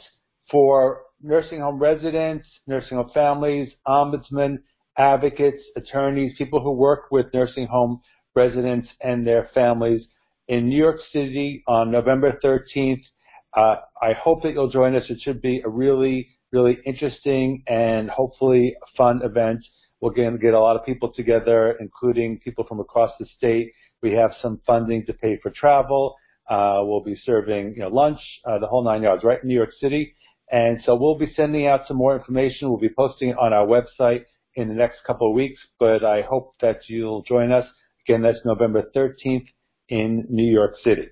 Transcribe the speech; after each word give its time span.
for 0.50 1.00
nursing 1.22 1.60
home 1.60 1.78
residents, 1.78 2.46
nursing 2.66 2.98
home 2.98 3.10
families, 3.12 3.70
ombudsmen, 3.86 4.58
advocates, 4.96 5.62
attorneys, 5.76 6.32
people 6.38 6.60
who 6.60 6.72
work 6.72 7.10
with 7.10 7.26
nursing 7.34 7.66
home 7.66 8.00
residents 8.36 8.88
and 9.00 9.26
their 9.26 9.50
families 9.54 10.02
in 10.48 10.68
New 10.68 10.76
York 10.76 10.98
City 11.12 11.62
on 11.66 11.90
November 11.90 12.38
13th. 12.44 13.02
Uh, 13.56 13.76
I 14.02 14.12
hope 14.12 14.42
that 14.42 14.52
you'll 14.52 14.70
join 14.70 14.94
us. 14.94 15.04
It 15.08 15.20
should 15.20 15.42
be 15.42 15.62
a 15.64 15.68
really, 15.68 16.28
really 16.52 16.78
interesting 16.86 17.62
and 17.66 18.08
hopefully 18.10 18.76
fun 18.96 19.22
event. 19.22 19.60
We're 20.00 20.12
going 20.12 20.32
to 20.32 20.38
get 20.38 20.54
a 20.54 20.60
lot 20.60 20.76
of 20.76 20.86
people 20.86 21.12
together, 21.12 21.76
including 21.80 22.38
people 22.38 22.64
from 22.68 22.78
across 22.78 23.10
the 23.18 23.26
state. 23.36 23.72
We 24.02 24.12
have 24.12 24.32
some 24.40 24.60
funding 24.66 25.06
to 25.06 25.12
pay 25.12 25.38
for 25.42 25.50
travel. 25.50 26.16
Uh, 26.48 26.80
we'll 26.82 27.02
be 27.02 27.20
serving, 27.24 27.74
you 27.74 27.82
know, 27.82 27.88
lunch, 27.88 28.20
uh, 28.46 28.58
the 28.58 28.66
whole 28.66 28.82
nine 28.82 29.02
yards, 29.02 29.24
right 29.24 29.42
in 29.42 29.48
New 29.48 29.54
York 29.54 29.72
City. 29.80 30.14
And 30.50 30.80
so 30.84 30.94
we'll 30.94 31.18
be 31.18 31.32
sending 31.36 31.66
out 31.66 31.82
some 31.86 31.98
more 31.98 32.16
information. 32.16 32.70
We'll 32.70 32.78
be 32.78 32.88
posting 32.88 33.30
it 33.30 33.38
on 33.38 33.52
our 33.52 33.66
website 33.66 34.24
in 34.54 34.68
the 34.68 34.74
next 34.74 35.04
couple 35.06 35.28
of 35.28 35.34
weeks, 35.34 35.60
but 35.78 36.04
I 36.04 36.22
hope 36.22 36.54
that 36.60 36.80
you'll 36.88 37.22
join 37.22 37.52
us. 37.52 37.66
Again, 38.06 38.22
that's 38.22 38.38
November 38.44 38.84
13th 38.96 39.46
in 39.88 40.26
New 40.30 40.50
York 40.50 40.74
City. 40.82 41.08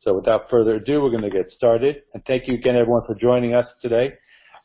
So 0.00 0.14
without 0.14 0.48
further 0.48 0.76
ado, 0.76 1.02
we're 1.02 1.10
going 1.10 1.22
to 1.22 1.30
get 1.30 1.52
started. 1.54 2.02
And 2.14 2.24
thank 2.26 2.48
you 2.48 2.54
again, 2.54 2.76
everyone, 2.76 3.02
for 3.06 3.14
joining 3.14 3.54
us 3.54 3.66
today. 3.82 4.14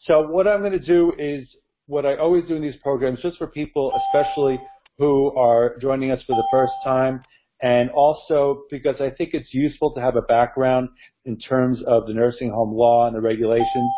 So 0.07 0.27
what 0.27 0.47
I'm 0.47 0.61
going 0.61 0.71
to 0.71 0.79
do 0.79 1.11
is 1.17 1.47
what 1.87 2.05
I 2.05 2.15
always 2.15 2.45
do 2.45 2.55
in 2.55 2.61
these 2.61 2.77
programs, 2.81 3.21
just 3.21 3.37
for 3.37 3.47
people, 3.47 3.91
especially 4.07 4.59
who 4.97 5.35
are 5.35 5.77
joining 5.79 6.11
us 6.11 6.21
for 6.25 6.35
the 6.35 6.47
first 6.51 6.73
time, 6.83 7.23
and 7.63 7.89
also 7.91 8.65
because 8.69 8.97
I 8.99 9.09
think 9.09 9.29
it's 9.33 9.53
useful 9.53 9.93
to 9.93 10.01
have 10.01 10.17
a 10.17 10.21
background 10.21 10.89
in 11.23 11.39
terms 11.39 11.79
of 11.87 12.05
the 12.05 12.13
nursing 12.13 12.51
home 12.51 12.73
law 12.73 13.07
and 13.07 13.15
the 13.15 13.21
regulations. 13.21 13.89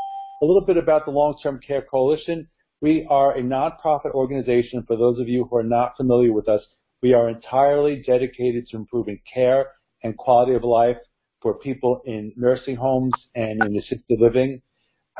A 0.44 0.46
little 0.46 0.64
bit 0.64 0.78
about 0.78 1.06
the 1.06 1.12
Long-Term 1.12 1.60
Care 1.66 1.82
Coalition. 1.82 2.48
We 2.80 3.08
are 3.10 3.36
a 3.36 3.42
nonprofit 3.42 4.12
organization. 4.12 4.84
For 4.86 4.96
those 4.96 5.20
of 5.20 5.28
you 5.28 5.46
who 5.50 5.58
are 5.58 5.64
not 5.64 5.98
familiar 5.98 6.32
with 6.32 6.48
us, 6.48 6.62
we 7.02 7.14
are 7.14 7.28
entirely 7.28 8.04
dedicated 8.06 8.68
to 8.68 8.78
improving 8.78 9.20
care 9.34 9.72
and 10.04 10.16
quality 10.16 10.54
of 10.54 10.64
life 10.64 10.98
for 11.42 11.56
people 11.56 12.02
in 12.06 12.34
nursing 12.36 12.76
homes 12.76 13.14
and 13.34 13.64
in 13.64 13.76
assisted 13.78 14.20
living. 14.20 14.62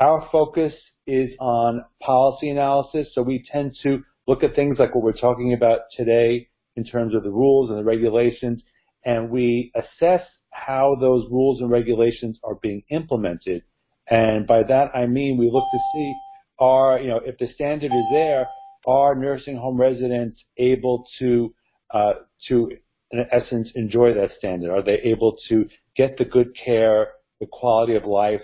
Our 0.00 0.28
focus 0.30 0.72
is 1.08 1.32
on 1.40 1.84
policy 2.00 2.50
analysis, 2.50 3.08
so 3.12 3.22
we 3.22 3.44
tend 3.50 3.76
to 3.82 4.04
look 4.28 4.44
at 4.44 4.54
things 4.54 4.78
like 4.78 4.94
what 4.94 5.02
we're 5.02 5.12
talking 5.14 5.52
about 5.52 5.80
today 5.96 6.48
in 6.76 6.84
terms 6.84 7.14
of 7.14 7.22
the 7.22 7.30
rules 7.30 7.70
and 7.70 7.78
the 7.78 7.84
regulations, 7.84 8.62
and 9.04 9.30
we 9.30 9.72
assess 9.74 10.22
how 10.50 10.96
those 11.00 11.26
rules 11.30 11.60
and 11.60 11.70
regulations 11.70 12.38
are 12.42 12.56
being 12.56 12.82
implemented. 12.90 13.62
And 14.08 14.46
by 14.46 14.62
that 14.62 14.90
I 14.94 15.06
mean 15.06 15.36
we 15.36 15.50
look 15.50 15.64
to 15.64 15.78
see 15.92 16.14
are, 16.58 16.98
you 16.98 17.08
know, 17.08 17.20
if 17.24 17.36
the 17.38 17.48
standard 17.54 17.92
is 17.92 18.04
there, 18.12 18.48
are 18.86 19.14
nursing 19.14 19.56
home 19.56 19.78
residents 19.78 20.40
able 20.56 21.04
to, 21.18 21.54
uh, 21.92 22.14
to 22.48 22.70
in 23.10 23.26
essence 23.30 23.68
enjoy 23.74 24.14
that 24.14 24.30
standard? 24.38 24.70
Are 24.70 24.82
they 24.82 24.98
able 25.02 25.36
to 25.48 25.68
get 25.96 26.16
the 26.16 26.24
good 26.24 26.56
care, 26.56 27.08
the 27.40 27.46
quality 27.46 27.94
of 27.94 28.04
life, 28.04 28.42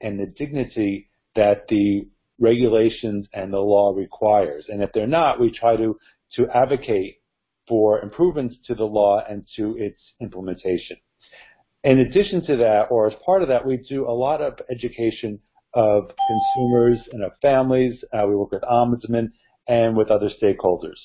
and 0.00 0.18
the 0.18 0.26
dignity 0.26 1.10
that 1.36 1.68
the 1.68 2.08
regulations 2.38 3.26
and 3.32 3.52
the 3.52 3.58
law 3.58 3.94
requires? 3.94 4.64
And 4.68 4.82
if 4.82 4.90
they're 4.92 5.06
not, 5.06 5.40
we 5.40 5.50
try 5.50 5.76
to, 5.76 5.98
to 6.34 6.48
advocate 6.54 7.19
for 7.70 8.00
improvements 8.00 8.56
to 8.66 8.74
the 8.74 8.84
law 8.84 9.22
and 9.30 9.46
to 9.54 9.76
its 9.78 10.00
implementation. 10.20 10.96
In 11.84 12.00
addition 12.00 12.44
to 12.46 12.56
that, 12.56 12.88
or 12.90 13.06
as 13.06 13.14
part 13.24 13.42
of 13.42 13.48
that, 13.48 13.64
we 13.64 13.76
do 13.76 14.06
a 14.06 14.10
lot 14.10 14.42
of 14.42 14.54
education 14.70 15.38
of 15.72 16.10
consumers 16.28 16.98
and 17.12 17.22
of 17.22 17.30
families. 17.40 18.02
Uh, 18.12 18.26
we 18.26 18.34
work 18.34 18.50
with 18.50 18.62
ombudsmen 18.62 19.30
and 19.68 19.96
with 19.96 20.10
other 20.10 20.28
stakeholders. 20.42 20.98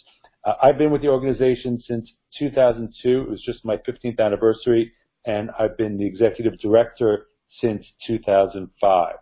Uh, 0.43 0.55
I've 0.61 0.79
been 0.79 0.91
with 0.91 1.03
the 1.03 1.09
organization 1.09 1.79
since 1.87 2.11
2002. 2.39 3.21
It 3.21 3.29
was 3.29 3.43
just 3.43 3.63
my 3.63 3.77
15th 3.77 4.19
anniversary, 4.19 4.91
and 5.25 5.51
I've 5.59 5.77
been 5.77 5.97
the 5.99 6.07
executive 6.07 6.59
director 6.59 7.27
since 7.61 7.85
2005. 8.07 9.15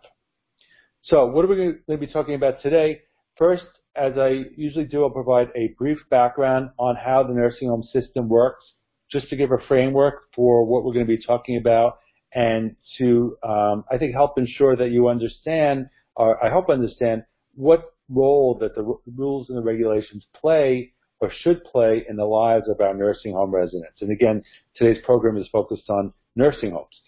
So 1.02 1.26
what 1.26 1.44
are 1.44 1.48
we 1.48 1.56
going 1.56 1.78
to 1.90 1.98
be 1.98 2.06
talking 2.06 2.36
about 2.36 2.62
today? 2.62 3.02
First, 3.36 3.64
as 3.96 4.14
I 4.16 4.44
usually 4.56 4.84
do, 4.84 5.04
I'll 5.04 5.10
provide 5.10 5.50
a 5.54 5.68
brief 5.78 5.98
background 6.10 6.70
on 6.78 6.96
how 6.96 7.22
the 7.22 7.32
nursing 7.32 7.68
home 7.68 7.84
system 7.92 8.28
works, 8.28 8.64
just 9.10 9.28
to 9.30 9.36
give 9.36 9.52
a 9.52 9.58
framework 9.68 10.24
for 10.34 10.64
what 10.64 10.84
we're 10.84 10.92
going 10.92 11.06
to 11.06 11.16
be 11.16 11.22
talking 11.22 11.56
about 11.56 11.98
and 12.32 12.74
to, 12.98 13.36
um, 13.44 13.84
I 13.90 13.98
think, 13.98 14.12
help 14.12 14.38
ensure 14.38 14.74
that 14.76 14.90
you 14.90 15.08
understand, 15.08 15.88
or 16.16 16.44
I 16.44 16.50
hope 16.50 16.68
understand, 16.68 17.24
what 17.54 17.94
role 18.08 18.58
that 18.60 18.74
the 18.74 18.98
rules 19.16 19.48
and 19.48 19.58
the 19.58 19.62
regulations 19.62 20.24
play 20.34 20.92
or 21.20 21.30
should 21.30 21.62
play 21.64 22.04
in 22.08 22.16
the 22.16 22.24
lives 22.24 22.68
of 22.68 22.80
our 22.80 22.92
nursing 22.92 23.32
home 23.32 23.54
residents. 23.54 24.00
And 24.00 24.10
again, 24.10 24.42
today's 24.74 25.02
program 25.04 25.36
is 25.36 25.48
focused 25.52 25.88
on 25.88 26.12
nursing 26.34 26.72
homes. 26.72 27.00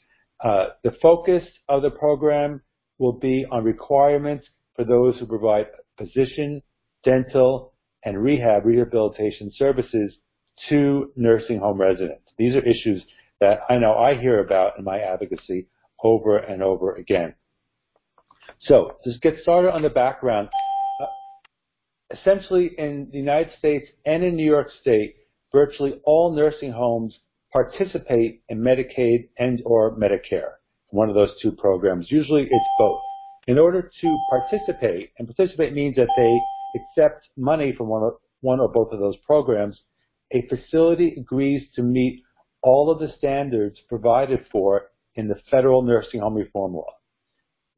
Uh, 0.42 0.68
the 0.84 0.92
focus 1.02 1.42
of 1.68 1.82
the 1.82 1.90
program 1.90 2.62
will 2.98 3.12
be 3.12 3.44
on 3.50 3.64
requirements 3.64 4.46
for 4.76 4.84
those 4.84 5.18
who 5.18 5.26
provide 5.26 5.66
physician, 5.98 6.62
dental, 7.06 7.72
and 8.04 8.22
rehab 8.22 8.66
rehabilitation 8.66 9.50
services 9.56 10.12
to 10.68 11.10
nursing 11.16 11.58
home 11.58 11.80
residents. 11.80 12.30
These 12.36 12.54
are 12.54 12.60
issues 12.60 13.02
that 13.40 13.60
I 13.70 13.78
know 13.78 13.94
I 13.94 14.20
hear 14.20 14.40
about 14.40 14.78
in 14.78 14.84
my 14.84 14.98
advocacy 14.98 15.68
over 16.02 16.36
and 16.36 16.62
over 16.62 16.94
again. 16.94 17.34
So, 18.60 18.96
to 19.04 19.18
get 19.20 19.38
started 19.42 19.72
on 19.72 19.82
the 19.82 19.90
background, 19.90 20.48
uh, 21.00 21.06
essentially 22.10 22.70
in 22.78 23.08
the 23.10 23.18
United 23.18 23.52
States 23.58 23.86
and 24.04 24.22
in 24.22 24.36
New 24.36 24.46
York 24.46 24.68
State, 24.80 25.16
virtually 25.52 26.00
all 26.04 26.34
nursing 26.34 26.72
homes 26.72 27.18
participate 27.52 28.42
in 28.48 28.60
Medicaid 28.60 29.28
and 29.38 29.62
or 29.64 29.96
Medicare, 29.96 30.52
one 30.90 31.08
of 31.08 31.14
those 31.14 31.32
two 31.40 31.52
programs. 31.52 32.10
Usually 32.10 32.42
it's 32.42 32.70
both. 32.78 33.00
In 33.46 33.58
order 33.58 33.90
to 34.00 34.16
participate, 34.28 35.12
and 35.18 35.28
participate 35.28 35.72
means 35.72 35.96
that 35.96 36.08
they 36.16 36.55
accept 36.76 37.28
money 37.36 37.74
from 37.76 37.88
one 37.88 38.02
or, 38.02 38.18
one 38.40 38.60
or 38.60 38.68
both 38.68 38.92
of 38.92 39.00
those 39.00 39.16
programs, 39.26 39.80
a 40.32 40.46
facility 40.48 41.14
agrees 41.18 41.62
to 41.74 41.82
meet 41.82 42.22
all 42.62 42.90
of 42.90 42.98
the 42.98 43.12
standards 43.18 43.78
provided 43.88 44.44
for 44.50 44.90
in 45.14 45.28
the 45.28 45.36
federal 45.50 45.82
nursing 45.82 46.20
home 46.20 46.34
reform 46.34 46.74
law. 46.74 46.92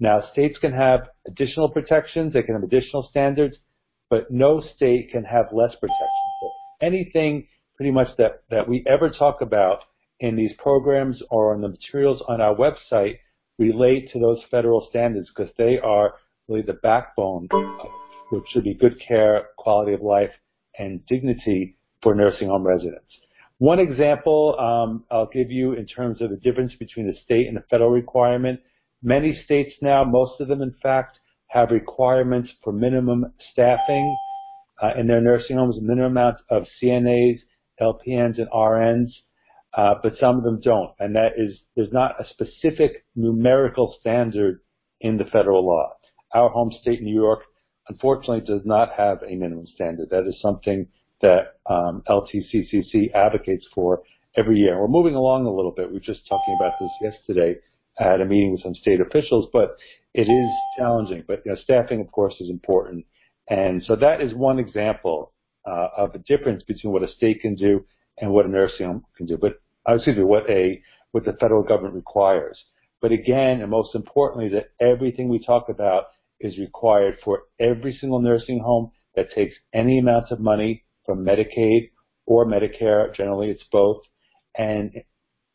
Now, 0.00 0.28
states 0.32 0.58
can 0.60 0.72
have 0.72 1.08
additional 1.26 1.70
protections, 1.70 2.32
they 2.32 2.42
can 2.42 2.54
have 2.54 2.62
additional 2.62 3.06
standards, 3.10 3.56
but 4.10 4.30
no 4.30 4.62
state 4.76 5.10
can 5.10 5.24
have 5.24 5.46
less 5.52 5.74
protection. 5.74 6.08
So 6.40 6.50
anything 6.80 7.48
pretty 7.76 7.90
much 7.90 8.08
that, 8.16 8.42
that 8.50 8.68
we 8.68 8.84
ever 8.86 9.10
talk 9.10 9.40
about 9.40 9.80
in 10.20 10.36
these 10.36 10.52
programs 10.58 11.22
or 11.30 11.54
in 11.54 11.60
the 11.60 11.68
materials 11.68 12.22
on 12.28 12.40
our 12.40 12.54
website 12.54 13.18
relate 13.58 14.10
to 14.12 14.18
those 14.18 14.40
federal 14.50 14.86
standards 14.88 15.28
because 15.34 15.52
they 15.58 15.78
are 15.78 16.14
really 16.48 16.62
the 16.62 16.74
backbone 16.74 17.48
of 17.50 17.90
which 18.30 18.44
should 18.50 18.64
be 18.64 18.74
good 18.74 19.00
care, 19.00 19.48
quality 19.56 19.92
of 19.92 20.02
life, 20.02 20.30
and 20.78 21.04
dignity 21.06 21.76
for 22.02 22.14
nursing 22.14 22.48
home 22.48 22.66
residents. 22.66 23.06
One 23.58 23.80
example 23.80 24.56
um, 24.58 25.04
I'll 25.10 25.26
give 25.26 25.50
you 25.50 25.72
in 25.72 25.86
terms 25.86 26.20
of 26.20 26.30
the 26.30 26.36
difference 26.36 26.74
between 26.78 27.08
the 27.08 27.18
state 27.24 27.48
and 27.48 27.56
the 27.56 27.64
federal 27.68 27.90
requirement. 27.90 28.60
Many 29.02 29.40
states 29.44 29.74
now, 29.82 30.04
most 30.04 30.40
of 30.40 30.48
them 30.48 30.62
in 30.62 30.74
fact, 30.82 31.18
have 31.48 31.70
requirements 31.70 32.50
for 32.62 32.72
minimum 32.72 33.32
staffing 33.52 34.16
uh, 34.80 34.92
in 34.96 35.06
their 35.06 35.20
nursing 35.20 35.56
homes, 35.56 35.76
a 35.76 35.80
minimum 35.80 36.12
amount 36.12 36.36
of 36.50 36.66
CNAs, 36.80 37.40
LPNs, 37.80 38.38
and 38.38 38.48
RNs, 38.54 39.10
uh, 39.74 39.94
but 40.02 40.14
some 40.20 40.36
of 40.36 40.44
them 40.44 40.60
don't. 40.60 40.90
And 40.98 41.16
that 41.16 41.32
is, 41.36 41.58
there's 41.74 41.92
not 41.92 42.20
a 42.20 42.28
specific 42.28 43.04
numerical 43.16 43.96
standard 44.00 44.60
in 45.00 45.16
the 45.16 45.24
federal 45.24 45.66
law. 45.66 45.94
Our 46.34 46.50
home 46.50 46.72
state, 46.80 47.02
New 47.02 47.14
York, 47.14 47.40
unfortunately 47.88 48.40
does 48.40 48.64
not 48.64 48.92
have 48.96 49.22
a 49.22 49.34
minimum 49.34 49.66
standard. 49.66 50.10
That 50.10 50.26
is 50.26 50.40
something 50.40 50.86
that 51.20 51.56
um, 51.68 52.02
LTCCC 52.08 53.12
advocates 53.14 53.66
for 53.74 54.02
every 54.36 54.58
year. 54.58 54.80
We're 54.80 54.88
moving 54.88 55.14
along 55.14 55.46
a 55.46 55.52
little 55.52 55.72
bit. 55.72 55.88
We 55.88 55.94
were 55.94 56.00
just 56.00 56.26
talking 56.28 56.56
about 56.58 56.72
this 56.80 57.12
yesterday 57.12 57.56
at 57.98 58.20
a 58.20 58.24
meeting 58.24 58.52
with 58.52 58.62
some 58.62 58.74
state 58.74 59.00
officials, 59.00 59.48
but 59.52 59.76
it 60.14 60.28
is 60.28 60.50
challenging. 60.78 61.24
But 61.26 61.42
you 61.44 61.52
know, 61.52 61.58
staffing, 61.62 62.00
of 62.00 62.12
course, 62.12 62.34
is 62.40 62.50
important. 62.50 63.04
And 63.48 63.82
so 63.84 63.96
that 63.96 64.20
is 64.20 64.34
one 64.34 64.58
example 64.58 65.32
uh, 65.66 65.88
of 65.96 66.12
the 66.12 66.18
difference 66.20 66.62
between 66.62 66.92
what 66.92 67.02
a 67.02 67.08
state 67.08 67.40
can 67.40 67.54
do 67.54 67.84
and 68.18 68.30
what 68.30 68.46
a 68.46 68.48
nursing 68.48 68.86
home 68.86 69.04
can 69.16 69.26
do. 69.26 69.36
But 69.36 69.60
uh, 69.88 69.94
excuse 69.94 70.16
me, 70.16 70.24
what 70.24 70.48
a 70.48 70.82
what 71.12 71.24
the 71.24 71.36
federal 71.40 71.62
government 71.62 71.94
requires. 71.94 72.58
But 73.00 73.12
again, 73.12 73.60
and 73.60 73.70
most 73.70 73.94
importantly, 73.94 74.50
that 74.50 74.70
everything 74.80 75.28
we 75.28 75.44
talk 75.44 75.68
about 75.68 76.06
is 76.40 76.58
required 76.58 77.18
for 77.24 77.42
every 77.58 77.96
single 78.00 78.20
nursing 78.20 78.60
home 78.60 78.90
that 79.16 79.32
takes 79.34 79.54
any 79.72 79.98
amount 79.98 80.30
of 80.30 80.40
money 80.40 80.84
from 81.04 81.24
Medicaid 81.24 81.90
or 82.26 82.46
Medicare. 82.46 83.14
Generally, 83.14 83.50
it's 83.50 83.64
both. 83.72 84.02
And 84.56 84.92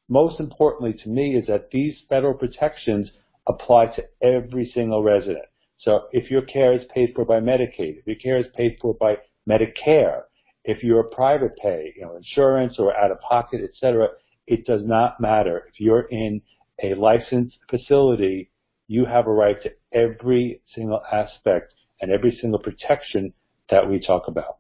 most 0.09 0.39
importantly 0.39 0.93
to 1.03 1.09
me 1.09 1.35
is 1.35 1.47
that 1.47 1.69
these 1.71 1.95
federal 2.09 2.33
protections 2.33 3.09
apply 3.47 3.87
to 3.87 4.03
every 4.21 4.71
single 4.73 5.03
resident. 5.03 5.45
So 5.79 6.07
if 6.11 6.31
your 6.31 6.43
care 6.43 6.73
is 6.73 6.85
paid 6.93 7.13
for 7.15 7.25
by 7.25 7.39
Medicaid, 7.39 7.97
if 7.99 8.07
your 8.07 8.15
care 8.15 8.37
is 8.37 8.45
paid 8.55 8.77
for 8.81 8.93
by 8.93 9.17
Medicare, 9.47 10.21
if 10.63 10.81
you're 10.81 11.01
a 11.01 11.15
private 11.15 11.55
pay, 11.61 11.93
you 11.95 12.03
know, 12.03 12.15
insurance 12.15 12.75
or 12.79 12.95
out 12.95 13.11
of 13.11 13.19
pocket, 13.19 13.61
et 13.63 13.71
cetera, 13.77 14.07
it 14.47 14.65
does 14.65 14.81
not 14.85 15.19
matter. 15.19 15.65
If 15.67 15.79
you're 15.79 16.07
in 16.09 16.41
a 16.81 16.95
licensed 16.95 17.57
facility, 17.69 18.49
you 18.87 19.05
have 19.05 19.27
a 19.27 19.31
right 19.31 19.57
to 19.63 19.71
every 19.91 20.61
single 20.73 21.01
aspect 21.11 21.73
and 22.01 22.11
every 22.11 22.37
single 22.41 22.59
protection 22.59 23.33
that 23.69 23.89
we 23.89 23.99
talk 23.99 24.27
about. 24.27 24.57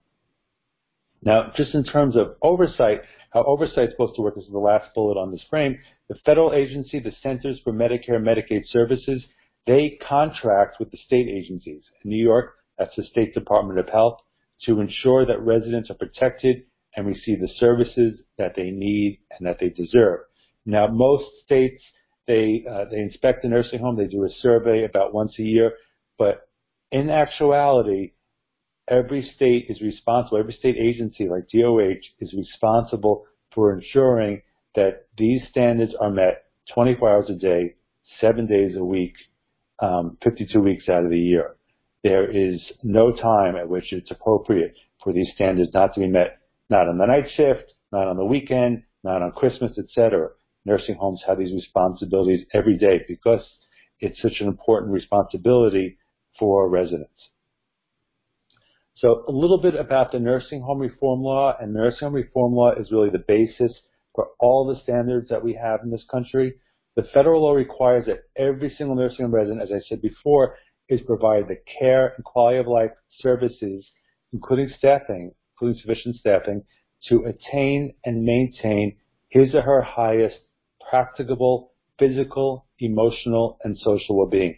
Now, 1.21 1.51
just 1.55 1.73
in 1.73 1.83
terms 1.83 2.15
of 2.15 2.35
oversight, 2.41 3.01
how 3.31 3.43
oversight 3.43 3.89
is 3.89 3.91
supposed 3.91 4.15
to 4.15 4.21
work 4.21 4.37
is 4.37 4.45
the 4.51 4.59
last 4.59 4.93
bullet 4.93 5.17
on 5.19 5.31
this 5.31 5.43
frame. 5.49 5.79
The 6.09 6.15
federal 6.25 6.53
agency, 6.53 6.99
the 6.99 7.13
Centers 7.21 7.59
for 7.63 7.73
Medicare 7.73 8.15
and 8.15 8.27
Medicaid 8.27 8.67
Services, 8.67 9.23
they 9.65 9.97
contract 10.07 10.77
with 10.79 10.91
the 10.91 10.97
state 11.05 11.27
agencies. 11.29 11.83
In 12.03 12.09
New 12.11 12.23
York, 12.23 12.55
that's 12.77 12.95
the 12.95 13.03
State 13.03 13.33
Department 13.33 13.79
of 13.79 13.89
Health, 13.89 14.19
to 14.65 14.81
ensure 14.81 15.25
that 15.25 15.41
residents 15.41 15.89
are 15.89 15.95
protected 15.95 16.63
and 16.95 17.07
receive 17.07 17.39
the 17.39 17.51
services 17.57 18.19
that 18.37 18.55
they 18.55 18.71
need 18.71 19.19
and 19.31 19.47
that 19.47 19.57
they 19.59 19.69
deserve. 19.69 20.19
Now, 20.65 20.87
most 20.87 21.25
states, 21.45 21.81
they, 22.27 22.65
uh, 22.69 22.85
they 22.89 22.97
inspect 22.97 23.43
the 23.43 23.49
nursing 23.49 23.79
home, 23.79 23.97
they 23.97 24.07
do 24.07 24.23
a 24.23 24.29
survey 24.41 24.83
about 24.85 25.13
once 25.13 25.33
a 25.39 25.43
year, 25.43 25.73
but 26.17 26.47
in 26.91 27.09
actuality, 27.09 28.13
every 28.87 29.29
state 29.35 29.65
is 29.69 29.81
responsible, 29.81 30.37
every 30.37 30.53
state 30.53 30.77
agency 30.77 31.27
like 31.27 31.49
DOH 31.53 32.01
is 32.19 32.33
responsible 32.33 33.25
for 33.53 33.73
ensuring 33.73 34.41
that 34.75 35.07
these 35.17 35.41
standards 35.49 35.93
are 35.99 36.09
met 36.09 36.45
24 36.73 37.09
hours 37.09 37.29
a 37.29 37.35
day, 37.35 37.75
seven 38.19 38.47
days 38.47 38.75
a 38.77 38.83
week, 38.83 39.13
um, 39.79 40.17
52 40.23 40.59
weeks 40.59 40.89
out 40.89 41.03
of 41.03 41.09
the 41.09 41.19
year. 41.19 41.55
There 42.03 42.29
is 42.29 42.59
no 42.83 43.11
time 43.11 43.55
at 43.55 43.69
which 43.69 43.93
it's 43.93 44.11
appropriate 44.11 44.75
for 45.03 45.13
these 45.13 45.29
standards 45.35 45.71
not 45.73 45.93
to 45.93 45.99
be 45.99 46.07
met, 46.07 46.39
not 46.69 46.87
on 46.87 46.97
the 46.97 47.05
night 47.05 47.25
shift, 47.35 47.73
not 47.91 48.07
on 48.07 48.17
the 48.17 48.25
weekend, 48.25 48.83
not 49.03 49.21
on 49.21 49.31
Christmas, 49.31 49.77
etc. 49.77 50.29
Nursing 50.65 50.95
homes 50.95 51.21
have 51.27 51.37
these 51.37 51.53
responsibilities 51.53 52.45
every 52.53 52.77
day 52.77 53.01
because 53.07 53.45
it's 53.99 54.21
such 54.21 54.39
an 54.39 54.47
important 54.47 54.91
responsibility 54.91 55.97
for 56.39 56.69
residents. 56.69 57.29
So 58.95 59.25
a 59.27 59.31
little 59.31 59.57
bit 59.61 59.75
about 59.75 60.11
the 60.11 60.19
nursing 60.19 60.61
home 60.61 60.79
reform 60.79 61.21
law, 61.21 61.55
and 61.59 61.73
nursing 61.73 62.07
home 62.07 62.13
reform 62.13 62.53
law 62.53 62.71
is 62.71 62.91
really 62.91 63.09
the 63.09 63.23
basis 63.27 63.73
for 64.15 64.29
all 64.39 64.65
the 64.65 64.79
standards 64.81 65.29
that 65.29 65.43
we 65.43 65.53
have 65.55 65.81
in 65.83 65.91
this 65.91 66.05
country. 66.09 66.53
The 66.95 67.03
federal 67.13 67.41
law 67.41 67.53
requires 67.53 68.05
that 68.05 68.23
every 68.37 68.73
single 68.77 68.95
nursing 68.95 69.25
home 69.25 69.33
resident, 69.33 69.63
as 69.63 69.71
I 69.71 69.81
said 69.89 70.01
before, 70.01 70.55
is 70.87 71.01
provided 71.01 71.47
the 71.47 71.59
care 71.79 72.13
and 72.15 72.23
quality 72.23 72.59
of 72.59 72.67
life 72.67 72.91
services, 73.19 73.85
including 74.31 74.69
staffing, 74.77 75.33
including 75.53 75.81
sufficient 75.81 76.15
staffing, 76.17 76.63
to 77.09 77.25
attain 77.25 77.95
and 78.05 78.23
maintain 78.23 78.97
his 79.29 79.55
or 79.55 79.61
her 79.61 79.81
highest 79.81 80.37
practicable 80.89 81.71
physical, 81.99 82.65
emotional, 82.79 83.59
and 83.63 83.77
social 83.77 84.17
well-being. 84.17 84.57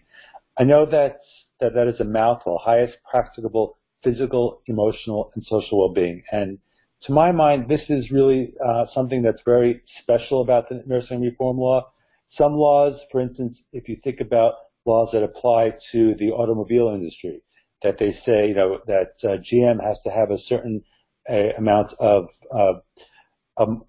I 0.58 0.64
know 0.64 0.86
that 0.86 1.20
that, 1.60 1.74
that 1.74 1.88
is 1.88 2.00
a 2.00 2.06
mouthful, 2.06 2.60
highest 2.64 2.98
practicable 3.10 3.78
physical, 4.04 4.62
emotional, 4.68 5.32
and 5.36 5.46
social 5.46 5.80
well-being. 5.80 6.24
And 6.32 6.60
to 7.04 7.12
my 7.12 7.32
mind, 7.32 7.70
this 7.70 7.82
is 7.90 8.12
really 8.12 8.54
uh, 8.66 8.86
something 8.94 9.22
that's 9.22 9.42
very 9.46 9.82
special 10.02 10.42
about 10.42 10.70
the 10.70 10.84
nursing 10.86 11.22
reform 11.22 11.58
law. 11.58 11.92
Some 12.38 12.54
laws, 12.54 13.00
for 13.12 13.22
instance, 13.22 13.58
if 13.74 13.88
you 13.88 13.98
think 14.04 14.20
about 14.22 14.56
laws 14.86 15.10
that 15.14 15.24
apply 15.24 15.74
to 15.92 16.16
the 16.20 16.32
automobile 16.32 16.90
industry, 16.90 17.42
that 17.84 17.98
they 18.00 18.18
say, 18.26 18.48
you 18.48 18.56
know, 18.56 18.80
that 18.88 19.14
uh, 19.24 19.38
GM 19.38 19.84
has 19.84 19.98
to 20.04 20.10
have 20.10 20.32
a 20.32 20.40
certain 20.48 20.84
uh, 21.30 21.54
amount 21.58 21.94
of, 22.00 22.28
of 22.52 22.82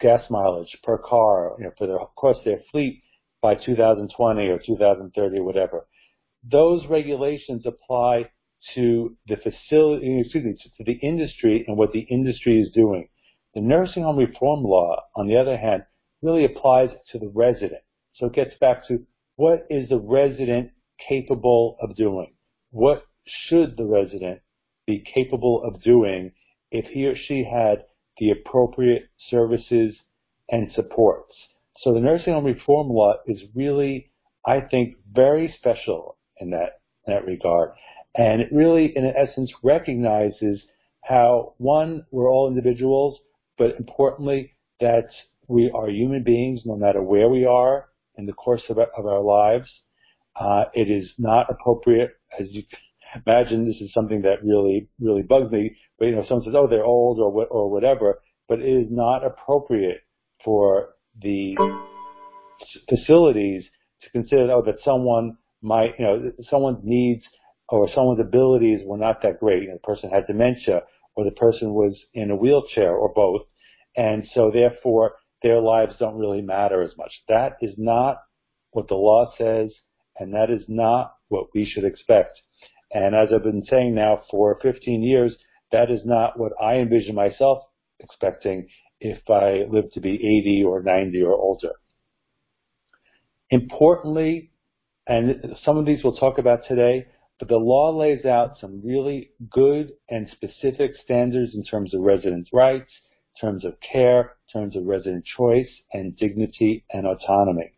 gas 0.00 0.22
mileage 0.30 0.76
per 0.82 0.98
car, 0.98 1.56
you 1.58 1.64
know, 1.64 1.72
for 1.76 1.86
their, 1.86 2.00
of 2.00 2.14
course, 2.14 2.38
their 2.44 2.60
fleet 2.70 3.02
by 3.42 3.54
2020 3.54 4.48
or 4.48 4.58
2030 4.64 5.38
or 5.38 5.44
whatever. 5.44 5.86
Those 6.48 6.86
regulations 6.88 7.64
apply 7.66 8.30
to 8.74 9.16
the 9.26 9.36
facility, 9.36 10.20
excuse 10.20 10.44
me, 10.44 10.56
to 10.78 10.84
the 10.84 10.98
industry 11.06 11.64
and 11.66 11.76
what 11.76 11.92
the 11.92 12.06
industry 12.10 12.60
is 12.60 12.70
doing. 12.72 13.08
The 13.54 13.60
nursing 13.60 14.02
home 14.02 14.18
reform 14.18 14.62
law, 14.64 15.02
on 15.14 15.28
the 15.28 15.36
other 15.36 15.56
hand, 15.56 15.84
really 16.22 16.44
applies 16.44 16.90
to 17.12 17.18
the 17.18 17.30
resident. 17.34 17.82
So 18.14 18.26
it 18.26 18.34
gets 18.34 18.56
back 18.60 18.86
to 18.88 19.04
what 19.36 19.66
is 19.70 19.88
the 19.88 19.98
resident 19.98 20.70
capable 21.08 21.76
of 21.80 21.96
doing? 21.96 22.34
What 22.70 23.04
should 23.26 23.76
the 23.76 23.84
resident 23.84 24.40
be 24.86 25.04
capable 25.14 25.62
of 25.62 25.82
doing 25.82 26.32
if 26.70 26.86
he 26.86 27.06
or 27.06 27.16
she 27.16 27.44
had 27.44 27.84
the 28.18 28.30
appropriate 28.30 29.08
services 29.30 29.94
and 30.48 30.70
supports? 30.72 31.34
So 31.80 31.92
the 31.92 32.00
nursing 32.00 32.32
home 32.32 32.44
reform 32.44 32.88
law 32.88 33.14
is 33.26 33.42
really, 33.54 34.10
I 34.46 34.60
think, 34.60 34.96
very 35.12 35.54
special 35.58 36.16
in 36.40 36.50
that, 36.50 36.80
in 37.06 37.14
that 37.14 37.26
regard. 37.26 37.70
And 38.14 38.40
it 38.40 38.48
really, 38.50 38.92
in 38.96 39.04
essence, 39.04 39.52
recognizes 39.62 40.62
how, 41.04 41.54
one, 41.58 42.06
we're 42.10 42.30
all 42.30 42.48
individuals, 42.48 43.18
but 43.58 43.76
importantly, 43.78 44.56
that 44.80 45.08
we 45.48 45.70
are 45.74 45.88
human 45.88 46.22
beings 46.22 46.62
no 46.64 46.76
matter 46.76 47.02
where 47.02 47.28
we 47.28 47.44
are 47.44 47.88
in 48.16 48.26
the 48.26 48.32
course 48.32 48.62
of 48.68 48.78
our, 48.78 48.88
of 48.96 49.06
our 49.06 49.20
lives. 49.20 49.68
Uh, 50.38 50.64
it 50.74 50.90
is 50.90 51.08
not 51.18 51.46
appropriate, 51.50 52.12
as 52.38 52.46
you 52.50 52.62
imagine, 53.26 53.66
this 53.66 53.80
is 53.80 53.92
something 53.92 54.22
that 54.22 54.44
really, 54.44 54.88
really 55.00 55.22
bugs 55.22 55.50
me. 55.50 55.76
But, 55.98 56.06
you 56.06 56.16
know, 56.16 56.24
someone 56.28 56.44
says, 56.44 56.54
oh, 56.56 56.66
they're 56.66 56.84
old 56.84 57.18
or, 57.18 57.46
or 57.46 57.70
whatever, 57.70 58.20
but 58.48 58.60
it 58.60 58.68
is 58.68 58.88
not 58.90 59.24
appropriate 59.24 60.00
for 60.44 60.90
the 61.20 61.56
facilities 62.88 63.64
to 64.02 64.10
consider, 64.10 64.50
oh, 64.52 64.62
that 64.66 64.76
someone 64.84 65.38
might, 65.62 65.94
you 65.98 66.04
know, 66.04 66.32
someone's 66.50 66.80
needs 66.82 67.24
or 67.68 67.88
someone's 67.94 68.20
abilities 68.20 68.80
were 68.84 68.98
not 68.98 69.22
that 69.22 69.40
great. 69.40 69.62
You 69.62 69.68
know, 69.68 69.74
the 69.74 69.80
person 69.80 70.10
had 70.10 70.26
dementia 70.26 70.82
or 71.14 71.24
the 71.24 71.30
person 71.32 71.72
was 71.72 71.96
in 72.14 72.30
a 72.30 72.36
wheelchair 72.36 72.94
or 72.94 73.12
both. 73.14 73.42
And 73.96 74.26
so 74.34 74.50
therefore 74.52 75.14
their 75.42 75.60
lives 75.60 75.94
don't 75.98 76.18
really 76.18 76.42
matter 76.42 76.82
as 76.82 76.96
much. 76.96 77.12
That 77.28 77.56
is 77.60 77.74
not 77.76 78.18
what 78.70 78.88
the 78.88 78.94
law 78.94 79.32
says, 79.38 79.70
and 80.18 80.34
that 80.34 80.50
is 80.50 80.64
not 80.68 81.14
what 81.28 81.46
we 81.54 81.64
should 81.64 81.84
expect. 81.84 82.40
And 82.92 83.14
as 83.14 83.28
I've 83.32 83.42
been 83.42 83.64
saying 83.68 83.94
now 83.94 84.22
for 84.30 84.58
15 84.62 85.02
years, 85.02 85.34
that 85.72 85.90
is 85.90 86.00
not 86.04 86.38
what 86.38 86.52
I 86.62 86.76
envision 86.76 87.14
myself 87.14 87.64
expecting 87.98 88.68
if 89.00 89.28
I 89.28 89.64
live 89.70 89.92
to 89.92 90.00
be 90.00 90.14
80 90.14 90.64
or 90.64 90.82
90 90.82 91.22
or 91.22 91.34
older. 91.34 91.72
Importantly, 93.50 94.50
and 95.06 95.56
some 95.64 95.76
of 95.76 95.86
these 95.86 96.02
we'll 96.02 96.16
talk 96.16 96.38
about 96.38 96.66
today, 96.66 97.06
but 97.38 97.48
the 97.48 97.56
law 97.56 97.90
lays 97.90 98.24
out 98.24 98.58
some 98.60 98.80
really 98.84 99.30
good 99.50 99.92
and 100.08 100.28
specific 100.30 100.92
standards 101.04 101.54
in 101.54 101.64
terms 101.64 101.94
of 101.94 102.00
residents' 102.00 102.50
rights, 102.52 102.90
in 103.34 103.48
terms 103.48 103.64
of 103.64 103.74
care, 103.80 104.36
in 104.54 104.60
terms 104.60 104.76
of 104.76 104.84
resident 104.84 105.24
choice 105.24 105.68
and 105.92 106.16
dignity 106.16 106.84
and 106.90 107.06
autonomy. 107.06 107.72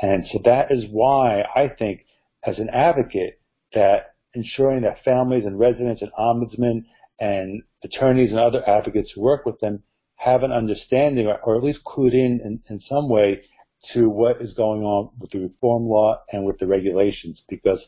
And 0.00 0.26
so 0.32 0.40
that 0.44 0.70
is 0.70 0.84
why 0.90 1.44
I 1.54 1.68
think 1.68 2.04
as 2.44 2.58
an 2.58 2.68
advocate 2.70 3.37
that 3.74 4.14
ensuring 4.34 4.82
that 4.82 5.04
families 5.04 5.44
and 5.44 5.58
residents 5.58 6.02
and 6.02 6.12
ombudsmen 6.18 6.84
and 7.20 7.62
attorneys 7.82 8.30
and 8.30 8.38
other 8.38 8.66
advocates 8.68 9.12
who 9.14 9.20
work 9.20 9.44
with 9.44 9.58
them 9.60 9.82
have 10.16 10.42
an 10.42 10.52
understanding 10.52 11.26
or, 11.26 11.38
or 11.42 11.56
at 11.56 11.62
least 11.62 11.80
clued 11.84 12.12
in, 12.12 12.40
in 12.44 12.60
in 12.68 12.80
some 12.88 13.08
way 13.08 13.42
to 13.92 14.08
what 14.08 14.42
is 14.42 14.52
going 14.54 14.82
on 14.82 15.10
with 15.18 15.30
the 15.30 15.38
reform 15.38 15.88
law 15.88 16.20
and 16.32 16.44
with 16.44 16.58
the 16.58 16.66
regulations 16.66 17.40
because 17.48 17.80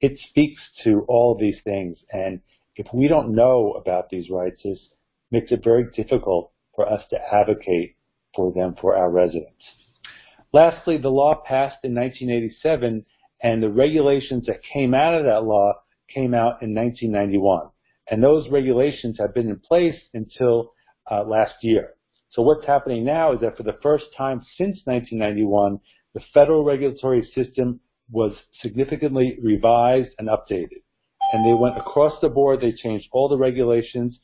it 0.00 0.18
speaks 0.28 0.60
to 0.84 1.04
all 1.08 1.36
these 1.36 1.56
things. 1.64 1.98
And 2.12 2.40
if 2.76 2.86
we 2.92 3.08
don't 3.08 3.34
know 3.34 3.72
about 3.72 4.10
these 4.10 4.30
rights, 4.30 4.60
it 4.64 4.78
makes 5.30 5.50
it 5.50 5.64
very 5.64 5.86
difficult 5.96 6.52
for 6.74 6.90
us 6.90 7.02
to 7.10 7.16
advocate 7.32 7.96
for 8.34 8.52
them 8.52 8.74
for 8.80 8.96
our 8.96 9.10
residents. 9.10 9.62
Lastly, 10.52 10.98
the 10.98 11.10
law 11.10 11.34
passed 11.34 11.78
in 11.84 11.94
1987 11.94 13.04
and 13.44 13.62
the 13.62 13.70
regulations 13.70 14.46
that 14.46 14.62
came 14.72 14.94
out 14.94 15.14
of 15.14 15.24
that 15.24 15.44
law 15.44 15.74
came 16.12 16.32
out 16.32 16.62
in 16.62 16.74
1991. 16.74 17.68
And 18.10 18.22
those 18.22 18.48
regulations 18.48 19.18
have 19.20 19.34
been 19.34 19.50
in 19.50 19.58
place 19.60 20.00
until 20.14 20.72
uh, 21.10 21.24
last 21.24 21.56
year. 21.60 21.90
So 22.30 22.40
what's 22.40 22.66
happening 22.66 23.04
now 23.04 23.34
is 23.34 23.40
that 23.42 23.58
for 23.58 23.62
the 23.62 23.78
first 23.82 24.06
time 24.16 24.40
since 24.56 24.80
1991, 24.86 25.78
the 26.14 26.22
federal 26.32 26.64
regulatory 26.64 27.30
system 27.34 27.80
was 28.10 28.32
significantly 28.62 29.38
revised 29.42 30.10
and 30.18 30.28
updated. 30.28 30.80
And 31.34 31.46
they 31.46 31.52
went 31.52 31.76
across 31.76 32.18
the 32.22 32.30
board, 32.30 32.62
they 32.62 32.72
changed 32.72 33.08
all 33.12 33.28
the 33.28 33.36
regulations. 33.36 34.18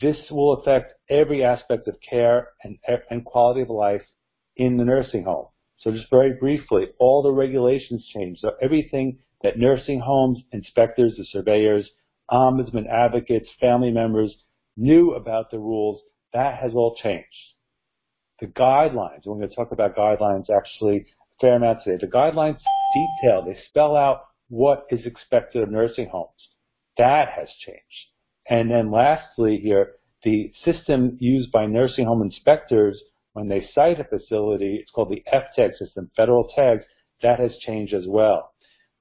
This 0.00 0.16
will 0.32 0.54
affect 0.54 0.94
every 1.08 1.44
aspect 1.44 1.86
of 1.86 1.94
care 2.08 2.48
and, 2.64 2.76
and 3.08 3.24
quality 3.24 3.60
of 3.60 3.70
life 3.70 4.02
in 4.56 4.78
the 4.78 4.84
nursing 4.84 5.24
home. 5.24 5.46
So 5.78 5.90
just 5.90 6.10
very 6.10 6.34
briefly, 6.34 6.88
all 6.98 7.22
the 7.22 7.32
regulations 7.32 8.06
changed. 8.14 8.40
So 8.40 8.52
everything 8.60 9.18
that 9.42 9.58
nursing 9.58 10.00
homes, 10.00 10.38
inspectors, 10.52 11.14
the 11.16 11.24
surveyors, 11.24 11.90
ombudsman 12.30 12.88
advocates, 12.88 13.48
family 13.60 13.90
members 13.90 14.34
knew 14.76 15.12
about 15.12 15.50
the 15.50 15.58
rules, 15.58 16.00
that 16.32 16.58
has 16.60 16.72
all 16.74 16.96
changed. 16.96 17.28
The 18.40 18.46
guidelines, 18.46 19.26
we're 19.26 19.36
going 19.36 19.48
to 19.48 19.54
talk 19.54 19.72
about 19.72 19.96
guidelines 19.96 20.50
actually 20.50 20.96
a 20.96 21.40
fair 21.40 21.56
amount 21.56 21.80
today. 21.84 21.98
The 22.00 22.10
guidelines 22.10 22.58
detail, 22.94 23.44
they 23.44 23.58
spell 23.68 23.96
out 23.96 24.26
what 24.48 24.86
is 24.90 25.06
expected 25.06 25.62
of 25.62 25.70
nursing 25.70 26.08
homes. 26.08 26.48
That 26.98 27.28
has 27.28 27.48
changed. 27.64 27.80
And 28.48 28.70
then 28.70 28.90
lastly 28.90 29.58
here, 29.58 29.92
the 30.22 30.52
system 30.64 31.16
used 31.20 31.52
by 31.52 31.66
nursing 31.66 32.06
home 32.06 32.22
inspectors 32.22 33.00
when 33.34 33.48
they 33.48 33.68
cite 33.74 34.00
a 34.00 34.04
facility, 34.04 34.76
it's 34.76 34.90
called 34.90 35.10
the 35.10 35.22
FTAG 35.32 35.76
system, 35.76 36.10
federal 36.16 36.48
tags, 36.56 36.84
that 37.22 37.38
has 37.38 37.56
changed 37.58 37.92
as 37.92 38.06
well. 38.06 38.52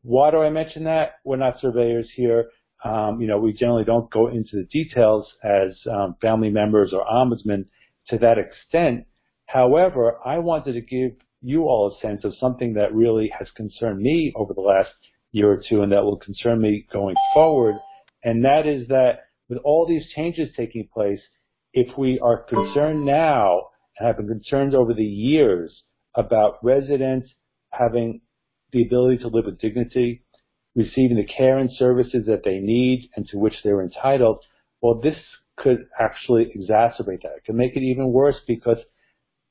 Why 0.02 0.32
do 0.32 0.42
I 0.42 0.50
mention 0.50 0.84
that? 0.84 1.14
We're 1.24 1.38
not 1.38 1.62
surveyors 1.62 2.10
here. 2.14 2.50
Um, 2.84 3.22
you 3.22 3.28
know, 3.28 3.38
we 3.38 3.54
generally 3.54 3.86
don't 3.86 4.12
go 4.12 4.28
into 4.28 4.58
the 4.58 4.66
details 4.66 5.32
as 5.44 5.78
um, 5.90 6.16
family 6.20 6.50
members 6.50 6.94
or 6.94 7.06
ombudsmen 7.06 7.66
to 8.10 8.18
that 8.18 8.38
extent. 8.38 9.06
However, 9.46 10.18
I 10.26 10.40
wanted 10.40 10.74
to 10.74 10.82
give 10.82 11.12
you 11.42 11.64
all 11.64 11.96
a 11.96 12.02
sense 12.02 12.24
of 12.24 12.34
something 12.40 12.74
that 12.74 12.94
really 12.94 13.32
has 13.38 13.48
concerned 13.56 14.02
me 14.02 14.34
over 14.36 14.54
the 14.54 14.62
last 14.62 14.90
year 15.32 15.52
or 15.52 15.62
two 15.68 15.82
and 15.82 15.92
that 15.92 16.04
will 16.04 16.18
concern 16.18 16.60
me 16.60 16.88
going 16.92 17.16
forward. 17.34 17.76
And 18.24 18.44
that 18.46 18.66
is 18.66 18.88
that 18.88 19.26
with 19.48 19.60
all 19.64 19.86
these 19.88 20.10
changes 20.16 20.50
taking 20.58 20.88
place, 20.94 21.20
if 21.74 21.98
we 21.98 22.20
are 22.20 22.44
concerned 22.44 23.06
now 23.06 23.68
have 24.04 24.18
been 24.18 24.28
concerned 24.28 24.76
over 24.76 24.94
the 24.94 25.04
years 25.04 25.84
about 26.16 26.64
residents 26.64 27.30
having 27.72 28.22
the 28.72 28.84
ability 28.86 29.18
to 29.20 29.28
live 29.28 29.46
with 29.46 29.60
dignity, 29.60 30.24
receiving 30.76 31.18
the 31.18 31.26
care 31.26 31.58
and 31.58 31.70
services 31.78 32.26
that 32.28 32.44
they 32.44 32.60
need 32.60 33.10
and 33.16 33.28
to 33.28 33.38
which 33.38 33.56
they're 33.64 33.82
entitled, 33.82 34.44
well, 34.82 35.00
this 35.02 35.18
could 35.58 35.86
actually 36.00 36.46
exacerbate 36.46 37.22
that. 37.22 37.38
It 37.38 37.46
could 37.46 37.56
make 37.56 37.76
it 37.76 37.84
even 37.84 38.12
worse 38.12 38.38
because 38.48 38.78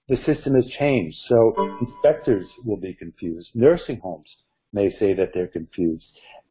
the 0.08 0.16
system 0.26 0.54
has 0.54 0.66
changed. 0.78 1.16
So 1.28 1.54
inspectors 1.80 2.46
will 2.64 2.76
be 2.76 2.94
confused. 2.94 3.50
Nursing 3.54 4.00
homes 4.02 4.28
may 4.72 4.90
say 4.98 5.14
that 5.14 5.30
they're 5.32 5.46
confused. 5.48 6.04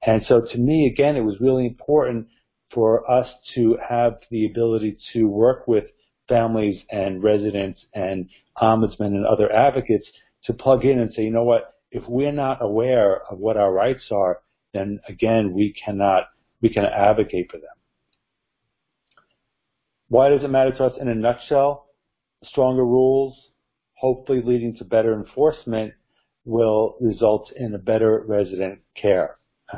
And 0.05 0.23
so 0.27 0.41
to 0.41 0.57
me, 0.57 0.87
again, 0.91 1.15
it 1.15 1.23
was 1.23 1.39
really 1.39 1.67
important 1.67 2.27
for 2.73 3.09
us 3.11 3.27
to 3.55 3.77
have 3.87 4.13
the 4.29 4.45
ability 4.45 4.97
to 5.13 5.25
work 5.25 5.67
with 5.67 5.83
families 6.31 6.81
and 6.89 7.21
residents 7.21 7.81
and 7.93 8.29
ombudsmen 8.61 9.07
and 9.07 9.25
other 9.25 9.51
advocates 9.51 10.07
to 10.45 10.53
plug 10.53 10.85
in 10.85 10.99
and 10.99 11.13
say, 11.13 11.23
you 11.23 11.31
know 11.31 11.43
what, 11.43 11.75
if 11.91 12.03
we're 12.07 12.31
not 12.31 12.61
aware 12.61 13.21
of 13.29 13.37
what 13.37 13.57
our 13.57 13.71
rights 13.71 14.05
are, 14.11 14.39
then 14.73 15.01
again, 15.09 15.51
we 15.53 15.73
cannot, 15.73 16.29
we 16.61 16.69
can 16.69 16.85
advocate 16.85 17.51
for 17.51 17.57
them. 17.57 17.65
Why 20.07 20.29
does 20.29 20.43
it 20.43 20.49
matter 20.49 20.71
to 20.71 20.85
us 20.85 20.93
in 20.99 21.09
a 21.09 21.15
nutshell? 21.15 21.87
Stronger 22.43 22.85
rules, 22.85 23.37
hopefully 23.93 24.41
leading 24.43 24.75
to 24.77 24.85
better 24.85 25.13
enforcement, 25.13 25.93
will 26.45 26.95
result 27.01 27.51
in 27.55 27.75
a 27.75 27.77
better 27.77 28.23
resident 28.25 28.79
care. 28.95 29.37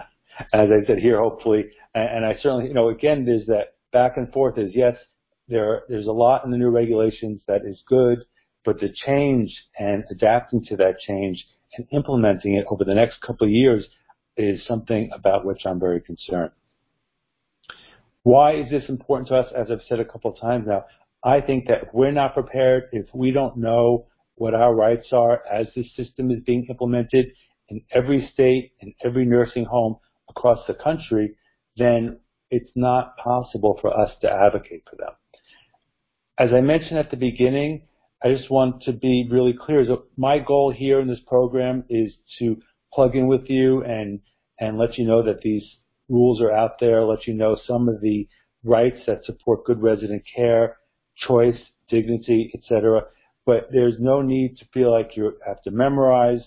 As 0.53 0.69
I 0.69 0.85
said 0.87 0.99
here, 0.99 1.19
hopefully, 1.19 1.65
and 1.95 2.25
I 2.25 2.33
certainly, 2.41 2.67
you 2.67 2.73
know, 2.73 2.89
again, 2.89 3.25
there's 3.25 3.45
that 3.47 3.75
back 3.91 4.17
and 4.17 4.31
forth 4.31 4.57
is 4.57 4.71
yes, 4.73 4.95
there, 5.47 5.83
there's 5.89 6.07
a 6.07 6.11
lot 6.11 6.45
in 6.45 6.51
the 6.51 6.57
new 6.57 6.69
regulations 6.69 7.41
that 7.47 7.65
is 7.65 7.81
good, 7.87 8.19
but 8.65 8.79
the 8.79 8.89
change 9.05 9.53
and 9.77 10.03
adapting 10.09 10.63
to 10.65 10.77
that 10.77 10.99
change 10.99 11.45
and 11.77 11.87
implementing 11.91 12.53
it 12.55 12.65
over 12.69 12.83
the 12.83 12.93
next 12.93 13.21
couple 13.21 13.45
of 13.45 13.51
years 13.51 13.85
is 14.37 14.65
something 14.67 15.09
about 15.13 15.45
which 15.45 15.65
I'm 15.65 15.79
very 15.79 16.01
concerned. 16.01 16.51
Why 18.23 18.53
is 18.55 18.69
this 18.69 18.87
important 18.87 19.27
to 19.29 19.35
us? 19.35 19.51
As 19.55 19.67
I've 19.69 19.85
said 19.89 19.99
a 19.99 20.05
couple 20.05 20.31
of 20.31 20.39
times 20.39 20.65
now, 20.67 20.85
I 21.23 21.41
think 21.41 21.67
that 21.67 21.83
if 21.83 21.87
we're 21.93 22.11
not 22.11 22.33
prepared, 22.33 22.89
if 22.91 23.05
we 23.13 23.31
don't 23.31 23.57
know 23.57 24.07
what 24.35 24.53
our 24.53 24.73
rights 24.73 25.07
are 25.11 25.43
as 25.51 25.67
this 25.75 25.87
system 25.95 26.31
is 26.31 26.39
being 26.45 26.65
implemented 26.69 27.27
in 27.69 27.81
every 27.91 28.29
state, 28.33 28.73
in 28.79 28.93
every 29.03 29.25
nursing 29.25 29.65
home 29.65 29.97
across 30.29 30.65
the 30.67 30.73
country, 30.73 31.35
then 31.77 32.19
it's 32.49 32.71
not 32.75 33.17
possible 33.17 33.77
for 33.81 33.97
us 33.97 34.11
to 34.21 34.31
advocate 34.31 34.83
for 34.89 34.95
them. 34.95 35.13
As 36.37 36.49
I 36.51 36.61
mentioned 36.61 36.97
at 36.97 37.11
the 37.11 37.17
beginning, 37.17 37.83
I 38.23 38.33
just 38.33 38.49
want 38.49 38.83
to 38.83 38.93
be 38.93 39.27
really 39.29 39.53
clear. 39.53 39.85
So 39.85 40.05
my 40.17 40.39
goal 40.39 40.71
here 40.71 40.99
in 40.99 41.07
this 41.07 41.19
program 41.27 41.83
is 41.89 42.11
to 42.39 42.57
plug 42.93 43.15
in 43.15 43.27
with 43.27 43.49
you 43.49 43.83
and, 43.83 44.19
and 44.59 44.77
let 44.77 44.97
you 44.97 45.05
know 45.05 45.23
that 45.23 45.41
these 45.41 45.63
rules 46.09 46.41
are 46.41 46.51
out 46.51 46.79
there, 46.79 47.03
let 47.03 47.27
you 47.27 47.33
know 47.33 47.57
some 47.67 47.87
of 47.87 48.01
the 48.01 48.27
rights 48.63 48.99
that 49.05 49.25
support 49.25 49.65
good 49.65 49.81
resident 49.81 50.23
care, 50.35 50.77
choice, 51.15 51.57
dignity, 51.89 52.51
etc. 52.55 53.03
But 53.45 53.67
there's 53.71 53.95
no 53.99 54.21
need 54.21 54.57
to 54.57 54.65
feel 54.73 54.91
like 54.91 55.15
you 55.15 55.33
have 55.45 55.61
to 55.63 55.71
memorize 55.71 56.41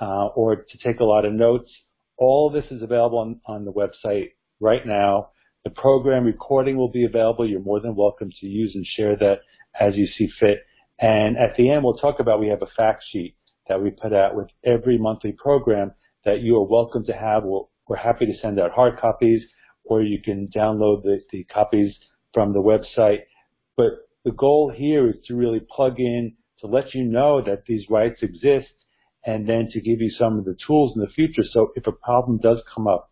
uh, 0.00 0.26
or 0.28 0.56
to 0.56 0.78
take 0.84 1.00
a 1.00 1.04
lot 1.04 1.24
of 1.24 1.32
notes. 1.32 1.70
All 2.18 2.48
of 2.48 2.52
this 2.52 2.70
is 2.70 2.82
available 2.82 3.18
on, 3.18 3.40
on 3.46 3.64
the 3.64 3.72
website 3.72 4.32
right 4.60 4.86
now. 4.86 5.30
The 5.62 5.70
program 5.70 6.24
recording 6.24 6.78
will 6.78 6.90
be 6.90 7.04
available. 7.04 7.46
You're 7.46 7.60
more 7.60 7.80
than 7.80 7.94
welcome 7.94 8.30
to 8.40 8.46
use 8.46 8.74
and 8.74 8.86
share 8.86 9.14
that 9.16 9.40
as 9.78 9.94
you 9.94 10.06
see 10.06 10.30
fit. 10.40 10.64
And 10.98 11.36
at 11.36 11.54
the 11.56 11.68
end, 11.68 11.84
we'll 11.84 11.98
talk 11.98 12.18
about 12.18 12.40
we 12.40 12.48
have 12.48 12.62
a 12.62 12.66
fact 12.78 13.04
sheet 13.06 13.36
that 13.68 13.82
we 13.82 13.90
put 13.90 14.14
out 14.14 14.34
with 14.34 14.48
every 14.64 14.96
monthly 14.96 15.32
program 15.32 15.92
that 16.24 16.40
you 16.40 16.56
are 16.56 16.66
welcome 16.66 17.04
to 17.04 17.12
have. 17.12 17.44
we 17.44 17.60
we 17.88 17.96
are 17.96 17.98
happy 17.98 18.24
to 18.24 18.38
send 18.38 18.58
out 18.58 18.70
hard 18.70 18.98
copies, 18.98 19.42
or 19.84 20.00
you 20.00 20.22
can 20.22 20.48
download 20.48 21.02
the, 21.02 21.20
the 21.30 21.44
copies 21.44 21.94
from 22.32 22.54
the 22.54 22.62
website. 22.62 23.20
But 23.76 24.08
the 24.24 24.32
goal 24.32 24.72
here 24.74 25.10
is 25.10 25.16
to 25.26 25.36
really 25.36 25.60
plug 25.60 26.00
in 26.00 26.36
to 26.60 26.68
let 26.68 26.94
you 26.94 27.04
know 27.04 27.42
that 27.42 27.64
these 27.66 27.84
rights 27.90 28.22
exist 28.22 28.72
and 29.26 29.46
then 29.46 29.68
to 29.72 29.80
give 29.82 30.00
you 30.00 30.10
some 30.10 30.38
of 30.38 30.46
the 30.46 30.56
tools 30.66 30.94
in 30.96 31.02
the 31.02 31.08
future. 31.08 31.42
So 31.44 31.72
if 31.74 31.86
a 31.86 31.92
problem 31.92 32.38
does 32.38 32.62
come 32.74 32.86
up, 32.86 33.10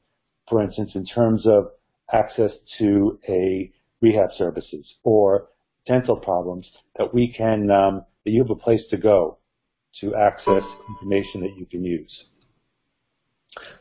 for 0.48 0.62
instance, 0.62 0.92
in 0.94 1.04
terms 1.04 1.46
of 1.46 1.66
access 2.12 2.50
to 2.78 3.18
a 3.28 3.72
rehab 4.00 4.30
services 4.36 4.86
or 5.02 5.48
dental 5.86 6.16
problems, 6.16 6.66
that 6.96 7.12
we 7.12 7.32
can 7.32 7.70
um, 7.70 8.04
that 8.24 8.30
you 8.30 8.42
have 8.42 8.50
a 8.50 8.56
place 8.56 8.82
to 8.90 8.96
go 8.96 9.38
to 10.00 10.14
access 10.14 10.62
information 10.88 11.40
that 11.40 11.56
you 11.56 11.66
can 11.66 11.84
use. 11.84 12.24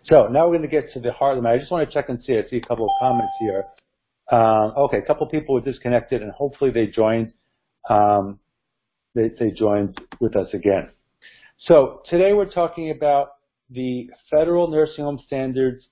So 0.06 0.28
now 0.28 0.48
we're 0.48 0.58
going 0.58 0.62
to 0.62 0.68
get 0.68 0.94
to 0.94 1.00
the 1.00 1.12
heart 1.12 1.34
of 1.34 1.38
the 1.38 1.42
matter. 1.44 1.56
I 1.56 1.60
just 1.60 1.72
want 1.72 1.88
to 1.88 1.94
check 1.94 2.10
and 2.10 2.24
see. 2.24 2.38
I 2.38 2.50
see 2.50 2.58
a 2.58 2.62
couple 2.62 2.86
of 2.86 2.92
comments 3.00 3.34
here. 3.40 3.66
Um, 4.32 4.74
okay, 4.78 4.98
a 4.98 5.02
couple 5.02 5.26
of 5.26 5.32
people 5.32 5.56
were 5.56 5.62
disconnected, 5.62 6.22
and 6.22 6.32
hopefully 6.32 6.72
they 6.72 6.88
joined. 6.88 7.34
Um, 7.90 8.40
they, 9.16 9.32
they 9.40 9.52
joined 9.52 10.00
with 10.20 10.36
us 10.36 10.48
again. 10.54 10.90
So 11.60 12.02
today 12.10 12.34
we're 12.34 12.50
talking 12.50 12.92
about 12.92 13.30
the 13.70 14.10
federal 14.30 14.68
nursing 14.68 15.04
home 15.04 15.20
standards 15.26 15.84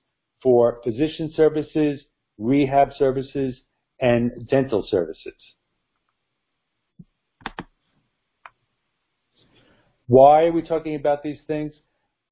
for 0.42 0.80
physician 0.84 1.32
services, 1.34 2.02
rehab 2.38 2.90
services, 2.98 3.56
and 4.00 4.46
dental 4.48 4.86
services. 4.88 5.34
Why 10.06 10.46
are 10.46 10.52
we 10.52 10.62
talking 10.62 10.94
about 10.94 11.22
these 11.22 11.40
things? 11.46 11.72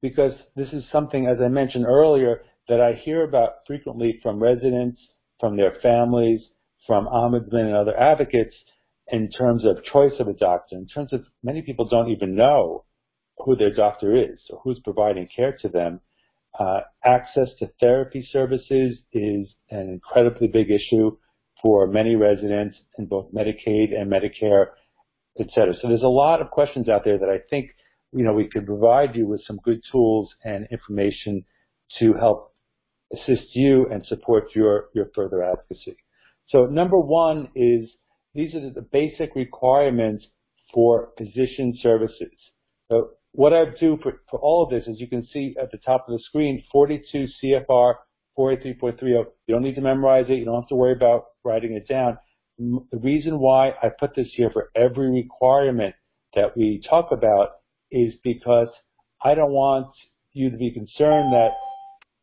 Because 0.01 0.33
this 0.55 0.69
is 0.71 0.83
something, 0.91 1.27
as 1.27 1.37
I 1.43 1.47
mentioned 1.49 1.85
earlier, 1.85 2.43
that 2.69 2.81
I 2.81 2.93
hear 2.93 3.23
about 3.23 3.65
frequently 3.67 4.19
from 4.23 4.41
residents, 4.41 5.01
from 5.39 5.57
their 5.57 5.75
families, 5.81 6.41
from 6.87 7.07
ombudsmen 7.07 7.65
and 7.65 7.75
other 7.75 7.97
advocates 7.99 8.55
in 9.07 9.29
terms 9.29 9.65
of 9.65 9.83
choice 9.83 10.13
of 10.19 10.27
a 10.27 10.33
doctor, 10.33 10.75
in 10.75 10.87
terms 10.87 11.13
of 11.13 11.25
many 11.43 11.61
people 11.61 11.87
don't 11.87 12.09
even 12.09 12.35
know 12.35 12.85
who 13.37 13.55
their 13.55 13.73
doctor 13.73 14.13
is 14.13 14.39
or 14.49 14.59
who's 14.63 14.79
providing 14.83 15.27
care 15.35 15.57
to 15.61 15.67
them. 15.67 15.99
Uh, 16.57 16.79
access 17.03 17.49
to 17.59 17.69
therapy 17.81 18.27
services 18.31 18.97
is 19.11 19.47
an 19.71 19.89
incredibly 19.89 20.47
big 20.47 20.71
issue 20.71 21.17
for 21.61 21.87
many 21.87 22.15
residents 22.15 22.77
in 22.97 23.05
both 23.07 23.33
Medicaid 23.33 23.93
and 23.93 24.09
Medicare, 24.09 24.67
et 25.39 25.47
cetera. 25.53 25.73
So 25.73 25.89
there's 25.89 26.01
a 26.03 26.07
lot 26.07 26.41
of 26.41 26.51
questions 26.51 26.87
out 26.87 27.03
there 27.03 27.17
that 27.17 27.29
I 27.29 27.39
think, 27.49 27.71
you 28.13 28.23
know, 28.23 28.33
we 28.33 28.47
could 28.47 28.65
provide 28.65 29.15
you 29.15 29.27
with 29.27 29.41
some 29.45 29.59
good 29.63 29.81
tools 29.91 30.33
and 30.43 30.67
information 30.71 31.43
to 31.99 32.13
help 32.13 32.53
assist 33.11 33.53
you 33.53 33.87
and 33.91 34.05
support 34.05 34.55
your, 34.55 34.85
your 34.93 35.09
further 35.13 35.43
advocacy. 35.43 35.97
So 36.47 36.65
number 36.67 36.99
one 36.99 37.49
is 37.55 37.89
these 38.33 38.53
are 38.55 38.69
the 38.69 38.81
basic 38.81 39.35
requirements 39.35 40.25
for 40.73 41.09
physician 41.17 41.77
services. 41.81 42.33
So 42.89 43.11
what 43.35 43.53
I 43.53 43.65
do 43.79 43.97
for, 44.01 44.21
for 44.29 44.39
all 44.39 44.63
of 44.63 44.69
this, 44.69 44.87
as 44.87 44.99
you 44.99 45.07
can 45.07 45.27
see 45.27 45.55
at 45.61 45.71
the 45.71 45.77
top 45.77 46.07
of 46.07 46.13
the 46.17 46.23
screen, 46.23 46.63
42 46.71 47.27
CFR 47.43 47.95
483.30. 48.37 49.01
You 49.01 49.25
don't 49.49 49.63
need 49.63 49.75
to 49.75 49.81
memorize 49.81 50.25
it. 50.29 50.35
You 50.35 50.45
don't 50.45 50.61
have 50.61 50.69
to 50.69 50.75
worry 50.75 50.93
about 50.93 51.25
writing 51.43 51.73
it 51.73 51.87
down. 51.87 52.17
The 52.57 52.99
reason 53.01 53.39
why 53.39 53.73
I 53.81 53.89
put 53.89 54.15
this 54.15 54.29
here 54.33 54.49
for 54.51 54.71
every 54.75 55.11
requirement 55.11 55.95
that 56.33 56.55
we 56.55 56.81
talk 56.89 57.11
about 57.11 57.49
is 57.91 58.13
because 58.23 58.69
I 59.23 59.35
don't 59.35 59.51
want 59.51 59.87
you 60.33 60.49
to 60.49 60.57
be 60.57 60.71
concerned 60.71 61.33
that, 61.33 61.49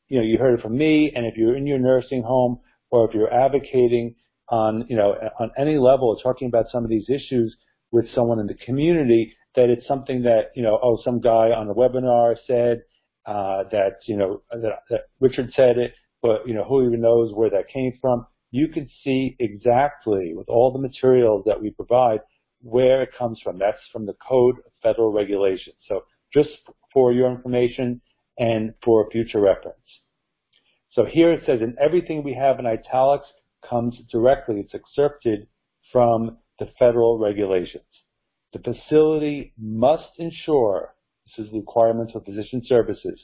you 0.09 0.19
know, 0.19 0.25
you 0.25 0.39
heard 0.39 0.59
it 0.59 0.63
from 0.63 0.77
me, 0.77 1.13
and 1.15 1.27
if 1.27 1.37
you're 1.37 1.57
in 1.57 1.67
your 1.67 1.79
nursing 1.79 2.23
home 2.23 2.61
or 2.91 3.09
if 3.09 3.15
you're 3.15 3.33
advocating 3.33 4.15
on, 4.49 4.87
you 4.89 4.97
know, 4.97 5.15
on 5.39 5.51
any 5.59 5.77
level, 5.79 6.17
talking 6.17 6.49
about 6.49 6.67
some 6.71 6.85
of 6.85 6.91
these 6.91 7.09
issues 7.09 7.57
with 7.91 8.07
someone 8.15 8.39
in 8.39 8.47
the 8.47 8.55
community, 8.55 9.35
that 9.55 9.69
it's 9.69 9.87
something 9.87 10.23
that, 10.23 10.51
you 10.55 10.63
know, 10.63 10.79
oh, 10.83 10.99
some 11.05 11.21
guy 11.21 11.51
on 11.51 11.69
a 11.69 11.75
webinar 11.75 12.37
said, 12.47 12.83
uh, 13.27 13.65
that, 13.71 13.99
you 14.07 14.17
know, 14.17 14.43
that, 14.51 14.81
that 14.91 15.01
Richard 15.21 15.53
said 15.55 15.79
it, 15.79 15.95
but, 16.23 16.47
you 16.47 16.55
know, 16.55 16.65
who 16.65 16.87
even 16.87 17.01
knows 17.01 17.33
where 17.35 17.51
that 17.51 17.69
came 17.69 17.93
from? 18.01 18.27
You 18.51 18.69
can 18.69 18.89
see 19.05 19.37
exactly 19.39 20.33
with 20.35 20.49
all 20.49 20.73
the 20.73 20.79
materials 20.79 21.45
that 21.47 21.61
we 21.61 21.71
provide 21.71 22.21
where 22.61 23.03
it 23.03 23.11
comes 23.17 23.41
from. 23.43 23.59
That's 23.59 23.79
from 23.93 24.07
the 24.07 24.17
Code 24.27 24.57
of 24.59 24.73
Federal 24.83 25.13
Regulations. 25.13 25.77
So 25.89 26.05
just 26.33 26.51
for 26.93 27.13
your 27.13 27.31
information 27.31 28.01
and 28.39 28.75
for 28.85 29.11
future 29.11 29.41
reference. 29.41 29.77
So 30.93 31.05
here 31.05 31.33
it 31.33 31.43
says, 31.47 31.61
and 31.61 31.77
everything 31.79 32.23
we 32.23 32.35
have 32.35 32.59
in 32.59 32.67
italics 32.67 33.27
comes 33.69 33.97
directly, 34.11 34.61
it's 34.61 34.75
excerpted 34.75 35.47
from 35.91 36.39
the 36.59 36.69
federal 36.79 37.19
regulations. 37.19 37.85
The 38.53 38.59
facility 38.59 39.53
must 39.59 40.11
ensure, 40.19 40.95
this 41.27 41.47
is 41.47 41.53
the 41.53 41.61
requirements 41.61 42.15
of 42.15 42.25
physician 42.25 42.63
services, 42.67 43.21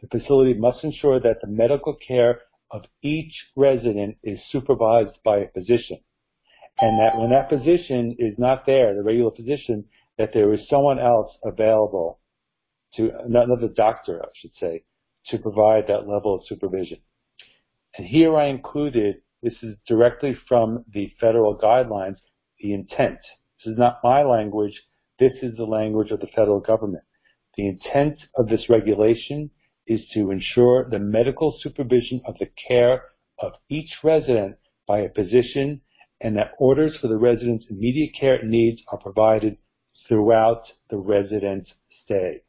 the 0.00 0.18
facility 0.18 0.54
must 0.54 0.82
ensure 0.84 1.20
that 1.20 1.40
the 1.40 1.48
medical 1.48 1.94
care 1.94 2.40
of 2.70 2.82
each 3.02 3.32
resident 3.56 4.16
is 4.22 4.38
supervised 4.50 5.16
by 5.24 5.38
a 5.38 5.48
physician. 5.50 5.98
And 6.80 6.98
that 6.98 7.16
when 7.16 7.30
that 7.30 7.48
physician 7.48 8.16
is 8.18 8.34
not 8.36 8.66
there, 8.66 8.94
the 8.94 9.02
regular 9.02 9.30
physician, 9.30 9.84
that 10.18 10.30
there 10.34 10.52
is 10.52 10.68
someone 10.68 10.98
else 10.98 11.30
available 11.44 12.18
to, 12.96 13.12
another 13.24 13.68
doctor, 13.68 14.20
I 14.22 14.28
should 14.34 14.50
say, 14.58 14.84
to 15.28 15.38
provide 15.38 15.86
that 15.86 16.08
level 16.08 16.34
of 16.34 16.46
supervision. 16.46 16.98
And 17.96 18.06
here 18.06 18.36
I 18.36 18.46
included, 18.46 19.22
this 19.42 19.54
is 19.62 19.76
directly 19.86 20.36
from 20.48 20.84
the 20.92 21.12
federal 21.20 21.56
guidelines, 21.56 22.16
the 22.58 22.72
intent. 22.72 23.18
This 23.64 23.72
is 23.72 23.78
not 23.78 24.00
my 24.04 24.22
language. 24.22 24.82
This 25.18 25.32
is 25.42 25.56
the 25.56 25.64
language 25.64 26.10
of 26.10 26.20
the 26.20 26.26
federal 26.34 26.60
government. 26.60 27.04
The 27.56 27.68
intent 27.68 28.18
of 28.36 28.48
this 28.48 28.68
regulation 28.68 29.50
is 29.86 30.00
to 30.12 30.30
ensure 30.30 30.88
the 30.90 30.98
medical 30.98 31.56
supervision 31.60 32.20
of 32.26 32.36
the 32.38 32.50
care 32.68 33.02
of 33.38 33.52
each 33.68 33.90
resident 34.02 34.56
by 34.86 35.00
a 35.00 35.12
physician 35.12 35.80
and 36.20 36.36
that 36.36 36.52
orders 36.58 36.96
for 37.00 37.08
the 37.08 37.16
resident's 37.16 37.66
immediate 37.70 38.14
care 38.18 38.42
needs 38.42 38.82
are 38.88 38.98
provided 38.98 39.56
throughout 40.08 40.64
the 40.90 40.96
resident's 40.96 41.70
stay. 42.04 42.42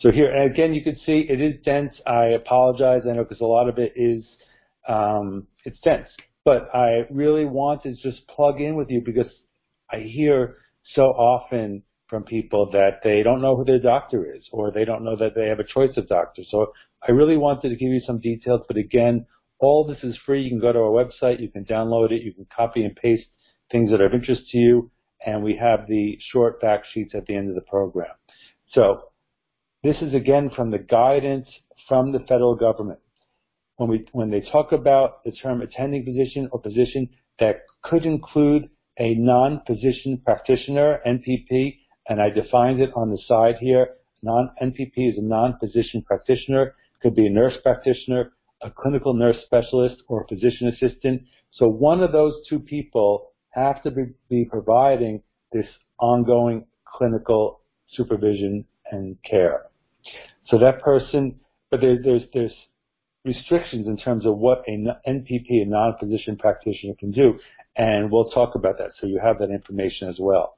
So 0.00 0.10
here, 0.10 0.30
and 0.30 0.50
again, 0.50 0.74
you 0.74 0.82
can 0.82 0.98
see 1.06 1.26
it 1.28 1.40
is 1.40 1.62
dense. 1.64 1.94
I 2.06 2.26
apologize. 2.26 3.02
I 3.08 3.12
know 3.12 3.24
because 3.24 3.40
a 3.40 3.46
lot 3.46 3.68
of 3.68 3.78
it 3.78 3.92
is, 3.96 4.24
um, 4.86 5.46
it's 5.64 5.78
dense. 5.80 6.08
But 6.44 6.68
I 6.74 7.06
really 7.10 7.44
want 7.44 7.82
to 7.84 7.94
just 7.94 8.26
plug 8.28 8.60
in 8.60 8.76
with 8.76 8.90
you 8.90 9.02
because 9.04 9.30
I 9.90 10.00
hear 10.00 10.56
so 10.94 11.02
often 11.02 11.82
from 12.08 12.24
people 12.24 12.70
that 12.72 13.00
they 13.02 13.22
don't 13.22 13.40
know 13.40 13.56
who 13.56 13.64
their 13.64 13.80
doctor 13.80 14.30
is 14.34 14.46
or 14.52 14.70
they 14.70 14.84
don't 14.84 15.04
know 15.04 15.16
that 15.16 15.34
they 15.34 15.46
have 15.48 15.58
a 15.58 15.64
choice 15.64 15.96
of 15.96 16.08
doctors. 16.08 16.46
So 16.50 16.72
I 17.06 17.12
really 17.12 17.36
wanted 17.36 17.70
to 17.70 17.76
give 17.76 17.92
you 17.92 18.00
some 18.06 18.20
details, 18.20 18.60
but 18.68 18.76
again, 18.76 19.26
all 19.58 19.86
this 19.86 20.02
is 20.02 20.18
free. 20.26 20.42
You 20.42 20.50
can 20.50 20.60
go 20.60 20.72
to 20.72 20.78
our 20.78 21.04
website, 21.04 21.40
you 21.40 21.50
can 21.50 21.64
download 21.64 22.12
it, 22.12 22.22
you 22.22 22.34
can 22.34 22.46
copy 22.54 22.84
and 22.84 22.94
paste 22.94 23.26
things 23.70 23.90
that 23.90 24.00
are 24.00 24.06
of 24.06 24.14
interest 24.14 24.42
to 24.50 24.58
you, 24.58 24.90
and 25.24 25.42
we 25.42 25.56
have 25.56 25.86
the 25.88 26.18
short 26.30 26.60
fact 26.60 26.86
sheets 26.92 27.14
at 27.14 27.24
the 27.26 27.34
end 27.34 27.48
of 27.48 27.54
the 27.54 27.62
program. 27.62 28.14
So 28.72 29.04
this 29.82 29.96
is 30.02 30.14
again 30.14 30.50
from 30.54 30.70
the 30.70 30.78
guidance 30.78 31.48
from 31.88 32.12
the 32.12 32.20
federal 32.20 32.56
government 32.56 33.00
when 33.76 33.88
we 33.88 34.06
when 34.12 34.30
they 34.30 34.40
talk 34.40 34.72
about 34.72 35.24
the 35.24 35.32
term 35.32 35.60
attending 35.62 36.04
physician 36.04 36.48
or 36.52 36.60
physician, 36.62 37.08
that 37.40 37.62
could 37.82 38.04
include 38.04 38.68
a 38.98 39.14
non-physician 39.14 40.20
practitioner, 40.24 41.00
NPP, 41.06 41.78
and 42.08 42.20
I 42.20 42.30
defined 42.30 42.80
it 42.80 42.92
on 42.94 43.10
the 43.10 43.18
side 43.26 43.56
here. 43.60 43.88
Non-NPP 44.22 44.92
is 44.96 45.18
a 45.18 45.22
non-physician 45.22 46.02
practitioner, 46.02 46.74
could 47.02 47.14
be 47.14 47.26
a 47.26 47.30
nurse 47.30 47.54
practitioner, 47.62 48.32
a 48.62 48.70
clinical 48.70 49.14
nurse 49.14 49.36
specialist, 49.44 49.96
or 50.08 50.22
a 50.22 50.26
physician 50.28 50.68
assistant. 50.68 51.22
So 51.52 51.68
one 51.68 52.02
of 52.02 52.12
those 52.12 52.34
two 52.48 52.60
people 52.60 53.32
have 53.50 53.82
to 53.82 53.90
be, 53.90 54.04
be 54.30 54.44
providing 54.44 55.22
this 55.52 55.66
ongoing 55.98 56.66
clinical 56.86 57.60
supervision 57.90 58.64
and 58.90 59.16
care. 59.28 59.66
So 60.46 60.58
that 60.58 60.80
person, 60.82 61.40
but 61.70 61.80
there, 61.80 61.98
there's 62.02 62.22
there's 62.32 62.52
restrictions 63.24 63.86
in 63.86 63.96
terms 63.96 64.26
of 64.26 64.36
what 64.36 64.62
an 64.66 64.88
NPP, 65.06 65.62
a 65.62 65.66
non-physician 65.66 66.36
practitioner, 66.36 66.94
can 66.98 67.10
do, 67.10 67.38
and 67.76 68.10
we'll 68.10 68.30
talk 68.30 68.54
about 68.54 68.78
that. 68.78 68.90
So 69.00 69.06
you 69.06 69.20
have 69.22 69.38
that 69.38 69.50
information 69.50 70.08
as 70.08 70.16
well. 70.18 70.56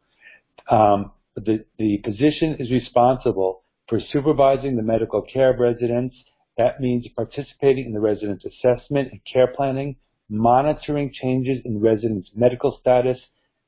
Um, 0.70 1.12
the, 1.36 1.64
the 1.78 2.00
physician 2.04 2.56
is 2.58 2.70
responsible 2.70 3.62
for 3.88 4.00
supervising 4.12 4.76
the 4.76 4.82
medical 4.82 5.22
care 5.22 5.52
of 5.52 5.60
residents. 5.60 6.16
That 6.58 6.80
means 6.80 7.06
participating 7.14 7.86
in 7.86 7.92
the 7.92 8.00
resident's 8.00 8.44
assessment 8.44 9.12
and 9.12 9.20
care 9.30 9.52
planning, 9.54 9.96
monitoring 10.28 11.12
changes 11.12 11.58
in 11.64 11.80
residents' 11.80 12.30
medical 12.34 12.78
status, 12.80 13.18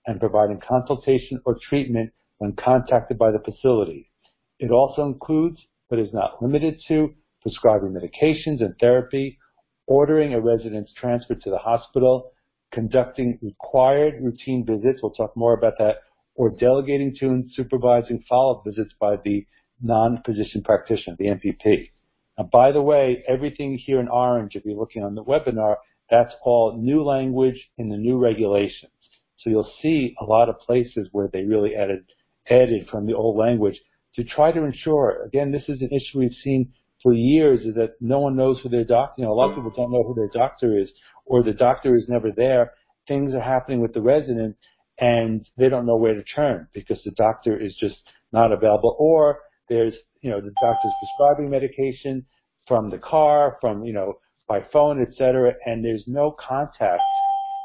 and 0.07 0.19
providing 0.19 0.59
consultation 0.67 1.41
or 1.45 1.59
treatment 1.69 2.11
when 2.39 2.53
contacted 2.53 3.19
by 3.19 3.31
the 3.31 3.39
facility. 3.39 4.11
It 4.59 4.71
also 4.71 5.05
includes, 5.05 5.61
but 5.91 5.99
is 5.99 6.13
not 6.13 6.43
limited 6.43 6.81
to, 6.89 7.15
prescribing 7.43 7.91
medications 7.91 8.61
and 8.61 8.75
therapy, 8.81 9.39
ordering 9.87 10.35
a 10.35 10.41
resident's 10.41 10.93
transfer 10.93 11.35
to 11.35 11.51
the 11.51 11.59
hospital, 11.59 12.33
conducting 12.73 13.39
required 13.43 14.15
routine 14.23 14.65
visits, 14.67 15.01
we'll 15.03 15.13
talk 15.13 15.37
more 15.37 15.55
about 15.55 15.75
that, 15.79 15.99
or 16.35 16.51
delegating 16.51 17.15
to 17.19 17.27
and 17.27 17.51
supervising 17.55 18.23
follow-up 18.29 18.65
visits 18.65 18.95
by 19.01 19.17
the 19.25 19.47
non-physician 19.83 20.63
practitioner, 20.63 21.17
the 21.19 21.27
NPP. 21.27 21.91
Now, 22.37 22.49
by 22.53 22.73
the 22.73 22.83
way, 22.83 23.25
everything 23.27 23.79
here 23.79 24.01
in 24.01 24.09
orange, 24.09 24.55
if 24.55 24.65
you're 24.65 24.77
looking 24.77 25.03
on 25.03 25.15
the 25.15 25.25
webinar, 25.25 25.77
that's 26.11 26.35
all 26.43 26.77
new 26.77 27.03
language 27.03 27.69
in 27.77 27.89
the 27.89 27.97
new 27.97 28.19
regulations. 28.19 28.93
So 29.39 29.51
you'll 29.51 29.73
see 29.83 30.15
a 30.21 30.25
lot 30.25 30.49
of 30.49 30.59
places 30.61 31.09
where 31.13 31.29
they 31.29 31.45
really 31.45 31.75
added 31.75 32.05
added 32.51 32.89
from 32.91 33.07
the 33.07 33.15
old 33.15 33.37
language 33.37 33.79
to 34.15 34.25
try 34.25 34.51
to 34.53 34.65
ensure. 34.65 35.23
Again, 35.27 35.53
this 35.53 35.65
is 35.69 35.83
an 35.83 35.91
issue 35.93 36.19
we've 36.19 36.33
seen 36.43 36.73
for 37.03 37.13
years 37.13 37.61
is 37.65 37.75
that 37.75 37.95
no 38.01 38.19
one 38.19 38.37
knows 38.37 38.61
who 38.61 38.69
their 38.69 38.85
doctor. 38.85 39.23
You 39.23 39.27
know, 39.27 39.33
a 39.33 39.35
lot 39.35 39.51
of 39.51 39.57
people 39.57 39.73
don't 39.75 39.93
know 39.93 40.03
who 40.03 40.15
their 40.15 40.31
doctor 40.33 40.79
is, 40.79 40.89
or 41.27 41.43
the 41.43 41.53
doctor 41.53 41.97
is 41.97 42.05
never 42.09 42.31
there. 42.31 42.73
Things 43.07 43.35
are 43.35 43.41
happening 43.41 43.81
with 43.81 43.95
the 43.95 44.03
resident, 44.03 44.57
and 44.99 45.49
they 45.57 45.69
don't 45.69 45.87
know 45.87 45.97
where 45.97 46.15
to 46.15 46.25
turn 46.25 46.69
because 46.73 46.99
the 47.05 47.13
doctor 47.13 47.59
is 47.59 47.75
just 47.79 47.97
not 48.33 48.53
available, 48.53 48.97
or 48.99 49.41
there's 49.69 49.95
you 50.21 50.31
know 50.31 50.41
the 50.41 50.53
doctor's 50.61 50.93
prescribing 51.01 51.51
medication 51.51 52.27
from 52.67 52.91
the 52.91 52.99
car, 52.99 53.59
from 53.61 53.85
you 53.85 53.93
know 53.93 54.15
by 54.49 54.61
phone, 54.73 55.01
etc., 55.01 55.53
and 55.67 55.85
there's 55.85 56.05
no 56.07 56.31
contact 56.33 57.03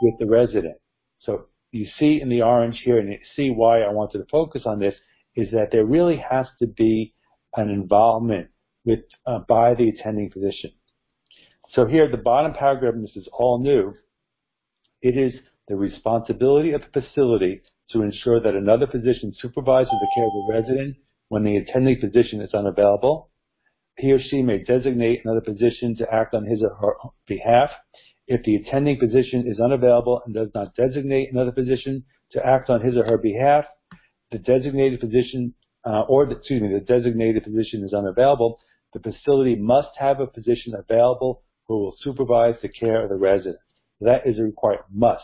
with 0.01 0.13
the 0.19 0.27
resident. 0.27 0.75
So 1.19 1.47
you 1.71 1.87
see 1.97 2.21
in 2.21 2.29
the 2.29 2.41
orange 2.41 2.81
here, 2.83 2.99
and 2.99 3.09
you 3.09 3.17
see 3.35 3.49
why 3.49 3.81
I 3.81 3.89
wanted 3.89 4.19
to 4.19 4.25
focus 4.29 4.63
on 4.65 4.79
this, 4.79 4.93
is 5.35 5.49
that 5.51 5.69
there 5.71 5.85
really 5.85 6.23
has 6.29 6.45
to 6.59 6.67
be 6.67 7.13
an 7.55 7.69
involvement 7.69 8.49
with 8.85 9.01
uh, 9.25 9.39
by 9.47 9.73
the 9.73 9.89
attending 9.89 10.29
physician. 10.29 10.71
So 11.73 11.85
here, 11.85 12.09
the 12.09 12.17
bottom 12.17 12.53
paragraph, 12.53 12.93
and 12.93 13.03
this 13.03 13.15
is 13.15 13.27
all 13.33 13.59
new, 13.59 13.95
it 15.01 15.17
is 15.17 15.33
the 15.67 15.75
responsibility 15.75 16.73
of 16.73 16.81
the 16.81 17.01
facility 17.01 17.61
to 17.91 18.01
ensure 18.01 18.39
that 18.39 18.55
another 18.55 18.87
physician 18.87 19.33
supervises 19.39 19.91
the 19.91 20.07
care 20.15 20.25
of 20.25 20.31
the 20.31 20.53
resident 20.53 20.97
when 21.29 21.43
the 21.43 21.57
attending 21.57 21.99
physician 21.99 22.41
is 22.41 22.53
unavailable. 22.53 23.29
He 23.97 24.11
or 24.11 24.19
she 24.19 24.41
may 24.41 24.63
designate 24.63 25.21
another 25.23 25.41
physician 25.41 25.95
to 25.97 26.13
act 26.13 26.33
on 26.33 26.45
his 26.45 26.61
or 26.61 26.75
her 26.81 27.09
behalf. 27.27 27.69
If 28.27 28.43
the 28.43 28.55
attending 28.55 28.99
physician 28.99 29.45
is 29.47 29.59
unavailable 29.59 30.21
and 30.25 30.33
does 30.33 30.49
not 30.55 30.75
designate 30.75 31.31
another 31.31 31.51
physician 31.51 32.03
to 32.31 32.45
act 32.45 32.69
on 32.69 32.81
his 32.81 32.95
or 32.95 33.05
her 33.05 33.17
behalf, 33.17 33.65
the 34.31 34.39
designated 34.39 34.99
physician, 34.99 35.53
uh, 35.85 36.01
or 36.01 36.25
the, 36.25 36.37
excuse 36.37 36.61
me, 36.61 36.73
the 36.73 36.79
designated 36.79 37.43
physician 37.43 37.83
is 37.83 37.93
unavailable, 37.93 38.59
the 38.93 38.99
facility 38.99 39.55
must 39.55 39.89
have 39.97 40.19
a 40.19 40.27
physician 40.27 40.73
available 40.77 41.41
who 41.67 41.79
will 41.79 41.95
supervise 41.99 42.55
the 42.61 42.69
care 42.69 43.03
of 43.03 43.09
the 43.09 43.15
resident. 43.15 43.57
That 44.01 44.25
is 44.25 44.37
a 44.37 44.43
required 44.43 44.83
must. 44.93 45.23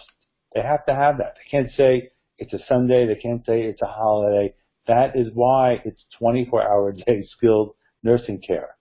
They 0.55 0.61
have 0.61 0.85
to 0.85 0.95
have 0.95 1.17
that. 1.17 1.35
They 1.35 1.49
can't 1.49 1.71
say 1.75 2.11
it's 2.37 2.53
a 2.53 2.59
Sunday. 2.67 3.05
They 3.05 3.19
can't 3.19 3.45
say 3.45 3.63
it's 3.63 3.81
a 3.81 3.87
holiday. 3.87 4.53
That 4.87 5.15
is 5.15 5.27
why 5.33 5.81
it's 5.85 6.03
24 6.17 6.63
hour 6.63 6.91
day 6.93 7.25
skilled 7.37 7.75
nursing 8.03 8.41
care. 8.41 8.75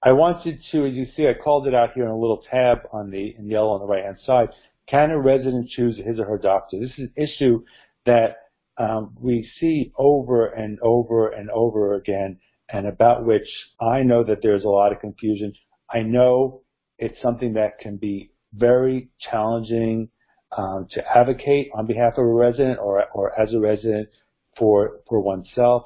I 0.00 0.12
wanted 0.12 0.60
to, 0.70 0.86
as 0.86 0.94
you 0.94 1.06
see, 1.16 1.26
I 1.26 1.34
called 1.34 1.66
it 1.66 1.74
out 1.74 1.92
here 1.94 2.04
in 2.04 2.10
a 2.10 2.16
little 2.18 2.44
tab 2.48 2.80
on 2.92 3.10
the 3.10 3.34
in 3.36 3.50
yellow 3.50 3.70
on 3.70 3.80
the 3.80 3.86
right 3.86 4.04
hand 4.04 4.18
side. 4.24 4.50
Can 4.86 5.10
a 5.10 5.20
resident 5.20 5.68
choose 5.70 5.96
his 5.96 6.18
or 6.18 6.24
her 6.24 6.38
doctor? 6.38 6.78
This 6.78 6.92
is 6.92 7.10
an 7.10 7.12
issue 7.16 7.64
that 8.06 8.36
um, 8.78 9.14
we 9.20 9.48
see 9.60 9.92
over 9.98 10.46
and 10.46 10.78
over 10.80 11.28
and 11.28 11.50
over 11.50 11.94
again, 11.94 12.38
and 12.70 12.86
about 12.86 13.24
which 13.24 13.48
I 13.80 14.02
know 14.02 14.24
that 14.24 14.38
there's 14.42 14.64
a 14.64 14.68
lot 14.68 14.92
of 14.92 15.00
confusion. 15.00 15.52
I 15.92 16.02
know 16.02 16.62
it's 16.98 17.20
something 17.22 17.54
that 17.54 17.78
can 17.78 17.96
be 17.96 18.30
very 18.52 19.10
challenging 19.30 20.08
um, 20.56 20.86
to 20.92 21.16
advocate 21.16 21.70
on 21.74 21.86
behalf 21.86 22.14
of 22.16 22.24
a 22.24 22.26
resident 22.26 22.78
or, 22.78 23.04
or 23.12 23.38
as 23.38 23.52
a 23.52 23.60
resident 23.60 24.08
for 24.56 25.00
for 25.08 25.20
oneself, 25.20 25.84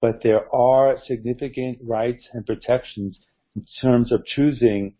but 0.00 0.22
there 0.22 0.52
are 0.54 0.96
significant 1.06 1.78
rights 1.82 2.24
and 2.32 2.46
protections 2.46 3.18
in 3.54 3.66
terms 3.80 4.12
of 4.12 4.24
choosing 4.24 4.94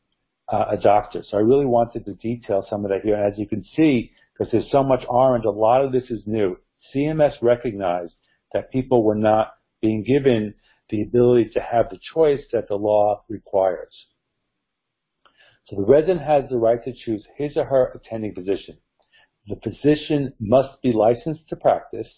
uh, 0.48 0.66
a 0.70 0.76
doctor. 0.76 1.22
So 1.28 1.36
I 1.36 1.40
really 1.40 1.66
wanted 1.66 2.04
to 2.06 2.14
detail 2.14 2.66
some 2.68 2.84
of 2.84 2.90
that 2.90 3.02
here. 3.02 3.16
As 3.16 3.38
you 3.38 3.46
can 3.46 3.64
see, 3.76 4.12
because 4.32 4.50
there's 4.52 4.70
so 4.70 4.82
much 4.82 5.04
orange, 5.08 5.44
a 5.44 5.50
lot 5.50 5.84
of 5.84 5.92
this 5.92 6.10
is 6.10 6.22
new. 6.26 6.56
CMS 6.94 7.34
recognized 7.42 8.14
that 8.52 8.72
people 8.72 9.02
were 9.02 9.14
not 9.14 9.54
being 9.80 10.04
given 10.04 10.54
the 10.90 11.02
ability 11.02 11.50
to 11.50 11.60
have 11.60 11.90
the 11.90 11.98
choice 12.14 12.42
that 12.52 12.68
the 12.68 12.76
law 12.76 13.22
requires. 13.28 14.06
So 15.66 15.76
the 15.76 15.86
resident 15.86 16.22
has 16.22 16.48
the 16.48 16.56
right 16.56 16.82
to 16.84 16.94
choose 16.94 17.26
his 17.36 17.56
or 17.56 17.66
her 17.66 17.92
attending 17.94 18.34
physician. 18.34 18.78
The 19.46 19.60
physician 19.62 20.32
must 20.40 20.80
be 20.82 20.92
licensed 20.92 21.48
to 21.50 21.56
practice, 21.56 22.08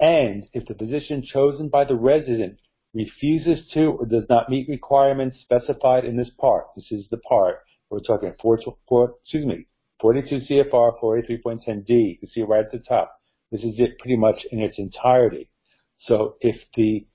and 0.00 0.44
if 0.52 0.66
the 0.66 0.74
physician 0.74 1.22
chosen 1.24 1.68
by 1.68 1.84
the 1.84 1.96
resident 1.96 2.58
refuses 2.94 3.68
to 3.74 3.92
or 3.92 4.06
does 4.06 4.24
not 4.28 4.48
meet 4.48 4.68
requirements 4.68 5.38
specified 5.40 6.04
in 6.04 6.16
this 6.16 6.30
part, 6.40 6.66
this 6.76 6.90
is 6.90 7.06
the 7.10 7.18
part 7.18 7.60
we're 7.90 8.00
talking 8.00 8.34
4, 8.40 8.58
4, 8.88 9.14
excuse 9.22 9.46
me, 9.46 9.66
42 10.00 10.40
CFR 10.48 11.00
483.10D. 11.02 11.88
You 11.88 12.18
can 12.18 12.28
see 12.30 12.40
it 12.40 12.48
right 12.48 12.64
at 12.64 12.72
the 12.72 12.78
top. 12.78 13.17
This 13.50 13.62
is 13.62 13.74
it 13.78 13.98
pretty 13.98 14.16
much 14.16 14.46
in 14.50 14.60
its 14.60 14.78
entirety. 14.78 15.48
So 16.06 16.36
if 16.40 16.56
the 16.76 17.06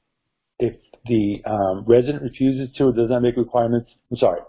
if 0.59 0.75
the 1.05 1.43
um, 1.45 1.83
resident 1.85 2.23
refuses 2.23 2.73
to 2.77 2.85
or 2.85 2.93
does 2.93 3.09
not 3.09 3.21
make 3.21 3.35
requirements, 3.35 3.91
I'm 4.09 4.17
sorry, 4.17 4.41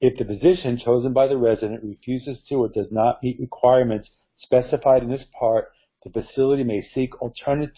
if 0.00 0.18
the 0.18 0.24
physician 0.24 0.78
chosen 0.78 1.12
by 1.12 1.26
the 1.26 1.38
resident 1.38 1.82
refuses 1.82 2.38
to 2.48 2.56
or 2.56 2.68
does 2.68 2.88
not 2.90 3.22
meet 3.22 3.40
requirements 3.40 4.08
specified 4.40 5.02
in 5.02 5.10
this 5.10 5.24
part, 5.38 5.68
the 6.04 6.10
facility 6.10 6.64
may 6.64 6.86
seek 6.94 7.20
alternate 7.22 7.72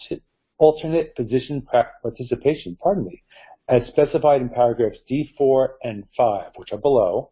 alternate 0.57 1.13
physician 1.15 1.65
participation, 2.01 2.77
pardon 2.81 3.05
me, 3.05 3.21
as 3.67 3.87
specified 3.87 4.41
in 4.41 4.49
paragraphs 4.49 4.99
D4 5.09 5.67
and 5.83 6.03
5, 6.15 6.51
which 6.55 6.71
are 6.71 6.77
below, 6.77 7.31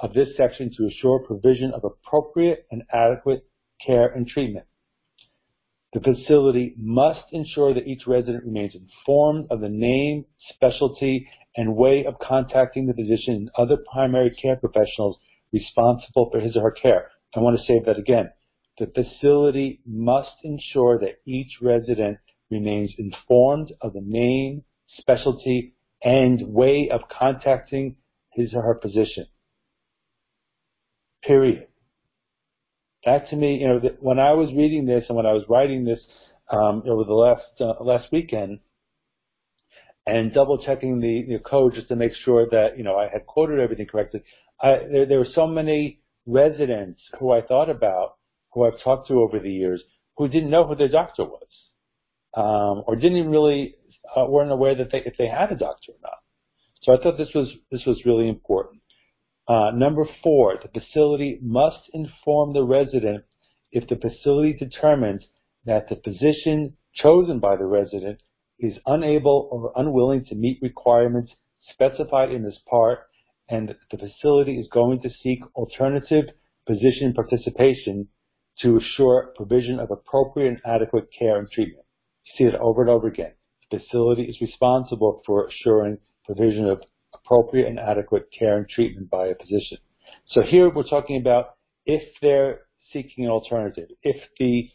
of 0.00 0.14
this 0.14 0.36
section 0.36 0.70
to 0.76 0.86
assure 0.86 1.20
provision 1.20 1.72
of 1.72 1.84
appropriate 1.84 2.66
and 2.70 2.82
adequate 2.92 3.44
care 3.84 4.08
and 4.08 4.26
treatment. 4.26 4.66
The 5.92 6.00
facility 6.00 6.74
must 6.78 7.24
ensure 7.32 7.74
that 7.74 7.86
each 7.86 8.06
resident 8.06 8.44
remains 8.44 8.76
informed 8.76 9.46
of 9.50 9.60
the 9.60 9.68
name, 9.68 10.24
specialty, 10.54 11.28
and 11.56 11.76
way 11.76 12.04
of 12.04 12.18
contacting 12.20 12.86
the 12.86 12.94
physician 12.94 13.34
and 13.34 13.50
other 13.56 13.76
primary 13.92 14.30
care 14.30 14.56
professionals 14.56 15.18
responsible 15.52 16.30
for 16.30 16.38
his 16.38 16.56
or 16.56 16.62
her 16.62 16.70
care. 16.70 17.10
I 17.34 17.40
want 17.40 17.58
to 17.58 17.64
say 17.64 17.80
that 17.84 17.98
again. 17.98 18.30
The 18.78 18.86
facility 18.86 19.80
must 19.84 20.30
ensure 20.44 20.98
that 21.00 21.20
each 21.26 21.58
resident 21.60 22.18
remains 22.50 22.94
informed 22.96 23.72
of 23.80 23.92
the 23.92 24.00
name, 24.02 24.62
specialty, 24.98 25.74
and 26.02 26.54
way 26.54 26.88
of 26.88 27.02
contacting 27.08 27.96
his 28.32 28.54
or 28.54 28.62
her 28.62 28.78
physician. 28.80 29.26
Period. 31.22 31.66
That 33.04 33.30
to 33.30 33.36
me, 33.36 33.58
you 33.58 33.68
know, 33.68 33.80
when 34.00 34.18
I 34.18 34.32
was 34.32 34.52
reading 34.54 34.86
this 34.86 35.04
and 35.08 35.16
when 35.16 35.26
I 35.26 35.32
was 35.32 35.44
writing 35.48 35.84
this 35.84 36.00
um, 36.50 36.82
over 36.86 37.04
the 37.04 37.14
last 37.14 37.42
uh, 37.60 37.82
last 37.82 38.08
weekend, 38.12 38.60
and 40.06 40.32
double 40.32 40.58
checking 40.58 41.00
the, 41.00 41.24
the 41.28 41.38
code 41.38 41.74
just 41.74 41.88
to 41.88 41.96
make 41.96 42.12
sure 42.24 42.46
that 42.50 42.76
you 42.76 42.84
know 42.84 42.96
I 42.96 43.08
had 43.08 43.26
quoted 43.26 43.58
everything 43.60 43.86
correctly. 43.86 44.22
I, 44.60 44.80
there, 44.90 45.06
there 45.06 45.18
were 45.18 45.28
so 45.34 45.46
many 45.46 46.00
residents 46.26 47.00
who 47.18 47.32
I 47.32 47.40
thought 47.40 47.70
about, 47.70 48.16
who 48.52 48.64
I've 48.64 48.82
talked 48.82 49.08
to 49.08 49.20
over 49.20 49.38
the 49.38 49.50
years, 49.50 49.82
who 50.16 50.28
didn't 50.28 50.50
know 50.50 50.66
who 50.66 50.74
their 50.74 50.88
doctor 50.88 51.24
was, 51.24 51.48
um, 52.36 52.84
or 52.86 52.96
didn't 52.96 53.18
even 53.18 53.30
really 53.30 53.76
uh, 54.14 54.26
weren't 54.28 54.52
aware 54.52 54.74
that 54.74 54.90
they 54.92 54.98
if 54.98 55.16
they 55.16 55.28
had 55.28 55.52
a 55.52 55.56
doctor 55.56 55.92
or 55.92 55.98
not. 56.02 56.18
So 56.82 56.92
I 56.92 57.02
thought 57.02 57.18
this 57.18 57.34
was 57.34 57.52
this 57.70 57.84
was 57.86 58.04
really 58.04 58.28
important. 58.28 58.79
Uh, 59.50 59.72
number 59.72 60.06
four, 60.22 60.60
the 60.62 60.80
facility 60.80 61.40
must 61.42 61.90
inform 61.92 62.52
the 62.52 62.62
resident 62.62 63.24
if 63.72 63.84
the 63.88 63.96
facility 63.96 64.52
determines 64.52 65.24
that 65.64 65.88
the 65.88 65.96
physician 66.04 66.76
chosen 66.94 67.40
by 67.40 67.56
the 67.56 67.64
resident 67.64 68.20
is 68.60 68.78
unable 68.86 69.48
or 69.50 69.72
unwilling 69.74 70.24
to 70.24 70.36
meet 70.36 70.62
requirements 70.62 71.32
specified 71.68 72.30
in 72.30 72.44
this 72.44 72.60
part 72.70 73.00
and 73.48 73.74
the 73.90 73.98
facility 73.98 74.60
is 74.60 74.68
going 74.72 75.02
to 75.02 75.10
seek 75.20 75.40
alternative 75.56 76.26
physician 76.68 77.12
participation 77.12 78.06
to 78.60 78.76
assure 78.76 79.32
provision 79.34 79.80
of 79.80 79.90
appropriate 79.90 80.46
and 80.46 80.60
adequate 80.64 81.08
care 81.18 81.40
and 81.40 81.50
treatment. 81.50 81.84
You 82.22 82.32
see 82.38 82.54
it 82.54 82.60
over 82.60 82.82
and 82.82 82.90
over 82.90 83.08
again. 83.08 83.32
The 83.72 83.80
facility 83.80 84.26
is 84.26 84.40
responsible 84.40 85.22
for 85.26 85.48
assuring 85.48 85.98
provision 86.24 86.66
of 86.66 86.82
appropriate 87.30 87.68
and 87.68 87.78
adequate 87.78 88.28
care 88.36 88.58
and 88.58 88.68
treatment 88.68 89.08
by 89.08 89.28
a 89.28 89.34
physician. 89.34 89.78
So 90.26 90.42
here 90.42 90.68
we're 90.68 90.82
talking 90.82 91.20
about 91.20 91.54
if 91.86 92.02
they're 92.20 92.62
seeking 92.92 93.24
an 93.24 93.30
alternative, 93.30 93.88
if 94.02 94.16
the 94.38 94.68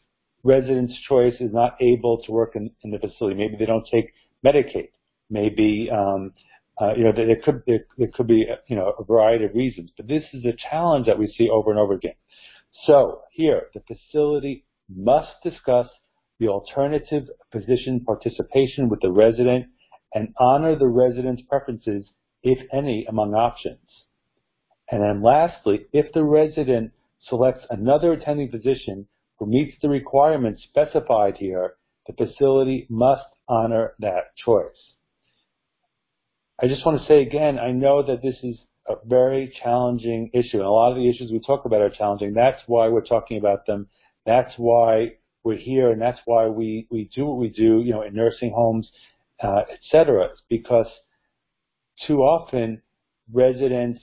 resident's 0.46 0.98
choice 1.10 1.34
is 1.40 1.52
not 1.52 1.76
able 1.82 2.22
to 2.24 2.32
work 2.32 2.56
in, 2.56 2.70
in 2.84 2.92
the 2.92 3.00
facility. 3.00 3.36
Maybe 3.36 3.58
they 3.58 3.66
don't 3.66 3.88
take 3.92 4.14
Medicaid. 4.46 4.90
Maybe 5.30 5.90
um, 5.92 6.34
uh, 6.80 6.94
you 6.96 7.04
know 7.04 7.12
there 7.12 7.36
could 7.44 7.64
there, 7.66 7.86
there 7.98 8.10
could 8.14 8.28
be 8.28 8.48
you 8.68 8.76
know 8.76 8.94
a 8.98 9.04
variety 9.04 9.46
of 9.46 9.56
reasons, 9.56 9.92
but 9.98 10.08
this 10.08 10.24
is 10.34 10.46
a 10.46 10.54
challenge 10.70 11.08
that 11.08 11.18
we 11.18 11.34
see 11.36 11.50
over 11.50 11.72
and 11.72 11.80
over 11.80 11.94
again. 11.94 12.14
So 12.86 13.22
here, 13.32 13.64
the 13.74 13.82
facility 13.82 14.66
must 14.88 15.32
discuss 15.44 15.88
the 16.40 16.50
alternative 16.50 17.28
physician 17.52 18.04
participation 18.06 18.88
with 18.88 19.00
the 19.02 19.12
resident 19.12 19.66
and 20.14 20.34
honor 20.40 20.78
the 20.78 20.88
resident's 20.88 21.42
preferences, 21.50 22.06
if 22.46 22.60
any, 22.72 23.06
among 23.10 23.34
options. 23.34 23.80
And 24.90 25.02
then 25.02 25.22
lastly, 25.22 25.88
if 25.92 26.14
the 26.14 26.24
resident 26.24 26.94
selects 27.28 27.66
another 27.70 28.14
attending 28.14 28.52
physician 28.52 29.08
who 29.38 29.48
meets 29.48 29.76
the 29.82 29.90
requirements 29.90 30.62
specified 30.64 31.36
here, 31.38 31.74
the 32.08 32.14
facility 32.14 32.86
must 32.90 33.26
honor 33.50 33.96
that 34.00 34.36
choice. 34.38 34.94
I 36.62 36.68
just 36.68 36.86
want 36.86 37.02
to 37.02 37.08
say 37.08 37.22
again, 37.22 37.60
I 37.60 37.72
know 37.72 38.04
that 38.04 38.22
this 38.22 38.38
is 38.44 38.58
a 38.88 38.94
very 39.04 39.52
challenging 39.62 40.30
issue. 40.34 40.58
And 40.58 40.68
a 40.68 40.70
lot 40.70 40.92
of 40.92 40.98
the 40.98 41.10
issues 41.10 41.32
we 41.32 41.40
talk 41.40 41.66
about 41.66 41.82
are 41.82 41.90
challenging. 41.90 42.34
That's 42.34 42.62
why 42.68 42.88
we're 42.88 43.02
talking 43.02 43.40
about 43.40 43.66
them. 43.66 43.88
That's 44.26 44.54
why 44.58 45.16
we're 45.44 45.58
here, 45.58 45.92
and 45.92 46.02
that's 46.02 46.20
why 46.26 46.48
we, 46.48 46.88
we 46.90 47.10
do 47.16 47.26
what 47.26 47.38
we 47.38 47.50
do, 47.50 47.82
you 47.82 47.92
know, 47.92 48.04
in 48.04 48.14
nursing 48.16 48.52
homes, 48.56 48.90
uh, 49.44 49.64
et 49.72 49.80
cetera, 49.92 50.30
because 50.50 50.88
too 52.08 52.20
often 52.20 52.82
residents 53.32 54.02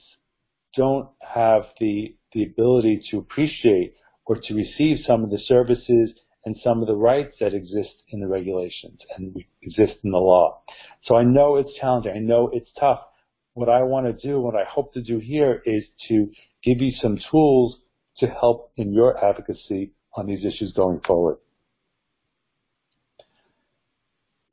don't 0.75 1.09
have 1.21 1.63
the, 1.79 2.15
the 2.33 2.43
ability 2.43 3.03
to 3.11 3.17
appreciate 3.17 3.93
or 4.25 4.37
to 4.41 4.53
receive 4.53 4.97
some 5.05 5.23
of 5.23 5.29
the 5.29 5.39
services 5.39 6.11
and 6.45 6.57
some 6.63 6.81
of 6.81 6.87
the 6.87 6.95
rights 6.95 7.35
that 7.39 7.53
exist 7.53 7.93
in 8.09 8.19
the 8.19 8.27
regulations 8.27 8.99
and 9.15 9.35
exist 9.61 9.93
in 10.03 10.11
the 10.11 10.17
law. 10.17 10.61
So 11.05 11.15
I 11.15 11.23
know 11.23 11.55
it's 11.57 11.73
challenging. 11.79 12.13
I 12.15 12.19
know 12.19 12.49
it's 12.51 12.69
tough. 12.79 12.99
What 13.53 13.69
I 13.69 13.83
want 13.83 14.07
to 14.07 14.27
do, 14.27 14.39
what 14.41 14.55
I 14.55 14.63
hope 14.67 14.93
to 14.93 15.01
do 15.01 15.19
here 15.19 15.61
is 15.65 15.83
to 16.09 16.29
give 16.63 16.81
you 16.81 16.91
some 17.01 17.17
tools 17.31 17.77
to 18.17 18.27
help 18.27 18.71
in 18.77 18.91
your 18.93 19.23
advocacy 19.23 19.93
on 20.15 20.25
these 20.27 20.45
issues 20.45 20.73
going 20.75 20.99
forward. 21.05 21.37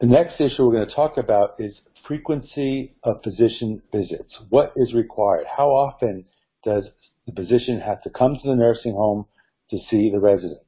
The 0.00 0.07
next 0.07 0.40
issue 0.40 0.64
we're 0.64 0.76
going 0.76 0.88
to 0.88 0.94
talk 0.94 1.18
about 1.18 1.57
is 1.59 1.74
frequency 2.11 2.92
of 3.05 3.23
physician 3.23 3.81
visits. 3.92 4.37
What 4.49 4.73
is 4.75 4.92
required? 4.92 5.46
How 5.57 5.68
often 5.68 6.25
does 6.64 6.83
the 7.25 7.33
physician 7.33 7.79
have 7.79 8.03
to 8.03 8.11
come 8.11 8.35
to 8.35 8.49
the 8.49 8.57
nursing 8.57 8.94
home 8.94 9.27
to 9.70 9.79
see 9.88 10.11
the 10.11 10.18
resident? 10.18 10.59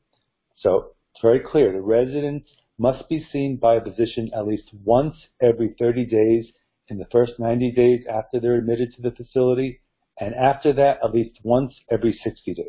So 0.61 0.93
it's 1.11 1.21
very 1.21 1.41
clear. 1.41 1.73
The 1.73 1.81
resident 1.81 2.45
must 2.79 3.09
be 3.09 3.27
seen 3.33 3.57
by 3.57 3.75
a 3.75 3.81
physician 3.81 4.31
at 4.33 4.47
least 4.47 4.71
once 4.85 5.17
every 5.41 5.75
30 5.81 6.07
days 6.07 6.47
in 6.87 6.99
the 6.99 7.09
first 7.11 7.33
90 7.41 7.73
days 7.73 8.05
after 8.09 8.39
they're 8.39 8.55
admitted 8.55 8.95
to 8.95 9.03
the 9.03 9.11
facility, 9.11 9.81
and 10.21 10.37
after 10.37 10.73
that, 10.75 10.99
at 11.03 11.13
least 11.13 11.41
once 11.43 11.75
every 11.91 12.17
60 12.23 12.55
days. 12.55 12.67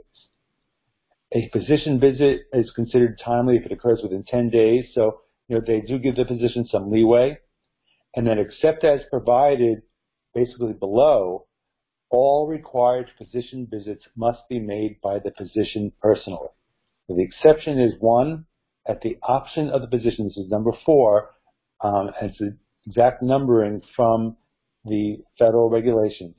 A 1.32 1.48
physician 1.54 2.00
visit 2.00 2.48
is 2.52 2.72
considered 2.72 3.22
timely 3.24 3.58
if 3.58 3.68
it 3.68 3.72
occurs 3.72 4.00
within 4.02 4.24
10 4.24 4.50
days, 4.50 4.86
so 4.96 5.22
you 5.48 5.58
know 5.58 5.64
they 5.64 5.82
do 5.82 6.00
give 6.00 6.16
the 6.16 6.26
physician 6.26 6.68
some 6.72 6.90
leeway. 6.90 7.38
And 8.16 8.28
then 8.28 8.40
except 8.40 8.84
as 8.84 9.02
provided 9.10 9.82
basically 10.34 10.74
below, 10.74 11.48
all 12.10 12.48
required 12.48 13.10
physician 13.18 13.68
visits 13.70 14.06
must 14.16 14.48
be 14.50 14.60
made 14.60 15.02
by 15.02 15.20
the 15.20 15.32
physician 15.32 15.92
personally. 16.02 16.50
So 17.08 17.16
the 17.16 17.24
exception 17.24 17.80
is 17.80 17.94
one, 18.00 18.46
at 18.88 19.02
the 19.02 19.18
option 19.24 19.70
of 19.70 19.82
the 19.82 19.88
physician, 19.88 20.28
this 20.28 20.38
is 20.38 20.50
number 20.50 20.72
four, 20.86 21.32
um, 21.82 22.12
it's 22.22 22.38
the 22.38 22.56
exact 22.86 23.24
numbering 23.24 23.82
from 23.96 24.38
the 24.86 25.24
federal 25.40 25.70
regulations. 25.70 26.36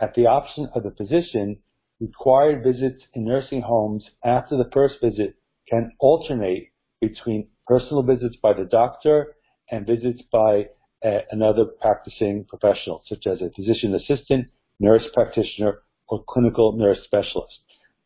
At 0.00 0.14
the 0.14 0.26
option 0.26 0.68
of 0.74 0.82
the 0.82 0.90
physician, 0.90 1.58
required 2.00 2.64
visits 2.64 3.04
in 3.14 3.24
nursing 3.24 3.62
homes 3.62 4.04
after 4.24 4.56
the 4.56 4.70
first 4.72 4.96
visit 5.00 5.36
can 5.68 5.92
alternate 6.00 6.72
between 7.00 7.48
personal 7.66 8.02
visits 8.02 8.36
by 8.42 8.52
the 8.52 8.64
doctor 8.64 9.36
and 9.70 9.86
visits 9.86 10.22
by 10.32 10.66
a, 11.04 11.20
another 11.30 11.64
practicing 11.64 12.44
professional, 12.44 13.02
such 13.06 13.26
as 13.26 13.40
a 13.40 13.50
physician 13.50 13.94
assistant, 13.94 14.48
nurse 14.80 15.04
practitioner, 15.14 15.82
or 16.08 16.24
clinical 16.28 16.72
nurse 16.76 16.98
specialist. 17.04 17.58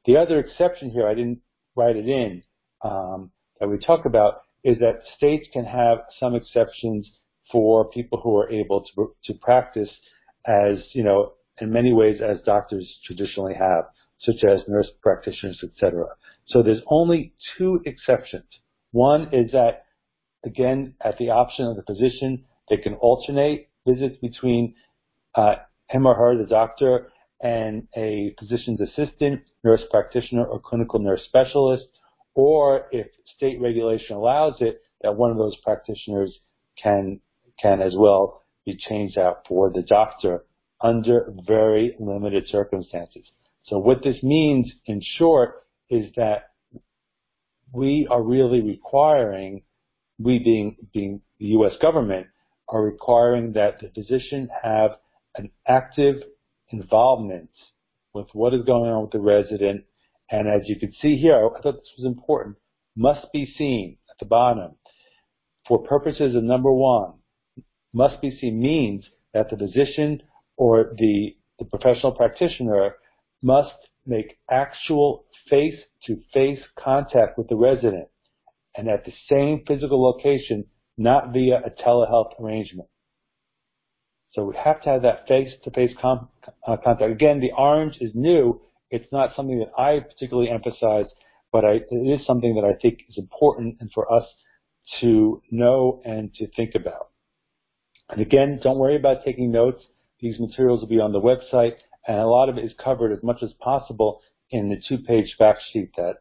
The 0.05 0.17
other 0.17 0.39
exception 0.39 0.91
here, 0.91 1.09
I 1.09 1.15
didn't 1.15 1.41
write 1.75 1.97
it 1.97 2.09
in, 2.09 2.43
um, 2.85 3.31
that 3.61 3.69
we 3.69 3.79
talk 3.79 4.05
about 4.05 4.43
is 4.63 4.79
that 4.79 5.03
states 5.17 5.47
can 5.53 5.65
have 5.65 5.99
some 6.19 6.35
exceptions 6.35 7.09
for 7.51 7.89
people 7.91 8.21
who 8.23 8.37
are 8.37 8.51
able 8.51 8.85
to, 8.85 9.15
to 9.25 9.35
practice 9.35 9.89
as, 10.47 10.79
you 10.93 11.03
know, 11.03 11.33
in 11.61 11.73
many 11.73 11.93
ways 11.93 12.21
as 12.21 12.39
doctors 12.45 12.87
traditionally 13.05 13.55
have, 13.55 13.85
such 14.21 14.45
as 14.45 14.61
nurse 14.69 14.89
practitioners, 15.03 15.63
etc. 15.63 16.07
So 16.49 16.63
there's 16.63 16.83
only 16.89 17.35
two 17.57 17.81
exceptions. 17.85 18.45
One 18.93 19.29
is 19.33 19.53
that, 19.53 19.85
again, 20.45 20.95
at 21.01 21.19
the 21.19 21.31
option 21.31 21.67
of 21.67 21.77
the 21.77 21.83
physician, 21.83 22.45
they 22.69 22.77
can 22.77 22.95
alternate 22.95 23.69
visits 23.87 24.17
between 24.21 24.75
uh, 25.35 25.57
him 25.89 26.07
or 26.07 26.15
her, 26.15 26.37
the 26.37 26.49
doctor, 26.49 27.13
and 27.41 27.87
a 27.97 28.35
physician's 28.39 28.81
assistant, 28.81 29.43
nurse 29.63 29.83
practitioner, 29.91 30.45
or 30.45 30.61
clinical 30.61 30.99
nurse 30.99 31.23
specialist, 31.25 31.85
or 32.35 32.87
if 32.93 33.07
state 33.37 33.61
regulation 33.61 34.17
allows 34.17 34.55
it, 34.61 34.83
that 35.03 35.17
one 35.17 35.31
of 35.31 35.37
those 35.37 35.57
practitioners 35.63 36.33
can 36.83 37.21
can 37.61 37.81
as 37.81 37.95
well 37.97 38.43
be 38.67 38.77
changed 38.77 39.17
out 39.17 39.47
for 39.49 39.71
the 39.71 39.83
doctor 39.83 40.45
under 40.81 41.33
very 41.47 41.97
limited 41.99 42.47
circumstances. 42.49 43.25
So 43.65 43.79
what 43.79 44.03
this 44.03 44.23
means 44.23 44.71
in 44.85 45.01
short 45.17 45.67
is 45.89 46.13
that 46.17 46.51
we 47.73 48.07
are 48.11 48.23
really 48.23 48.61
requiring, 48.61 49.63
we 50.19 50.39
being, 50.39 50.77
being 50.93 51.23
the 51.39 51.47
U.S. 51.47 51.73
government, 51.81 52.27
are 52.69 52.83
requiring 52.83 53.53
that 53.53 53.81
the 53.81 53.91
physician 53.95 54.49
have 54.63 54.93
an 55.37 55.51
active 55.69 56.17
involvement 56.71 57.51
with 58.13 58.27
what 58.33 58.55
is 58.55 58.63
going 58.63 58.91
on 58.91 59.03
with 59.03 59.13
the 59.13 59.21
resident. 59.21 59.85
And 60.31 60.49
as 60.49 60.69
you 60.69 60.79
can 60.79 60.93
see 61.01 61.17
here, 61.17 61.37
I 61.37 61.61
thought 61.61 61.75
this 61.75 61.93
was 61.99 62.07
important, 62.07 62.57
must 62.97 63.33
be 63.33 63.53
seen 63.57 63.99
at 64.11 64.19
the 64.19 64.27
bottom 64.27 64.77
for 65.69 65.83
purposes 65.83 66.35
of 66.35 66.43
number 66.43 66.73
one, 66.73 67.15
must 67.93 68.21
be 68.21 68.37
seen 68.39 68.61
means 68.61 69.05
that 69.35 69.51
the 69.51 69.57
physician 69.57 70.23
or 70.57 70.95
the, 70.97 71.37
the 71.59 71.65
professional 71.65 72.13
practitioner 72.13 72.97
must 73.43 73.75
make 74.07 74.39
actual 74.51 75.25
face-to-face 75.51 76.61
contact 76.79 77.37
with 77.37 77.49
the 77.49 77.57
resident 77.57 78.09
and 78.77 78.89
at 78.89 79.05
the 79.05 79.13
same 79.31 79.63
physical 79.67 80.03
location, 80.03 80.65
not 80.97 81.33
via 81.33 81.63
a 81.65 81.71
telehealth 81.71 82.41
arrangement. 82.41 82.89
So 84.33 84.45
we 84.45 84.57
have 84.57 84.83
to 84.83 84.91
have 84.91 85.03
that 85.03 85.27
face-to-face 85.27 85.97
com- 86.01 86.29
uh, 86.67 86.77
contact. 86.77 87.11
Again, 87.11 87.41
the 87.41 87.53
orange 87.57 87.97
is 88.01 88.13
new. 88.15 88.61
It's 88.91 89.11
not 89.11 89.35
something 89.35 89.59
that 89.59 89.73
I 89.79 90.01
particularly 90.01 90.51
emphasize, 90.51 91.07
but 91.53 91.65
I, 91.65 91.81
it 91.91 92.21
is 92.21 92.27
something 92.27 92.55
that 92.55 92.65
I 92.65 92.75
think 92.81 93.01
is 93.09 93.19
important 93.19 93.77
and 93.81 93.91
for 93.93 94.13
us 94.13 94.25
to 95.01 95.43
know 95.51 96.03
and 96.05 96.33
to 96.35 96.47
think 96.49 96.75
about. 96.75 97.09
And 98.11 98.21
again, 98.21 98.61
don't 98.63 98.79
worry 98.79 98.97
about 98.97 99.25
taking 99.25 99.51
notes. 99.51 99.83
These 100.21 100.39
materials 100.39 100.81
will 100.81 100.89
be 100.89 101.01
on 101.01 101.13
the 101.13 101.21
website, 101.21 101.75
and 102.07 102.19
a 102.19 102.27
lot 102.27 102.49
of 102.49 102.57
it 102.59 102.65
is 102.65 102.73
covered 102.83 103.13
as 103.13 103.23
much 103.23 103.43
as 103.43 103.53
possible 103.61 104.21
in 104.51 104.69
the 104.69 104.81
two-page 104.89 105.35
fact 105.39 105.63
sheet 105.73 105.91
that 105.97 106.17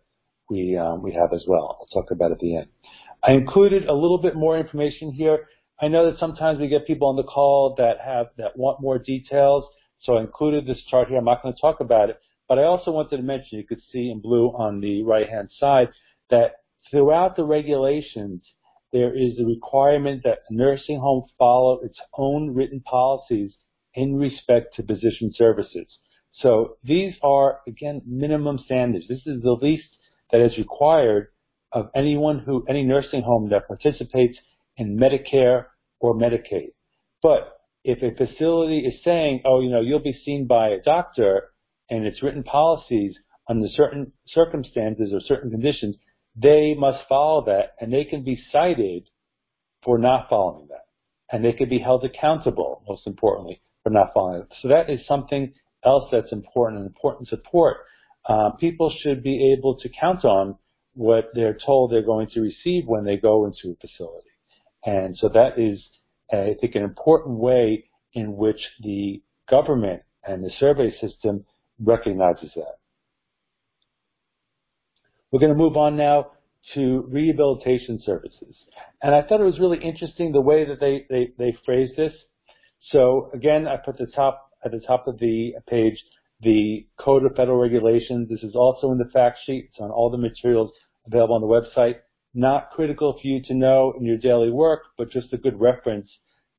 we 0.50 0.78
um, 0.78 1.02
we 1.02 1.14
have 1.14 1.34
as 1.34 1.46
well. 1.48 1.78
I'll 1.80 2.02
talk 2.02 2.12
about 2.12 2.32
at 2.32 2.40
the 2.40 2.58
end. 2.58 2.68
I 3.28 3.32
included 3.32 3.86
a 3.88 3.94
little 3.94 4.20
bit 4.20 4.36
more 4.36 4.58
information 4.58 5.12
here. 5.12 5.48
I 5.82 5.88
know 5.88 6.10
that 6.10 6.20
sometimes 6.20 6.60
we 6.60 6.68
get 6.68 6.86
people 6.86 7.08
on 7.08 7.16
the 7.16 7.24
call 7.24 7.76
that 7.78 8.00
have 8.00 8.28
that 8.38 8.56
want 8.58 8.82
more 8.82 9.00
details, 9.00 9.66
so 10.02 10.18
I 10.18 10.22
included 10.22 10.66
this 10.66 10.82
chart 10.90 11.08
here. 11.08 11.18
I'm 11.18 11.26
not 11.26 11.42
going 11.42 11.54
to 11.54 11.60
talk 11.60 11.80
about 11.80 12.10
it, 12.10 12.20
but 12.48 12.60
I 12.60 12.64
also 12.64 12.92
wanted 12.92 13.18
to 13.18 13.24
mention, 13.24 13.58
you 13.58 13.66
could 13.66 13.82
see 13.92 14.12
in 14.12 14.22
blue 14.22 14.50
on 14.50 14.80
the 14.80 15.04
right-hand 15.04 15.50
side, 15.60 15.90
that 16.30 16.58
throughout 16.92 17.36
the 17.36 17.46
regulations, 17.46 18.42
there 18.94 19.18
is 19.18 19.40
a 19.40 19.46
requirement 19.46 20.22
that 20.24 20.44
a 20.50 20.54
nursing 20.54 21.00
home 21.00 21.26
follow 21.40 21.82
its 21.82 22.00
own 22.18 22.54
written 22.54 22.82
policies 22.82 23.54
in 23.96 24.16
respect 24.18 24.76
to 24.76 24.84
physician 24.84 25.34
services. 25.34 25.88
So 26.32 26.78
these 26.84 27.16
are, 27.24 27.62
again, 27.68 28.02
minimum 28.06 28.60
standards. 28.66 29.08
This 29.08 29.26
is 29.26 29.42
the 29.42 29.54
least 29.54 29.88
that 30.32 30.42
is 30.42 30.58
required 30.58 31.30
of 31.76 31.90
anyone 31.94 32.40
who, 32.40 32.66
any 32.68 32.84
nursing 32.84 33.22
home 33.22 33.50
that 33.50 33.68
participates 33.68 34.38
in 34.78 34.98
Medicare 34.98 35.66
or 36.00 36.16
Medicaid. 36.16 36.72
But 37.22 37.58
if 37.84 38.02
a 38.02 38.16
facility 38.16 38.80
is 38.80 39.04
saying, 39.04 39.42
oh, 39.46 39.60
you 39.60 39.70
know, 39.70 39.82
you'll 39.82 40.00
be 40.00 40.20
seen 40.26 40.48
by 40.48 40.70
a 40.70 40.82
doctor 40.82 41.50
and 41.90 42.06
it's 42.06 42.24
written 42.24 42.44
policies 42.44 43.16
under 43.50 43.68
certain 43.68 44.14
circumstances 44.28 45.12
or 45.14 45.20
certain 45.20 45.52
conditions, 45.52 45.98
they 46.36 46.74
must 46.74 47.04
follow 47.10 47.46
that 47.46 47.76
and 47.80 47.94
they 47.94 48.06
can 48.06 48.24
be 48.24 48.42
cited 48.52 49.04
for 49.84 49.98
not 49.98 50.30
following 50.30 50.68
that. 50.70 50.86
And 51.32 51.44
they 51.44 51.54
can 51.54 51.68
be 51.68 51.80
held 51.80 52.06
accountable, 52.06 52.84
most 52.88 53.06
importantly, 53.06 53.62
for 53.84 53.90
not 53.90 54.14
following 54.14 54.44
it. 54.44 54.48
So 54.62 54.70
that 54.70 54.90
is 54.90 55.06
something 55.08 55.54
else 55.84 56.10
that's 56.12 56.32
important 56.32 56.80
and 56.80 56.88
important 56.88 57.28
support. 57.28 57.78
Uh, 58.28 58.52
people 58.52 58.94
should 59.02 59.22
be 59.22 59.54
able 59.54 59.78
to 59.80 59.90
count 59.90 60.24
on 60.24 60.56
what 60.96 61.30
they're 61.34 61.58
told 61.66 61.92
they're 61.92 62.02
going 62.02 62.30
to 62.34 62.42
receive 62.42 62.86
when 62.88 63.04
they 63.06 63.18
go 63.18 63.46
into 63.46 63.72
a 63.72 63.88
facility. 63.88 64.30
And 64.86 65.18
so 65.18 65.30
that 65.30 65.60
is, 65.60 65.84
uh, 66.34 66.38
I 66.38 66.56
think, 66.60 66.76
an 66.76 66.84
important 66.84 67.38
way 67.38 67.90
in 68.14 68.36
which 68.36 68.60
the 68.82 69.22
government 69.50 70.02
and 70.24 70.44
the 70.44 70.52
survey 70.60 70.92
system 71.00 71.46
recognizes 71.80 72.50
that. 72.56 72.78
We're 75.32 75.40
going 75.40 75.52
to 75.52 75.58
move 75.58 75.76
on 75.76 75.98
now 75.98 76.32
to 76.74 77.06
rehabilitation 77.10 78.02
services. 78.04 78.56
And 79.04 79.14
I 79.14 79.22
thought 79.22 79.42
it 79.42 79.46
was 79.46 79.60
really 79.60 79.80
interesting 79.80 80.32
the 80.32 80.42
way 80.42 80.66
that 80.66 80.80
they, 80.80 81.06
they, 81.10 81.34
they 81.38 81.58
phrased 81.66 81.96
this. 81.98 82.14
So 82.92 83.30
again, 83.34 83.68
I 83.68 83.78
put 83.78 83.98
the 83.98 84.08
top 84.16 84.50
at 84.64 84.72
the 84.72 84.80
top 84.80 85.08
of 85.08 85.20
the 85.20 85.56
page 85.68 86.02
the 86.42 86.88
Code 87.00 87.26
of 87.26 87.36
Federal 87.36 87.60
Regulations. 87.60 88.30
This 88.30 88.44
is 88.44 88.56
also 88.56 88.92
in 88.92 88.98
the 88.98 89.10
fact 89.14 89.40
sheet. 89.46 89.70
It's 89.70 89.80
on 89.80 89.92
all 89.92 90.10
the 90.10 90.18
materials 90.18 90.72
available 91.08 91.36
on 91.36 91.42
the 91.42 91.48
website. 91.48 92.00
Not 92.34 92.72
critical 92.72 93.14
for 93.14 93.28
you 93.28 93.42
to 93.44 93.54
know 93.54 93.94
in 93.98 94.06
your 94.06 94.18
daily 94.18 94.52
work, 94.52 94.82
but 94.98 95.10
just 95.10 95.32
a 95.34 95.38
good 95.38 95.60
reference 95.60 96.10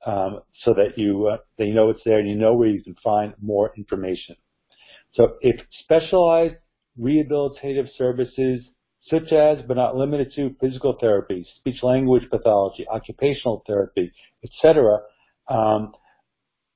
um, 0.07 0.41
so 0.65 0.73
that 0.75 0.97
you 0.97 1.27
uh, 1.27 1.39
know 1.59 1.91
it's 1.91 2.01
there 2.05 2.19
and 2.19 2.29
you 2.29 2.37
know 2.37 2.55
where 2.55 2.69
you 2.69 2.83
can 2.83 2.97
find 3.03 3.35
more 3.43 3.73
information. 3.77 4.37
So 5.15 5.35
if 5.41 5.61
specialized 5.83 6.57
rehabilitative 6.99 7.89
services 7.97 8.63
such 9.11 9.33
as 9.33 9.59
but 9.67 9.77
not 9.77 9.97
limited 9.97 10.33
to 10.35 10.57
physical 10.61 10.97
therapy, 11.01 11.47
speech 11.59 11.83
language 11.83 12.25
pathology, 12.31 12.87
occupational 12.89 13.63
therapy, 13.67 14.13
etc., 14.45 14.99
um, 15.49 15.93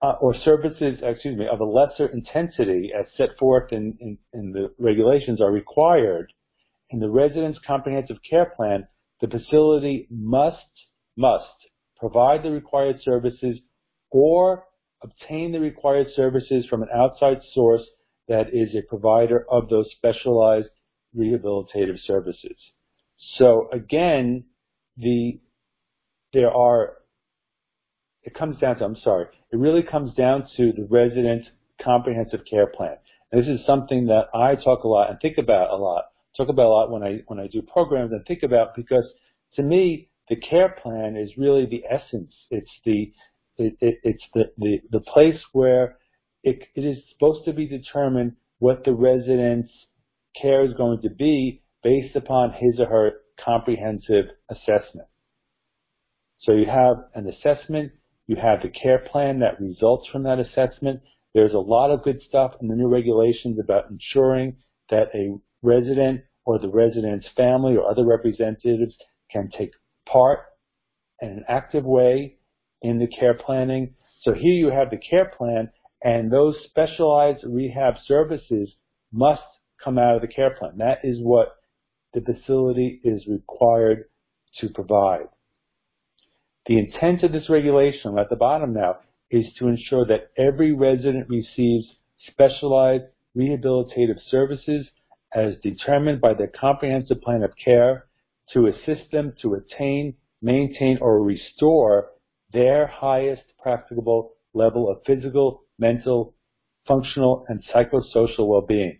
uh, 0.03 0.15
or 0.21 0.35
services, 0.45 0.99
excuse 1.03 1.37
me, 1.37 1.47
of 1.47 1.61
a 1.61 1.65
lesser 1.65 2.07
intensity 2.07 2.91
as 2.99 3.05
set 3.17 3.37
forth 3.39 3.73
in, 3.73 3.97
in, 4.01 4.19
in 4.33 4.53
the 4.53 4.73
regulations 4.79 5.41
are 5.41 5.53
required 5.53 6.33
in 6.91 7.01
the 7.01 7.11
resident's 7.11 7.59
comprehensive 7.67 8.19
care 8.29 8.53
plan, 8.57 8.87
the 9.21 9.29
facility 9.29 10.07
must, 10.11 10.59
must 11.17 11.45
provide 11.99 12.43
the 12.43 12.51
required 12.51 13.01
services 13.03 13.59
or 14.11 14.65
obtain 15.03 15.53
the 15.53 15.61
required 15.61 16.09
services 16.15 16.67
from 16.67 16.83
an 16.83 16.89
outside 16.95 17.41
source 17.55 17.83
that 18.29 18.49
is 18.53 18.75
a 18.75 18.83
provider 18.89 19.45
of 19.51 19.69
those 19.69 19.91
specialized 19.93 20.69
rehabilitative 21.17 21.99
services. 22.05 22.57
So 23.37 23.69
again, 23.73 24.45
the 24.97 25.41
there 26.33 26.53
are 26.53 26.97
it 28.23 28.35
comes 28.35 28.59
down 28.59 28.79
to 28.79 28.85
I'm 28.85 28.97
sorry, 28.97 29.27
it 29.53 29.57
really 29.57 29.83
comes 29.83 30.15
down 30.15 30.47
to 30.57 30.73
the 30.73 30.87
resident's 30.89 31.49
comprehensive 31.83 32.41
care 32.49 32.67
plan. 32.67 32.97
And 33.33 33.43
this 33.43 33.49
is 33.49 33.67
something 33.67 34.07
that 34.07 34.29
I 34.35 34.55
talk 34.57 34.85
a 34.85 34.89
lot 34.89 35.11
and 35.11 35.19
think 35.21 35.39
about 35.39 35.71
a 35.71 35.77
lot. 35.77 36.05
Talk 36.37 36.49
about 36.49 36.67
a 36.67 36.69
lot 36.69 36.91
when 36.91 37.03
I 37.03 37.23
when 37.27 37.41
I 37.41 37.49
do 37.49 37.63
programs 37.63 38.13
and 38.13 38.25
think 38.27 38.43
about 38.43 38.77
because 38.77 39.05
to 39.55 39.63
me 39.63 40.09
the 40.29 40.37
care 40.37 40.77
plan 40.83 41.17
is 41.17 41.37
really 41.37 41.67
the 41.67 41.85
essence. 41.91 42.33
It's 42.51 42.71
the 42.85 43.13
it, 43.59 43.77
it, 43.81 43.99
it's 44.05 44.25
the, 44.33 44.45
the, 44.57 44.81
the 44.91 45.01
place 45.01 45.41
where 45.53 45.99
it, 46.43 46.67
it 46.75 46.81
is 46.85 46.99
supposed 47.13 47.45
to 47.45 47.53
be 47.53 47.69
determined 47.69 48.37
what 48.59 48.85
the 48.85 48.95
resident's 48.95 49.73
care 50.41 50.65
is 50.65 50.73
going 50.75 51.03
to 51.03 51.11
be 51.11 51.63
based 51.83 52.17
upon 52.17 52.53
his 52.53 52.79
or 52.79 52.87
her 52.87 53.13
comprehensive 53.43 54.27
assessment. 54.51 55.09
So 56.41 56.53
you 56.53 56.67
have 56.67 56.97
an 57.15 57.29
assessment, 57.29 57.93
you 58.27 58.37
have 58.37 58.63
the 58.63 58.69
care 58.69 59.01
plan 59.01 59.41
that 59.41 59.61
results 59.61 60.09
from 60.11 60.23
that 60.23 60.39
assessment. 60.39 61.01
There's 61.35 61.53
a 61.53 61.59
lot 61.59 61.91
of 61.91 62.03
good 62.03 62.23
stuff 62.27 62.53
in 62.61 62.69
the 62.69 62.77
new 62.77 62.89
regulations 62.89 63.59
about 63.63 63.91
ensuring 63.91 64.57
that 64.89 65.09
a 65.15 65.37
resident 65.63 66.23
or 66.45 66.59
the 66.59 66.69
resident's 66.69 67.29
family 67.37 67.77
or 67.77 67.91
other 67.91 68.07
representatives 68.07 68.95
can 69.31 69.51
take 69.57 69.73
part 70.07 70.41
in 71.21 71.29
an 71.29 71.45
active 71.49 71.85
way 71.85 72.37
in 72.83 72.99
the 72.99 73.07
care 73.07 73.35
planning. 73.35 73.95
So 74.23 74.33
here 74.33 74.55
you 74.55 74.71
have 74.71 74.91
the 74.91 74.97
care 74.97 75.33
plan 75.37 75.71
and 76.03 76.31
those 76.31 76.57
specialized 76.65 77.45
rehab 77.45 77.95
services 78.07 78.71
must 79.13 79.43
come 79.83 79.99
out 79.99 80.17
of 80.17 80.23
the 80.23 80.29
care 80.29 80.55
plan. 80.59 80.79
That 80.79 81.01
is 81.05 81.19
what 81.21 81.57
the 82.15 82.21
facility 82.21 83.01
is 83.05 83.27
required 83.27 84.05
to 84.59 84.69
provide. 84.69 85.29
The 86.67 86.79
intent 86.79 87.23
of 87.23 87.33
this 87.33 87.49
regulation 87.49 88.19
at 88.19 88.29
the 88.31 88.37
bottom 88.37 88.75
now 88.75 88.99
is 89.31 89.47
to 89.59 89.69
ensure 89.69 90.05
that 90.07 90.31
every 90.37 90.73
resident 90.73 91.29
receives 91.29 91.87
specialized 92.27 93.05
rehabilitative 93.37 94.19
services 94.29 94.89
as 95.35 95.55
determined 95.63 96.21
by 96.21 96.35
their 96.35 96.49
comprehensive 96.49 97.21
plan 97.21 97.43
of 97.43 97.53
care 97.63 98.07
to 98.53 98.67
assist 98.67 99.11
them 99.13 99.33
to 99.43 99.55
attain, 99.55 100.15
maintain, 100.43 100.99
or 101.01 101.23
restore 101.23 102.11
their 102.53 102.87
highest 102.87 103.43
practicable 103.63 104.33
level 104.55 104.91
of 104.91 104.99
physical, 105.07 105.63
mental, 105.79 106.35
functional, 106.87 107.45
and 107.49 107.63
psychosocial 107.73 108.49
well-being. 108.49 108.99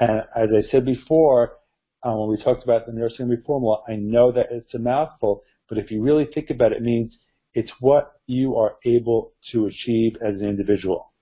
And 0.00 0.22
as 0.34 0.48
I 0.54 0.70
said 0.70 0.84
before, 0.84 1.58
um, 2.02 2.18
when 2.18 2.30
we 2.30 2.42
talked 2.42 2.64
about 2.64 2.86
the 2.86 2.92
nursing 2.92 3.28
reform 3.28 3.64
law, 3.64 3.84
I 3.88 3.96
know 3.96 4.32
that 4.32 4.46
it's 4.50 4.74
a 4.74 4.78
mouthful, 4.78 5.42
but 5.68 5.78
if 5.78 5.90
you 5.90 6.02
really 6.02 6.26
think 6.32 6.50
about 6.50 6.72
it, 6.72 6.78
it 6.78 6.82
means 6.82 7.12
it's 7.54 7.72
what 7.80 8.12
you 8.26 8.56
are 8.56 8.76
able 8.84 9.32
to 9.52 9.66
achieve 9.66 10.16
as 10.22 10.40
an 10.40 10.46
individual. 10.46 11.12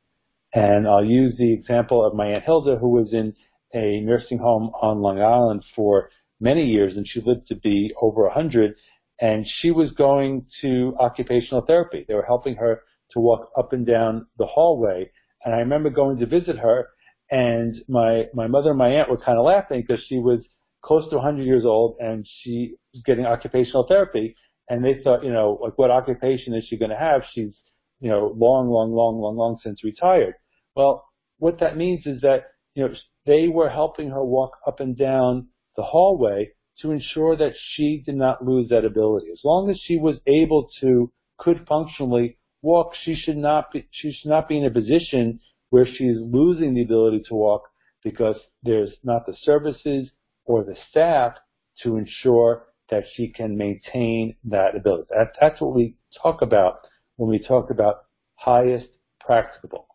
And 0.52 0.86
I'll 0.86 1.04
use 1.04 1.34
the 1.36 1.52
example 1.52 2.04
of 2.04 2.14
my 2.14 2.26
Aunt 2.26 2.44
Hilda, 2.44 2.76
who 2.76 2.90
was 2.90 3.12
in 3.12 3.34
a 3.74 4.00
nursing 4.00 4.38
home 4.38 4.70
on 4.80 5.00
Long 5.00 5.20
Island 5.20 5.64
for 5.74 6.10
many 6.40 6.64
years, 6.64 6.96
and 6.96 7.06
she 7.06 7.20
lived 7.20 7.48
to 7.48 7.56
be 7.56 7.92
over 8.00 8.24
100, 8.24 8.74
and 9.20 9.46
she 9.60 9.70
was 9.70 9.90
going 9.92 10.46
to 10.62 10.96
occupational 11.00 11.62
therapy. 11.62 12.04
They 12.06 12.14
were 12.14 12.24
helping 12.24 12.56
her 12.56 12.82
to 13.12 13.20
walk 13.20 13.50
up 13.56 13.72
and 13.72 13.86
down 13.86 14.26
the 14.38 14.46
hallway. 14.46 15.10
And 15.44 15.54
I 15.54 15.58
remember 15.58 15.90
going 15.90 16.18
to 16.18 16.26
visit 16.26 16.58
her, 16.58 16.88
and 17.30 17.76
my 17.88 18.26
my 18.34 18.46
mother 18.46 18.70
and 18.70 18.78
my 18.78 18.90
aunt 18.90 19.10
were 19.10 19.16
kind 19.16 19.38
of 19.38 19.44
laughing 19.44 19.84
because 19.86 20.04
she 20.08 20.18
was 20.18 20.40
close 20.82 21.08
to 21.10 21.16
100 21.16 21.42
years 21.42 21.64
old 21.64 21.96
and 21.98 22.26
she 22.42 22.74
was 22.92 23.02
getting 23.06 23.24
occupational 23.24 23.86
therapy, 23.86 24.36
and 24.68 24.84
they 24.84 25.00
thought, 25.02 25.24
you 25.24 25.32
know, 25.32 25.58
like 25.62 25.78
what 25.78 25.90
occupation 25.90 26.54
is 26.54 26.64
she 26.68 26.76
going 26.76 26.90
to 26.90 26.96
have? 26.96 27.22
She's, 27.32 27.54
you 28.00 28.10
know, 28.10 28.34
long, 28.36 28.68
long, 28.68 28.92
long, 28.92 29.18
long, 29.18 29.36
long 29.36 29.58
since 29.62 29.84
retired. 29.84 30.34
Well, 30.76 31.04
what 31.38 31.60
that 31.60 31.76
means 31.76 32.06
is 32.06 32.20
that 32.22 32.44
you 32.74 32.86
know 32.86 32.94
they 33.26 33.48
were 33.48 33.70
helping 33.70 34.10
her 34.10 34.24
walk 34.24 34.58
up 34.66 34.80
and 34.80 34.96
down 34.96 35.48
the 35.76 35.82
hallway 35.82 36.50
to 36.80 36.90
ensure 36.90 37.36
that 37.36 37.54
she 37.56 38.02
did 38.04 38.16
not 38.16 38.44
lose 38.44 38.68
that 38.68 38.84
ability. 38.84 39.26
As 39.32 39.40
long 39.44 39.70
as 39.70 39.78
she 39.82 39.96
was 39.96 40.16
able 40.26 40.68
to, 40.80 41.10
could 41.38 41.66
functionally 41.68 42.38
walk, 42.62 42.92
she 43.02 43.14
should 43.14 43.36
not 43.36 43.72
be, 43.72 43.86
she 43.90 44.12
should 44.12 44.28
not 44.28 44.48
be 44.48 44.58
in 44.58 44.64
a 44.64 44.70
position 44.70 45.40
where 45.70 45.86
she's 45.86 46.16
losing 46.20 46.74
the 46.74 46.82
ability 46.82 47.22
to 47.28 47.34
walk 47.34 47.62
because 48.02 48.36
there's 48.62 48.90
not 49.02 49.26
the 49.26 49.36
services 49.42 50.10
or 50.44 50.62
the 50.62 50.76
staff 50.90 51.34
to 51.82 51.96
ensure 51.96 52.66
that 52.90 53.04
she 53.14 53.28
can 53.28 53.56
maintain 53.56 54.36
that 54.44 54.76
ability. 54.76 55.08
That, 55.10 55.32
that's 55.40 55.60
what 55.60 55.74
we 55.74 55.96
talk 56.22 56.42
about 56.42 56.78
when 57.16 57.30
we 57.30 57.38
talk 57.38 57.70
about 57.70 58.04
highest 58.36 58.86
practicable. 59.20 59.86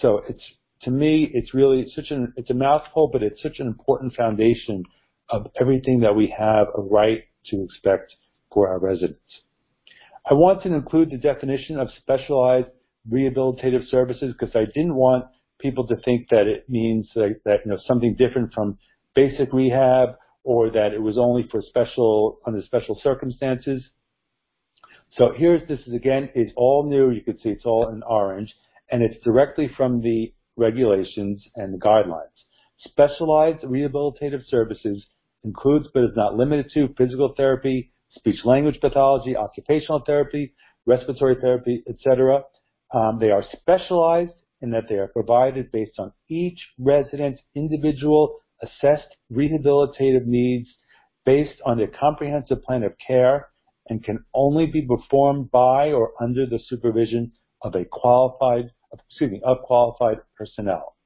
So 0.00 0.22
it's 0.28 0.42
to 0.82 0.90
me, 0.90 1.30
it's 1.32 1.54
really 1.54 1.90
such 1.94 2.10
an 2.10 2.32
it's 2.36 2.50
a 2.50 2.54
mouthful, 2.54 3.10
but 3.12 3.22
it's 3.22 3.42
such 3.42 3.58
an 3.58 3.66
important 3.66 4.14
foundation 4.14 4.84
of 5.28 5.46
everything 5.60 6.00
that 6.00 6.14
we 6.14 6.34
have 6.38 6.68
a 6.76 6.80
right 6.80 7.24
to 7.46 7.64
expect 7.64 8.14
for 8.52 8.68
our 8.68 8.78
residents. 8.78 9.20
I 10.28 10.34
want 10.34 10.62
to 10.62 10.72
include 10.72 11.10
the 11.10 11.18
definition 11.18 11.78
of 11.78 11.88
specialized 11.98 12.68
rehabilitative 13.10 13.88
services 13.88 14.34
because 14.38 14.54
I 14.54 14.66
didn't 14.66 14.94
want 14.94 15.24
people 15.58 15.86
to 15.88 15.96
think 15.96 16.28
that 16.30 16.46
it 16.46 16.68
means 16.68 17.08
that, 17.14 17.40
that 17.44 17.60
you 17.64 17.70
know 17.72 17.78
something 17.86 18.14
different 18.16 18.52
from 18.54 18.78
basic 19.14 19.52
rehab 19.52 20.10
or 20.44 20.70
that 20.70 20.92
it 20.92 21.02
was 21.02 21.18
only 21.18 21.48
for 21.50 21.60
special 21.62 22.38
under 22.46 22.62
special 22.62 22.98
circumstances. 23.02 23.82
So 25.16 25.32
here's 25.36 25.66
this 25.66 25.80
is 25.86 25.94
again 25.94 26.30
is 26.34 26.52
all 26.56 26.88
new. 26.88 27.10
You 27.10 27.22
can 27.22 27.38
see 27.40 27.48
it's 27.48 27.64
all 27.64 27.88
in 27.88 28.02
orange, 28.02 28.54
and 28.90 29.02
it's 29.02 29.22
directly 29.24 29.68
from 29.76 30.02
the 30.02 30.32
regulations 30.58 31.42
and 31.56 31.80
guidelines. 31.80 32.36
Specialized 32.80 33.62
rehabilitative 33.62 34.46
services 34.48 35.04
includes 35.44 35.88
but 35.94 36.04
is 36.04 36.16
not 36.16 36.36
limited 36.36 36.70
to 36.74 36.94
physical 36.98 37.34
therapy, 37.36 37.92
speech 38.10 38.44
language 38.44 38.80
pathology, 38.80 39.36
occupational 39.36 40.02
therapy, 40.04 40.52
respiratory 40.86 41.36
therapy, 41.40 41.82
etc. 41.88 42.42
Um, 42.92 43.18
they 43.20 43.30
are 43.30 43.44
specialized 43.52 44.32
in 44.60 44.70
that 44.70 44.84
they 44.88 44.96
are 44.96 45.08
provided 45.08 45.70
based 45.70 45.98
on 45.98 46.12
each 46.28 46.58
resident's 46.78 47.40
individual 47.54 48.38
assessed 48.62 49.14
rehabilitative 49.32 50.26
needs 50.26 50.68
based 51.24 51.60
on 51.64 51.78
their 51.78 51.88
comprehensive 51.88 52.62
plan 52.62 52.82
of 52.82 52.92
care 53.06 53.48
and 53.88 54.02
can 54.02 54.24
only 54.34 54.66
be 54.66 54.82
performed 54.82 55.50
by 55.50 55.92
or 55.92 56.12
under 56.20 56.46
the 56.46 56.58
supervision 56.66 57.32
of 57.62 57.74
a 57.74 57.84
qualified, 57.84 58.70
excuse 58.92 59.30
me, 59.30 59.40
of 59.44 59.58
qualified 59.62 60.18
personnel. 60.36 60.96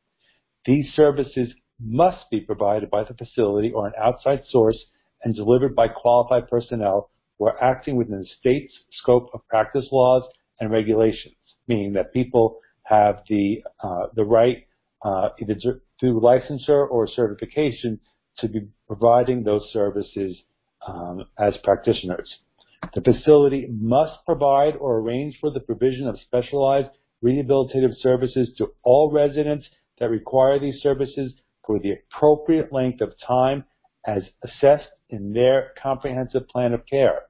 These 0.65 0.93
services 0.95 1.49
must 1.81 2.31
be 2.31 2.41
provided 2.41 2.91
by 2.91 3.05
the 3.05 3.15
facility 3.15 3.73
or 3.73 3.87
an 3.87 3.95
outside 4.01 4.43
source 4.49 4.79
and 5.25 5.35
delivered 5.35 5.75
by 5.75 5.89
qualified 5.89 6.49
personnel 6.49 7.11
who 7.39 7.47
are 7.47 7.63
acting 7.63 7.97
within 7.97 8.21
the 8.21 8.27
state's 8.39 8.73
scope 8.93 9.31
of 9.35 9.47
practice 9.49 9.89
laws 9.91 10.23
and 10.61 10.71
regulations 10.71 11.35
meaning 11.69 11.93
that 11.95 12.13
people 12.13 12.59
have 12.85 13.23
the 13.29 13.63
uh, 13.83 14.07
the 14.15 14.25
right 14.25 14.67
uh, 15.05 15.29
either 15.41 15.57
through 15.99 16.21
licensure 16.21 16.89
or 16.91 17.07
certification 17.07 17.99
to 18.39 18.49
be 18.49 18.69
providing 18.87 19.45
those 19.45 19.63
services 19.73 20.37
um, 20.87 21.25
as 21.39 21.55
practitioners. 21.63 22.35
The 22.95 23.01
facility 23.01 23.69
must 23.71 24.25
provide 24.27 24.75
or 24.77 24.99
arrange 24.99 25.39
for 25.41 25.51
the 25.51 25.61
provision 25.61 26.09
of 26.09 26.19
specialized 26.21 26.91
rehabilitative 27.25 27.97
services 28.01 28.51
to 28.59 28.73
all 28.83 29.11
residents 29.13 29.67
that 29.99 30.11
require 30.11 30.59
these 30.59 30.81
services 30.83 31.33
for 31.67 31.79
the 31.79 31.93
appropriate 31.93 32.73
length 32.73 33.01
of 33.01 33.13
time 33.27 33.65
as 34.07 34.23
assessed 34.43 34.89
in 35.11 35.33
their 35.33 35.73
comprehensive 35.81 36.49
plan 36.49 36.73
of 36.73 36.85
care. 36.87 37.23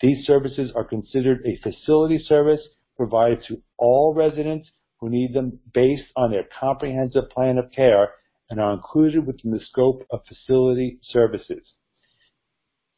These 0.00 0.26
services 0.26 0.72
are 0.74 0.84
considered 0.84 1.46
a 1.46 1.60
facility 1.62 2.18
service 2.18 2.62
provided 2.96 3.44
to 3.48 3.62
all 3.78 4.14
residents 4.14 4.68
who 4.98 5.08
need 5.08 5.34
them 5.34 5.58
based 5.72 6.10
on 6.16 6.30
their 6.30 6.46
comprehensive 6.58 7.30
plan 7.30 7.58
of 7.58 7.70
care 7.72 8.10
and 8.50 8.60
are 8.60 8.72
included 8.72 9.26
within 9.26 9.52
the 9.52 9.60
scope 9.60 10.04
of 10.10 10.20
facility 10.26 10.98
services. 11.02 11.62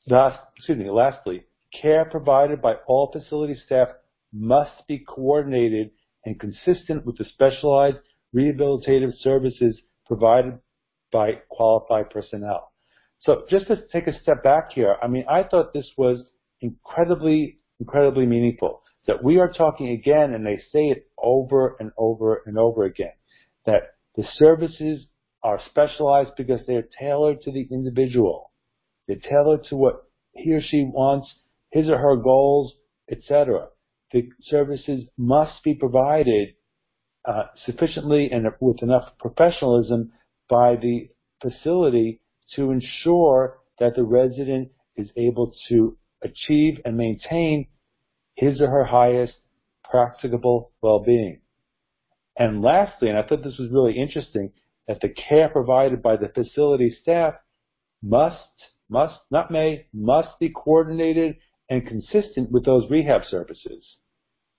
Excuse 0.06 0.78
me, 0.78 0.90
lastly, 0.90 1.44
care 1.80 2.04
provided 2.04 2.60
by 2.60 2.74
all 2.86 3.12
facility 3.12 3.56
staff 3.66 3.88
must 4.32 4.86
be 4.88 4.98
coordinated 4.98 5.90
and 6.24 6.38
consistent 6.38 7.04
with 7.04 7.18
the 7.18 7.24
specialized 7.24 7.98
rehabilitative 8.34 9.12
services 9.20 9.76
provided 10.06 10.58
by 11.12 11.32
qualified 11.50 12.10
personnel. 12.10 12.72
So 13.20 13.44
just 13.48 13.68
to 13.68 13.76
take 13.92 14.06
a 14.06 14.20
step 14.20 14.42
back 14.42 14.72
here, 14.72 14.96
I 15.02 15.06
mean, 15.06 15.24
I 15.28 15.44
thought 15.44 15.72
this 15.72 15.88
was 15.96 16.24
incredibly, 16.60 17.58
incredibly 17.78 18.26
meaningful. 18.26 18.82
That 19.06 19.22
we 19.22 19.38
are 19.38 19.52
talking 19.52 19.90
again, 19.90 20.32
and 20.32 20.46
they 20.46 20.58
say 20.72 20.86
it 20.86 21.08
over 21.18 21.76
and 21.80 21.90
over 21.98 22.42
and 22.46 22.56
over 22.56 22.84
again, 22.84 23.12
that 23.66 23.94
the 24.16 24.24
services 24.36 25.06
are 25.42 25.60
specialized 25.70 26.32
because 26.36 26.60
they're 26.66 26.88
tailored 27.00 27.42
to 27.42 27.52
the 27.52 27.66
individual. 27.70 28.52
They're 29.06 29.16
tailored 29.16 29.64
to 29.70 29.76
what 29.76 30.04
he 30.34 30.52
or 30.52 30.60
she 30.60 30.84
wants 30.84 31.28
his 31.70 31.88
or 31.88 31.98
her 31.98 32.16
goals, 32.16 32.74
etc. 33.10 33.68
The 34.12 34.28
services 34.42 35.04
must 35.16 35.64
be 35.64 35.74
provided 35.74 36.54
uh, 37.24 37.44
sufficiently 37.64 38.30
and 38.30 38.46
with 38.60 38.82
enough 38.82 39.12
professionalism 39.18 40.12
by 40.48 40.76
the 40.76 41.08
facility 41.40 42.20
to 42.54 42.70
ensure 42.70 43.58
that 43.78 43.96
the 43.96 44.04
resident 44.04 44.70
is 44.96 45.08
able 45.16 45.54
to 45.68 45.96
achieve 46.22 46.78
and 46.84 46.96
maintain 46.96 47.68
his 48.34 48.60
or 48.60 48.68
her 48.68 48.84
highest 48.84 49.34
practicable 49.88 50.72
well-being. 50.82 51.40
And 52.36 52.62
lastly, 52.62 53.08
and 53.08 53.18
I 53.18 53.22
thought 53.22 53.42
this 53.42 53.58
was 53.58 53.70
really 53.70 53.98
interesting, 53.98 54.52
that 54.88 55.00
the 55.00 55.08
care 55.08 55.48
provided 55.48 56.02
by 56.02 56.16
the 56.16 56.28
facility 56.28 56.96
staff 57.02 57.34
must, 58.02 58.36
must, 58.88 59.20
not 59.30 59.50
may, 59.50 59.86
must 59.92 60.38
be 60.38 60.50
coordinated 60.50 61.36
and 61.70 61.86
consistent 61.86 62.50
with 62.50 62.64
those 62.64 62.90
rehab 62.90 63.22
services. 63.30 63.96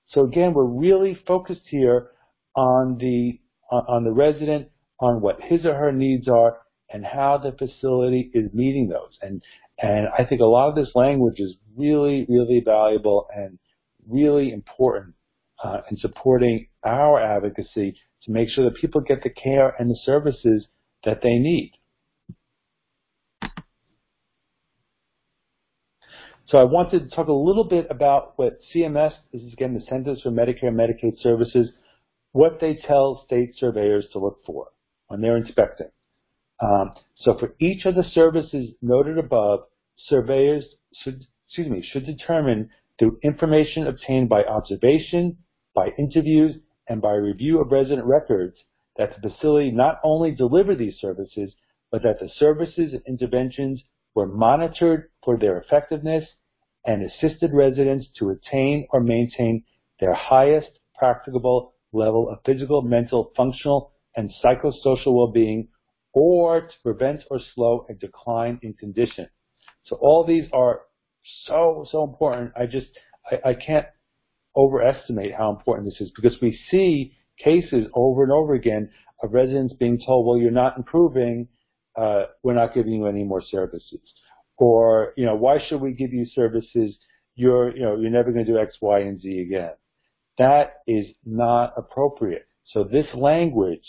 So 0.09 0.23
again, 0.23 0.53
we're 0.53 0.65
really 0.65 1.17
focused 1.27 1.67
here 1.69 2.11
on 2.55 2.97
the 2.99 3.39
on 3.71 4.03
the 4.03 4.11
resident, 4.11 4.69
on 4.99 5.21
what 5.21 5.41
his 5.41 5.65
or 5.65 5.73
her 5.73 5.91
needs 5.91 6.27
are, 6.27 6.57
and 6.91 7.03
how 7.03 7.39
the 7.39 7.51
facility 7.51 8.29
is 8.33 8.53
meeting 8.53 8.89
those. 8.89 9.17
And 9.21 9.41
and 9.79 10.07
I 10.17 10.23
think 10.25 10.41
a 10.41 10.45
lot 10.45 10.69
of 10.69 10.75
this 10.75 10.91
language 10.95 11.39
is 11.39 11.55
really, 11.75 12.25
really 12.29 12.61
valuable 12.63 13.27
and 13.35 13.57
really 14.07 14.51
important 14.51 15.15
uh, 15.63 15.81
in 15.89 15.97
supporting 15.97 16.67
our 16.83 17.19
advocacy 17.19 17.95
to 18.23 18.31
make 18.31 18.49
sure 18.49 18.63
that 18.65 18.79
people 18.79 19.01
get 19.01 19.23
the 19.23 19.29
care 19.29 19.75
and 19.79 19.89
the 19.89 19.97
services 20.05 20.67
that 21.03 21.21
they 21.21 21.37
need. 21.39 21.73
So 26.47 26.57
I 26.57 26.63
wanted 26.65 27.09
to 27.09 27.15
talk 27.15 27.27
a 27.27 27.33
little 27.33 27.63
bit 27.63 27.87
about 27.89 28.33
what 28.37 28.59
CMS, 28.73 29.13
this 29.31 29.41
is 29.41 29.53
again 29.53 29.73
the 29.73 29.85
Centers 29.89 30.21
for 30.21 30.29
Medicare 30.29 30.67
and 30.67 30.77
Medicaid 30.77 31.21
Services, 31.21 31.69
what 32.33 32.59
they 32.59 32.79
tell 32.85 33.23
state 33.25 33.55
surveyors 33.57 34.05
to 34.11 34.19
look 34.19 34.43
for 34.45 34.67
when 35.07 35.21
they're 35.21 35.37
inspecting. 35.37 35.87
Um, 36.59 36.93
so 37.15 37.37
for 37.39 37.55
each 37.59 37.85
of 37.85 37.95
the 37.95 38.03
services 38.13 38.69
noted 38.81 39.17
above, 39.17 39.61
surveyors 40.07 40.65
should, 41.01 41.25
excuse 41.47 41.69
me, 41.69 41.81
should 41.81 42.05
determine 42.05 42.69
through 42.99 43.19
information 43.23 43.87
obtained 43.87 44.29
by 44.29 44.43
observation, 44.43 45.37
by 45.73 45.89
interviews, 45.97 46.55
and 46.87 47.01
by 47.01 47.13
review 47.13 47.61
of 47.61 47.71
resident 47.71 48.05
records 48.05 48.57
that 48.97 49.15
the 49.15 49.29
facility 49.29 49.71
not 49.71 49.99
only 50.03 50.31
delivered 50.31 50.77
these 50.77 50.97
services, 50.99 51.53
but 51.91 52.03
that 52.03 52.19
the 52.19 52.29
services 52.37 52.93
and 52.93 53.01
interventions 53.07 53.81
were 54.15 54.27
monitored 54.27 55.09
for 55.23 55.37
their 55.37 55.57
effectiveness 55.57 56.25
and 56.85 57.03
assisted 57.03 57.51
residents 57.53 58.07
to 58.19 58.29
attain 58.29 58.87
or 58.91 58.99
maintain 58.99 59.63
their 59.99 60.13
highest 60.13 60.69
practicable 60.97 61.73
level 61.91 62.29
of 62.29 62.39
physical, 62.45 62.81
mental, 62.81 63.31
functional, 63.35 63.93
and 64.15 64.31
psychosocial 64.43 65.13
well-being 65.13 65.67
or 66.13 66.61
to 66.61 66.73
prevent 66.83 67.23
or 67.31 67.39
slow 67.55 67.85
a 67.89 67.93
decline 67.93 68.59
in 68.61 68.73
condition. 68.73 69.27
So 69.85 69.97
all 70.01 70.25
these 70.25 70.45
are 70.53 70.81
so, 71.47 71.85
so 71.91 72.03
important. 72.03 72.51
I 72.55 72.65
just, 72.65 72.87
I, 73.31 73.49
I 73.49 73.53
can't 73.53 73.87
overestimate 74.55 75.33
how 75.33 75.49
important 75.49 75.89
this 75.89 76.01
is 76.01 76.11
because 76.15 76.39
we 76.41 76.59
see 76.69 77.13
cases 77.43 77.87
over 77.95 78.23
and 78.23 78.31
over 78.31 78.53
again 78.53 78.89
of 79.23 79.33
residents 79.33 79.73
being 79.79 79.99
told, 80.05 80.27
well, 80.27 80.37
you're 80.37 80.51
not 80.51 80.77
improving, 80.77 81.47
uh, 81.95 82.23
we're 82.43 82.53
not 82.53 82.73
giving 82.73 82.93
you 82.93 83.07
any 83.07 83.23
more 83.23 83.41
services. 83.41 84.01
Or, 84.57 85.13
you 85.17 85.25
know, 85.25 85.35
why 85.35 85.57
should 85.67 85.81
we 85.81 85.93
give 85.93 86.13
you 86.13 86.25
services? 86.33 86.95
You're, 87.35 87.75
you 87.75 87.83
know, 87.83 87.97
you're 87.97 88.11
never 88.11 88.31
going 88.31 88.45
to 88.45 88.51
do 88.51 88.59
X, 88.59 88.75
Y, 88.81 88.99
and 88.99 89.19
Z 89.19 89.39
again. 89.39 89.71
That 90.37 90.81
is 90.87 91.07
not 91.25 91.73
appropriate. 91.77 92.47
So 92.65 92.83
this 92.83 93.07
language 93.13 93.87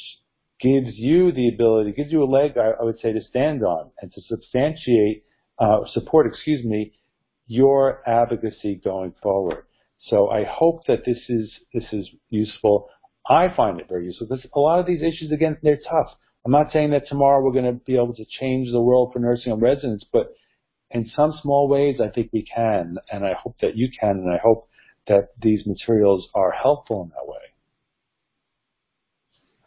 gives 0.61 0.96
you 0.96 1.32
the 1.32 1.48
ability, 1.48 1.92
gives 1.92 2.12
you 2.12 2.22
a 2.22 2.26
leg, 2.26 2.57
I, 2.57 2.70
I 2.80 2.84
would 2.84 2.98
say, 3.00 3.12
to 3.12 3.22
stand 3.28 3.62
on 3.62 3.90
and 4.00 4.12
to 4.12 4.20
substantiate, 4.22 5.24
uh, 5.59 5.80
support, 5.92 6.26
excuse 6.26 6.64
me, 6.64 6.92
your 7.46 8.02
advocacy 8.09 8.80
going 8.82 9.14
forward. 9.22 9.64
So 10.09 10.28
I 10.28 10.44
hope 10.44 10.86
that 10.86 11.05
this 11.05 11.18
is 11.28 11.50
this 11.72 11.84
is 11.92 12.09
useful. 12.30 12.88
I 13.28 13.48
find 13.55 13.80
it 13.80 13.88
very 13.88 14.07
useful 14.07 14.26
because 14.26 14.44
a 14.55 14.61
lot 14.61 14.80
of 14.80 14.86
these 14.86 15.02
issues, 15.02 15.32
again, 15.32 15.57
they're 15.62 15.78
tough. 15.78 16.14
I'm 16.45 16.53
not 16.53 16.72
saying 16.72 16.90
that 16.90 17.09
tomorrow 17.09 17.42
we're 17.42 17.53
going 17.53 17.64
to 17.64 17.84
be 17.84 17.97
able 17.97 18.14
to 18.14 18.24
change 18.24 18.70
the 18.70 18.80
world 18.80 19.12
for 19.12 19.18
nursing 19.18 19.51
home 19.51 19.61
residents, 19.61 20.05
but 20.12 20.34
in 20.90 21.11
some 21.16 21.32
small 21.40 21.68
ways, 21.68 21.97
I 22.01 22.09
think 22.09 22.30
we 22.32 22.42
can, 22.42 22.99
and 23.11 23.24
I 23.24 23.32
hope 23.32 23.57
that 23.62 23.76
you 23.76 23.88
can, 23.99 24.11
and 24.11 24.30
I 24.30 24.38
hope 24.42 24.68
that 25.09 25.30
these 25.40 25.66
materials 25.66 26.28
are 26.34 26.53
helpful 26.53 27.03
in 27.03 27.09
that 27.11 27.26
way. 27.26 27.38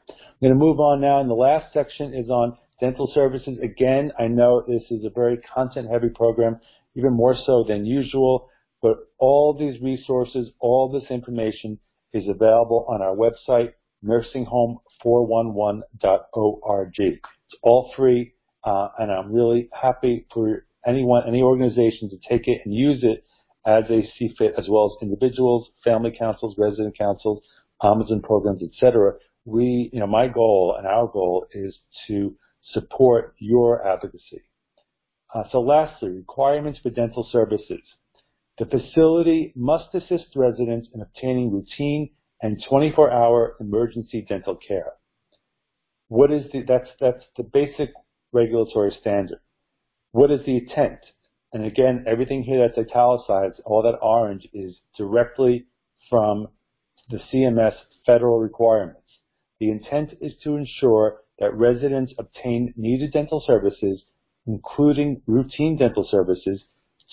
I'm 0.09 0.15
going 0.41 0.53
to 0.53 0.59
move 0.59 0.79
on 0.79 1.01
now, 1.01 1.19
and 1.19 1.29
the 1.29 1.33
last 1.33 1.73
section 1.73 2.13
is 2.13 2.29
on 2.29 2.57
dental 2.79 3.11
services. 3.13 3.57
Again, 3.61 4.11
I 4.19 4.27
know 4.27 4.63
this 4.67 4.83
is 4.91 5.03
a 5.03 5.09
very 5.09 5.39
content-heavy 5.55 6.09
program, 6.09 6.59
even 6.95 7.13
more 7.13 7.35
so 7.45 7.65
than 7.67 7.85
usual, 7.85 8.49
but 8.83 8.97
all 9.17 9.57
these 9.57 9.81
resources, 9.81 10.49
all 10.59 10.91
this 10.91 11.09
information 11.09 11.79
is 12.13 12.27
available 12.29 12.85
on 12.87 13.01
our 13.01 13.15
website, 13.15 13.73
nursinghome411.org. 15.03 16.93
It's 16.99 17.21
all 17.61 17.91
free, 17.95 18.33
uh, 18.63 18.89
and 18.99 19.11
I'm 19.11 19.31
really 19.31 19.69
happy 19.73 20.25
for 20.33 20.65
anyone, 20.85 21.23
any 21.27 21.41
organization 21.41 22.09
to 22.09 22.17
take 22.29 22.47
it 22.47 22.61
and 22.65 22.73
use 22.73 23.03
it 23.03 23.23
as 23.65 23.83
they 23.89 24.09
see 24.17 24.33
fit, 24.37 24.53
as 24.57 24.67
well 24.69 24.85
as 24.85 25.01
individuals, 25.01 25.69
family 25.83 26.15
councils, 26.17 26.55
resident 26.57 26.97
councils, 26.97 27.43
ombudsman 27.81 28.23
programs, 28.23 28.63
etc. 28.63 29.13
We, 29.45 29.89
you 29.93 29.99
know, 29.99 30.07
my 30.07 30.27
goal 30.27 30.75
and 30.77 30.87
our 30.87 31.07
goal 31.07 31.47
is 31.51 31.77
to 32.07 32.35
support 32.73 33.35
your 33.39 33.85
advocacy. 33.85 34.43
Uh, 35.33 35.43
so 35.51 35.59
lastly, 35.59 36.09
requirements 36.09 36.79
for 36.81 36.89
dental 36.89 37.27
services. 37.31 37.81
The 38.57 38.65
facility 38.65 39.53
must 39.55 39.93
assist 39.93 40.35
residents 40.35 40.87
in 40.93 41.01
obtaining 41.01 41.51
routine 41.51 42.09
and 42.41 42.63
24-hour 42.69 43.57
emergency 43.59 44.25
dental 44.27 44.55
care. 44.55 44.93
What 46.07 46.31
is 46.31 46.45
the, 46.51 46.63
that's, 46.67 46.89
that's 46.99 47.23
the 47.35 47.43
basic 47.43 47.89
regulatory 48.31 48.95
standard. 48.99 49.39
What 50.11 50.31
is 50.31 50.41
the 50.45 50.57
intent? 50.57 50.99
And 51.53 51.65
again, 51.65 52.05
everything 52.07 52.43
here 52.43 52.67
that's 52.67 52.89
italicized, 52.89 53.61
all 53.65 53.81
that 53.83 53.97
orange 54.01 54.47
is 54.53 54.75
directly 54.97 55.65
from 56.09 56.47
the 57.09 57.19
CMS 57.31 57.73
federal 58.05 58.39
requirements. 58.39 59.01
The 59.59 59.71
intent 59.71 60.13
is 60.21 60.33
to 60.43 60.55
ensure 60.55 61.21
that 61.39 61.53
residents 61.53 62.13
obtain 62.19 62.73
needed 62.77 63.13
dental 63.13 63.43
services, 63.45 64.03
including 64.45 65.21
routine 65.25 65.77
dental 65.77 66.07
services, 66.09 66.63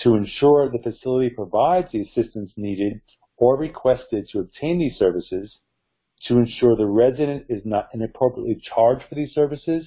to 0.02 0.14
ensure 0.14 0.68
the 0.68 0.82
facility 0.82 1.30
provides 1.30 1.88
the 1.92 2.02
assistance 2.02 2.52
needed 2.56 3.00
or 3.36 3.56
requested 3.56 4.26
to 4.28 4.40
obtain 4.40 4.78
these 4.78 4.96
services, 4.98 5.58
to 6.26 6.38
ensure 6.38 6.76
the 6.76 6.86
resident 6.86 7.44
is 7.48 7.62
not 7.64 7.88
inappropriately 7.92 8.60
charged 8.74 9.04
for 9.08 9.14
these 9.14 9.32
services, 9.32 9.86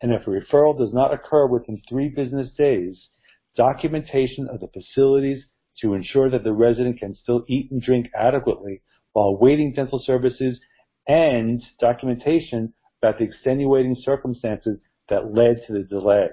and 0.00 0.12
if 0.12 0.26
a 0.26 0.30
referral 0.30 0.76
does 0.76 0.92
not 0.92 1.14
occur 1.14 1.46
within 1.46 1.80
three 1.88 2.08
business 2.08 2.48
days, 2.58 3.08
documentation 3.56 4.48
of 4.48 4.60
the 4.60 4.68
facilities 4.68 5.44
to 5.80 5.94
ensure 5.94 6.28
that 6.28 6.44
the 6.44 6.52
resident 6.52 6.98
can 6.98 7.14
still 7.14 7.44
eat 7.48 7.70
and 7.70 7.82
drink 7.82 8.08
adequately 8.14 8.82
while 9.12 9.28
awaiting 9.28 9.72
dental 9.72 10.02
services, 10.04 10.58
and 11.06 11.62
documentation 11.80 12.72
about 13.02 13.18
the 13.18 13.24
extenuating 13.24 13.96
circumstances 14.02 14.78
that 15.08 15.34
led 15.34 15.62
to 15.66 15.72
the 15.72 15.82
delay. 15.84 16.28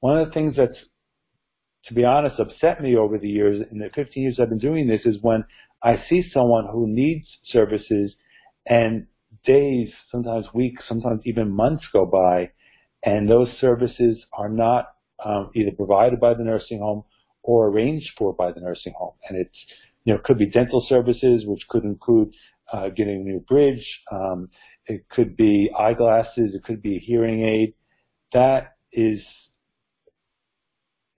One 0.00 0.18
of 0.18 0.28
the 0.28 0.32
things 0.32 0.54
that's, 0.56 0.76
to 1.86 1.94
be 1.94 2.04
honest, 2.04 2.38
upset 2.38 2.82
me 2.82 2.96
over 2.96 3.18
the 3.18 3.28
years, 3.28 3.64
in 3.70 3.78
the 3.78 3.90
15 3.94 4.22
years 4.22 4.38
I've 4.40 4.48
been 4.48 4.58
doing 4.58 4.86
this, 4.86 5.02
is 5.04 5.16
when 5.22 5.44
I 5.82 6.02
see 6.08 6.28
someone 6.32 6.66
who 6.70 6.86
needs 6.86 7.26
services 7.46 8.14
and 8.66 9.06
days, 9.44 9.88
sometimes 10.10 10.46
weeks, 10.52 10.84
sometimes 10.88 11.22
even 11.24 11.50
months 11.50 11.84
go 11.92 12.04
by, 12.04 12.50
and 13.02 13.28
those 13.28 13.48
services 13.60 14.18
are 14.32 14.48
not 14.48 14.88
um, 15.24 15.50
either 15.54 15.70
provided 15.76 16.20
by 16.20 16.34
the 16.34 16.44
nursing 16.44 16.80
home 16.80 17.04
or 17.42 17.68
arranged 17.68 18.10
for 18.18 18.34
by 18.34 18.52
the 18.52 18.60
nursing 18.60 18.92
home. 18.96 19.14
And 19.28 19.38
it's, 19.38 19.56
you 20.04 20.12
know, 20.12 20.18
it 20.18 20.24
could 20.24 20.38
be 20.38 20.46
dental 20.46 20.84
services, 20.88 21.44
which 21.46 21.66
could 21.68 21.84
include 21.84 22.34
uh, 22.72 22.88
getting 22.90 23.22
a 23.22 23.24
new 23.24 23.40
bridge. 23.40 23.86
Um, 24.12 24.48
it 24.86 25.08
could 25.08 25.36
be 25.36 25.70
eyeglasses. 25.78 26.54
It 26.54 26.64
could 26.64 26.82
be 26.82 26.96
a 26.96 27.00
hearing 27.00 27.44
aid. 27.44 27.74
That 28.32 28.76
is, 28.92 29.20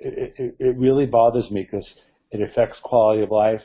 it, 0.04 0.56
it, 0.58 0.76
really 0.76 1.06
bothers 1.06 1.50
me 1.50 1.66
because 1.70 1.86
it 2.30 2.40
affects 2.40 2.78
quality 2.82 3.22
of 3.22 3.30
life 3.30 3.62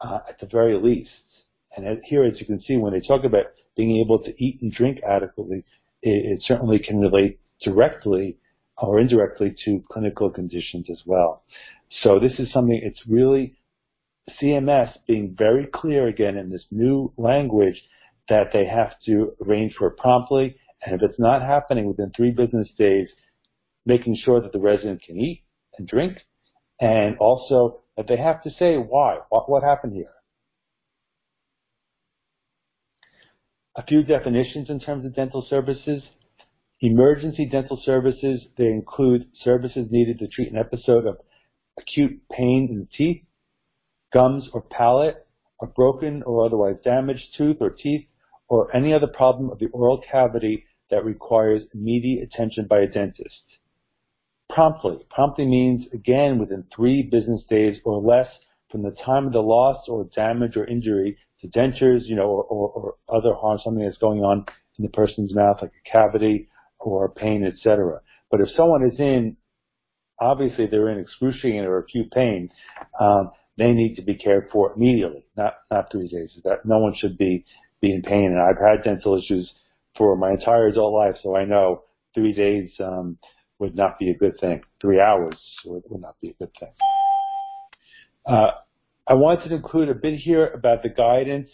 uh, 0.00 0.20
at 0.28 0.38
the 0.40 0.46
very 0.46 0.76
least. 0.76 1.10
And 1.76 2.00
here, 2.04 2.24
as 2.24 2.38
you 2.40 2.46
can 2.46 2.62
see, 2.62 2.76
when 2.76 2.92
they 2.92 3.00
talk 3.00 3.24
about 3.24 3.46
being 3.76 3.96
able 3.98 4.20
to 4.20 4.44
eat 4.44 4.62
and 4.62 4.72
drink 4.72 5.00
adequately, 5.02 5.64
it, 6.02 6.38
it 6.38 6.42
certainly 6.44 6.78
can 6.78 7.00
relate 7.00 7.40
directly 7.62 8.38
or 8.78 9.00
indirectly 9.00 9.54
to 9.64 9.82
clinical 9.90 10.30
conditions 10.30 10.86
as 10.90 11.00
well. 11.06 11.42
So 12.02 12.18
this 12.18 12.38
is 12.38 12.52
something, 12.52 12.80
it's 12.82 13.00
really 13.06 13.56
CMS 14.40 14.92
being 15.06 15.34
very 15.36 15.66
clear 15.72 16.08
again 16.08 16.36
in 16.36 16.50
this 16.50 16.64
new 16.70 17.12
language 17.16 17.82
that 18.28 18.48
they 18.52 18.66
have 18.66 18.92
to 19.06 19.32
arrange 19.44 19.74
for 19.78 19.90
promptly. 19.90 20.56
And 20.84 20.94
if 20.94 21.02
it's 21.08 21.20
not 21.20 21.42
happening 21.42 21.86
within 21.86 22.10
three 22.16 22.30
business 22.30 22.68
days, 22.78 23.08
making 23.86 24.16
sure 24.24 24.40
that 24.40 24.52
the 24.52 24.58
resident 24.58 25.02
can 25.02 25.18
eat 25.18 25.43
and 25.78 25.86
drink 25.86 26.18
and 26.80 27.16
also 27.18 27.80
that 27.96 28.08
they 28.08 28.16
have 28.16 28.42
to 28.42 28.50
say 28.50 28.76
why, 28.76 29.18
what, 29.28 29.48
what 29.48 29.62
happened 29.62 29.92
here. 29.94 30.10
A 33.76 33.84
few 33.84 34.02
definitions 34.02 34.70
in 34.70 34.80
terms 34.80 35.04
of 35.04 35.14
dental 35.14 35.46
services. 35.48 36.02
Emergency 36.80 37.48
dental 37.50 37.80
services, 37.84 38.42
they 38.56 38.66
include 38.66 39.26
services 39.42 39.86
needed 39.90 40.18
to 40.18 40.28
treat 40.28 40.52
an 40.52 40.58
episode 40.58 41.06
of 41.06 41.18
acute 41.78 42.20
pain 42.30 42.68
in 42.70 42.80
the 42.80 42.88
teeth, 42.96 43.22
gums 44.12 44.48
or 44.52 44.62
palate, 44.62 45.26
a 45.62 45.66
broken 45.66 46.22
or 46.24 46.44
otherwise 46.44 46.76
damaged 46.84 47.34
tooth 47.36 47.56
or 47.60 47.70
teeth, 47.70 48.06
or 48.48 48.74
any 48.76 48.92
other 48.92 49.06
problem 49.06 49.50
of 49.50 49.58
the 49.58 49.68
oral 49.68 50.00
cavity 50.10 50.64
that 50.90 51.04
requires 51.04 51.62
immediate 51.72 52.28
attention 52.32 52.66
by 52.68 52.80
a 52.80 52.86
dentist. 52.86 53.42
Promptly. 54.50 54.98
Promptly 55.10 55.46
means, 55.46 55.86
again, 55.92 56.38
within 56.38 56.64
three 56.74 57.02
business 57.02 57.42
days 57.48 57.78
or 57.84 58.00
less 58.00 58.28
from 58.70 58.82
the 58.82 58.94
time 59.04 59.26
of 59.26 59.32
the 59.32 59.40
loss 59.40 59.84
or 59.88 60.08
damage 60.14 60.56
or 60.56 60.66
injury 60.66 61.16
to 61.40 61.48
dentures, 61.48 62.00
you 62.04 62.16
know, 62.16 62.28
or, 62.28 62.44
or, 62.44 62.68
or 62.70 62.94
other 63.08 63.34
harm, 63.34 63.58
something 63.62 63.84
that's 63.84 63.98
going 63.98 64.20
on 64.20 64.44
in 64.78 64.84
the 64.84 64.90
person's 64.90 65.34
mouth, 65.34 65.58
like 65.62 65.70
a 65.70 65.90
cavity 65.90 66.48
or 66.78 67.08
pain, 67.08 67.44
etc. 67.44 68.00
But 68.30 68.40
if 68.40 68.48
someone 68.56 68.84
is 68.86 68.98
in, 68.98 69.36
obviously 70.20 70.66
they're 70.66 70.90
in 70.90 70.98
excruciating 70.98 71.60
or 71.60 71.78
acute 71.78 72.10
pain, 72.10 72.50
um, 73.00 73.30
they 73.56 73.72
need 73.72 73.94
to 73.96 74.02
be 74.02 74.14
cared 74.14 74.48
for 74.52 74.72
immediately, 74.74 75.24
not 75.36 75.54
not 75.70 75.90
three 75.90 76.08
days. 76.08 76.30
That 76.44 76.64
no 76.64 76.78
one 76.78 76.94
should 76.96 77.16
be 77.16 77.44
be 77.80 77.92
in 77.92 78.02
pain. 78.02 78.26
And 78.26 78.40
I've 78.40 78.58
had 78.58 78.84
dental 78.84 79.16
issues 79.16 79.52
for 79.96 80.16
my 80.16 80.32
entire 80.32 80.66
adult 80.66 80.92
life, 80.92 81.16
so 81.22 81.36
I 81.36 81.44
know 81.44 81.84
three 82.14 82.32
days 82.32 82.70
um, 82.80 83.18
would 83.64 83.74
not 83.74 83.98
be 83.98 84.10
a 84.10 84.14
good 84.14 84.38
thing. 84.38 84.60
Three 84.80 85.00
hours 85.00 85.36
would, 85.64 85.82
would 85.88 86.02
not 86.02 86.16
be 86.20 86.30
a 86.30 86.34
good 86.34 86.52
thing. 86.60 86.72
Uh, 88.26 88.50
I 89.06 89.14
wanted 89.14 89.48
to 89.48 89.54
include 89.54 89.88
a 89.88 89.94
bit 89.94 90.18
here 90.18 90.48
about 90.48 90.82
the 90.82 90.90
guidance 90.90 91.48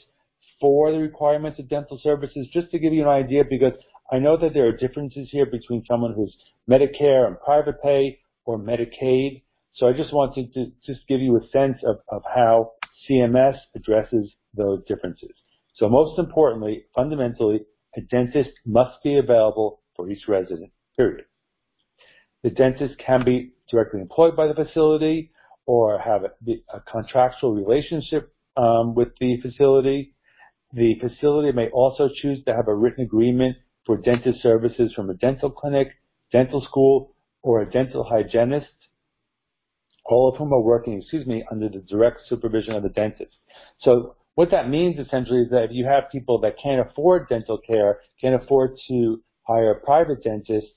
for 0.61 0.91
the 0.91 0.99
requirements 0.99 1.59
of 1.61 1.69
dental 1.69 2.01
services, 2.03 2.49
just 2.53 2.71
to 2.73 2.79
give 2.81 2.93
you 2.93 3.03
an 3.03 3.09
idea, 3.09 3.45
because 3.49 3.75
I 4.13 4.19
know 4.19 4.37
that 4.37 4.55
there 4.55 4.67
are 4.67 4.77
differences 4.77 5.29
here 5.31 5.47
between 5.47 5.85
someone 5.89 6.13
who's 6.15 6.37
Medicare 6.69 7.27
and 7.29 7.41
private 7.41 7.81
pay 7.81 8.19
or 8.45 8.59
Medicaid. 8.59 9.43
So 9.75 9.87
I 9.87 9.93
just 9.93 10.13
wanted 10.13 10.53
to 10.55 10.67
just 10.85 11.07
give 11.09 11.21
you 11.21 11.37
a 11.37 11.49
sense 11.53 11.79
of, 11.87 11.99
of 12.09 12.23
how 12.35 12.73
CMS 13.09 13.57
addresses 13.77 14.33
those 14.55 14.83
differences. 14.87 15.31
So 15.77 15.89
most 15.89 16.19
importantly, 16.19 16.87
fundamentally, 16.95 17.61
a 17.97 18.01
dentist 18.01 18.51
must 18.67 19.03
be 19.05 19.17
available 19.17 19.81
for 19.97 20.11
each 20.11 20.27
resident, 20.29 20.73
period. 20.97 21.25
The 22.43 22.51
dentist 22.51 22.99
can 22.99 23.25
be 23.25 23.53
directly 23.71 24.01
employed 24.01 24.37
by 24.37 24.47
the 24.47 24.55
facility 24.55 25.31
or 25.67 25.99
have 25.99 26.25
a, 26.25 26.31
a 26.75 26.81
contractual 26.81 27.55
relationship 27.55 28.33
um, 28.57 28.95
with 28.95 29.09
the 29.21 29.41
facility. 29.41 30.15
The 30.73 30.99
facility 31.01 31.53
may 31.53 31.69
also 31.71 32.09
choose 32.15 32.43
to 32.45 32.55
have 32.55 32.69
a 32.69 32.75
written 32.75 33.05
agreement 33.05 33.57
for 33.87 33.97
dentist 33.97 34.43
services 34.43 34.93
from 34.95 35.11
a 35.11 35.15
dental 35.15 35.51
clinic, 35.51 35.89
dental 36.33 36.63
school, 36.63 37.15
or 37.43 37.63
a 37.63 37.71
dental 37.71 38.05
hygienist, 38.05 38.69
all 40.05 40.31
of 40.31 40.37
whom 40.37 40.53
are 40.53 40.61
working, 40.61 41.01
excuse 41.01 41.27
me, 41.27 41.45
under 41.51 41.69
the 41.69 41.79
direct 41.89 42.21
supervision 42.29 42.75
of 42.75 42.83
the 42.83 42.89
dentist. 42.89 43.37
So 43.81 44.17
what 44.35 44.51
that 44.51 44.69
means 44.69 44.99
essentially 44.99 45.43
is 45.43 45.51
that 45.51 45.65
if 45.65 45.71
you 45.73 45.87
have 45.87 46.11
people 46.11 46.41
that 46.41 46.59
can't 46.63 46.87
afford 46.87 47.29
dental 47.29 47.59
care, 47.59 48.01
can't 48.21 48.41
afford 48.41 48.77
to 48.89 49.23
hire 49.43 49.73
a 49.73 49.81
private 49.81 50.23
dentist, 50.23 50.73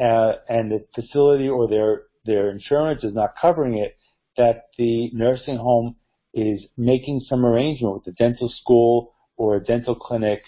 uh, 0.00 0.34
and 0.48 0.70
the 0.70 0.84
facility 0.94 1.48
or 1.48 1.68
their 1.68 2.02
their 2.24 2.50
insurance 2.50 3.04
is 3.04 3.14
not 3.14 3.34
covering 3.40 3.78
it, 3.78 3.96
that 4.36 4.66
the 4.76 5.10
nursing 5.12 5.56
home 5.56 5.96
is 6.34 6.62
making 6.76 7.20
some 7.26 7.44
arrangement 7.44 7.94
with 7.94 8.04
the 8.04 8.12
dental 8.12 8.52
school 8.60 9.14
or 9.36 9.56
a 9.56 9.64
dental 9.64 9.94
clinic, 9.94 10.42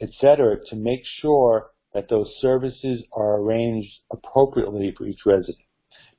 et 0.00 0.08
cetera, 0.20 0.56
to 0.68 0.76
make 0.76 1.02
sure 1.20 1.70
that 1.92 2.08
those 2.08 2.28
services 2.40 3.02
are 3.12 3.40
arranged 3.40 3.92
appropriately 4.10 4.94
for 4.96 5.06
each 5.06 5.20
resident. 5.26 5.58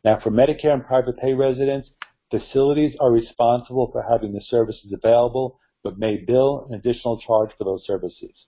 Now, 0.04 0.20
for 0.22 0.32
Medicare 0.32 0.74
and 0.74 0.86
private 0.86 1.18
pay 1.18 1.34
residents, 1.34 1.90
facilities 2.30 2.96
are 3.00 3.12
responsible 3.12 3.90
for 3.92 4.06
having 4.08 4.34
the 4.34 4.42
services 4.42 4.94
available, 4.94 5.60
but 5.84 5.98
may 5.98 6.18
bill 6.18 6.68
an 6.70 6.76
additional 6.76 7.20
charge 7.20 7.52
for 7.58 7.64
those 7.64 7.86
services. 7.86 8.46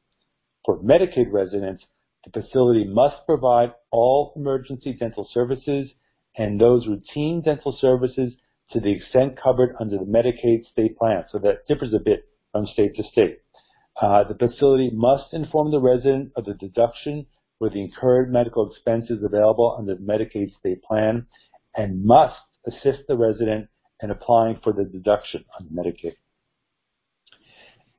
For 0.66 0.82
Medicaid 0.84 1.32
residents, 1.32 1.84
the 2.26 2.42
facility 2.42 2.86
must 2.86 3.26
provide 3.26 3.74
all 3.92 4.34
emergency 4.36 4.94
dental 4.94 5.28
services 5.34 5.90
and 6.38 6.60
those 6.60 6.88
routine 6.88 7.42
dental 7.42 7.78
services 7.80 8.34
to 8.72 8.80
the 8.80 8.92
extent 8.92 9.40
covered 9.42 9.76
under 9.80 9.98
the 9.98 10.06
Medicaid 10.06 10.66
state 10.72 10.98
plan. 10.98 11.26
So 11.32 11.40
that 11.40 11.68
differs 11.68 11.94
a 11.94 12.00
bit 12.00 12.26
from 12.52 12.68
state 12.68 12.96
to 12.96 13.04
state. 13.04 13.40
Uh, 14.02 14.24
the 14.24 14.36
facility 14.36 14.92
must 14.94 15.34
inform 15.34 15.72
the 15.72 15.82
resident 15.82 16.32
of 16.36 16.46
the 16.46 16.54
deduction 16.54 17.26
for 17.58 17.70
the 17.70 17.82
incurred 17.82 18.32
medical 18.32 18.72
expenses 18.72 19.24
available 19.24 19.76
under 19.78 19.96
the 19.96 20.02
Medicaid 20.02 20.58
state 20.60 20.82
plan 20.84 21.26
and 21.76 22.06
must 22.06 22.36
assist 22.68 23.00
the 23.08 23.18
resident 23.18 23.68
in 24.02 24.12
applying 24.12 24.60
for 24.64 24.72
the 24.72 24.86
deduction 24.86 25.44
under 25.60 25.70
Medicaid. 25.72 26.16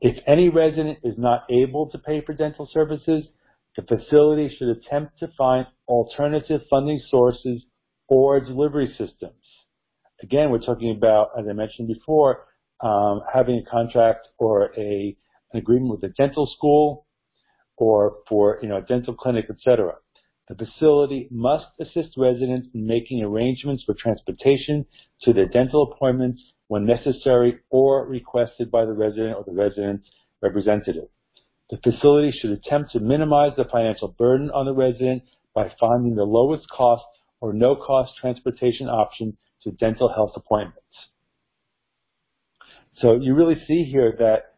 If 0.00 0.22
any 0.26 0.48
resident 0.48 0.98
is 1.04 1.18
not 1.18 1.44
able 1.50 1.90
to 1.90 1.98
pay 1.98 2.22
for 2.22 2.32
dental 2.32 2.68
services, 2.72 3.26
the 3.76 3.82
facility 3.82 4.54
should 4.56 4.68
attempt 4.68 5.18
to 5.20 5.28
find 5.38 5.66
alternative 5.88 6.62
funding 6.68 7.00
sources 7.08 7.62
or 8.08 8.40
delivery 8.40 8.88
systems. 8.98 9.34
Again, 10.22 10.50
we're 10.50 10.58
talking 10.58 10.90
about, 10.90 11.30
as 11.38 11.46
I 11.48 11.52
mentioned 11.52 11.88
before, 11.88 12.46
um, 12.80 13.22
having 13.32 13.58
a 13.58 13.70
contract 13.70 14.28
or 14.38 14.72
a, 14.76 15.16
an 15.52 15.58
agreement 15.58 15.90
with 15.90 16.10
a 16.10 16.12
dental 16.14 16.46
school 16.46 17.06
or 17.76 18.18
for 18.28 18.58
you 18.62 18.68
know 18.68 18.78
a 18.78 18.82
dental 18.82 19.14
clinic, 19.14 19.46
etc. 19.48 19.94
The 20.48 20.54
facility 20.54 21.28
must 21.30 21.66
assist 21.80 22.16
residents 22.16 22.68
in 22.74 22.86
making 22.86 23.22
arrangements 23.22 23.84
for 23.84 23.94
transportation 23.94 24.84
to 25.22 25.32
their 25.32 25.46
dental 25.46 25.92
appointments 25.92 26.42
when 26.66 26.84
necessary 26.86 27.60
or 27.70 28.06
requested 28.06 28.70
by 28.70 28.84
the 28.84 28.92
resident 28.92 29.36
or 29.36 29.44
the 29.44 29.52
resident's 29.52 30.08
representative. 30.42 31.08
The 31.70 31.78
facility 31.78 32.32
should 32.32 32.50
attempt 32.50 32.92
to 32.92 33.00
minimize 33.00 33.52
the 33.56 33.64
financial 33.64 34.08
burden 34.08 34.50
on 34.50 34.66
the 34.66 34.74
resident 34.74 35.22
by 35.54 35.72
finding 35.78 36.16
the 36.16 36.24
lowest 36.24 36.68
cost 36.68 37.04
or 37.40 37.52
no 37.52 37.76
cost 37.76 38.12
transportation 38.20 38.88
option 38.88 39.36
to 39.62 39.70
dental 39.72 40.08
health 40.12 40.32
appointments. 40.34 40.78
So 43.00 43.14
you 43.14 43.34
really 43.34 43.62
see 43.66 43.84
here 43.84 44.14
that 44.18 44.54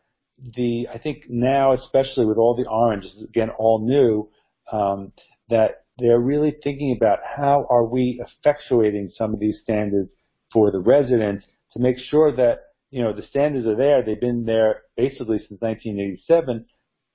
the 0.57 0.89
I 0.93 0.99
think 0.99 1.25
now, 1.29 1.75
especially 1.75 2.27
with 2.27 2.39
all 2.39 2.57
the 2.57 2.69
orange, 2.69 3.05
again 3.23 3.51
all 3.51 3.87
new, 3.87 4.29
um, 4.73 5.13
that 5.49 5.85
they're 5.99 6.19
really 6.19 6.57
thinking 6.65 6.97
about 6.97 7.19
how 7.37 7.67
are 7.69 7.85
we 7.85 8.21
effectuating 8.21 9.11
some 9.17 9.35
of 9.35 9.41
these 9.41 9.57
standards 9.63 10.11
for 10.53 10.71
the 10.71 10.81
residents 10.81 11.45
to 11.75 11.79
make 11.79 11.97
sure 12.11 12.35
that 12.35 12.61
you 12.91 13.03
know 13.03 13.13
the 13.13 13.27
standards 13.29 13.67
are 13.67 13.77
there. 13.77 14.03
They've 14.03 14.21
been 14.21 14.45
there 14.45 14.83
basically 14.97 15.39
since 15.39 15.61
1987. 15.61 16.67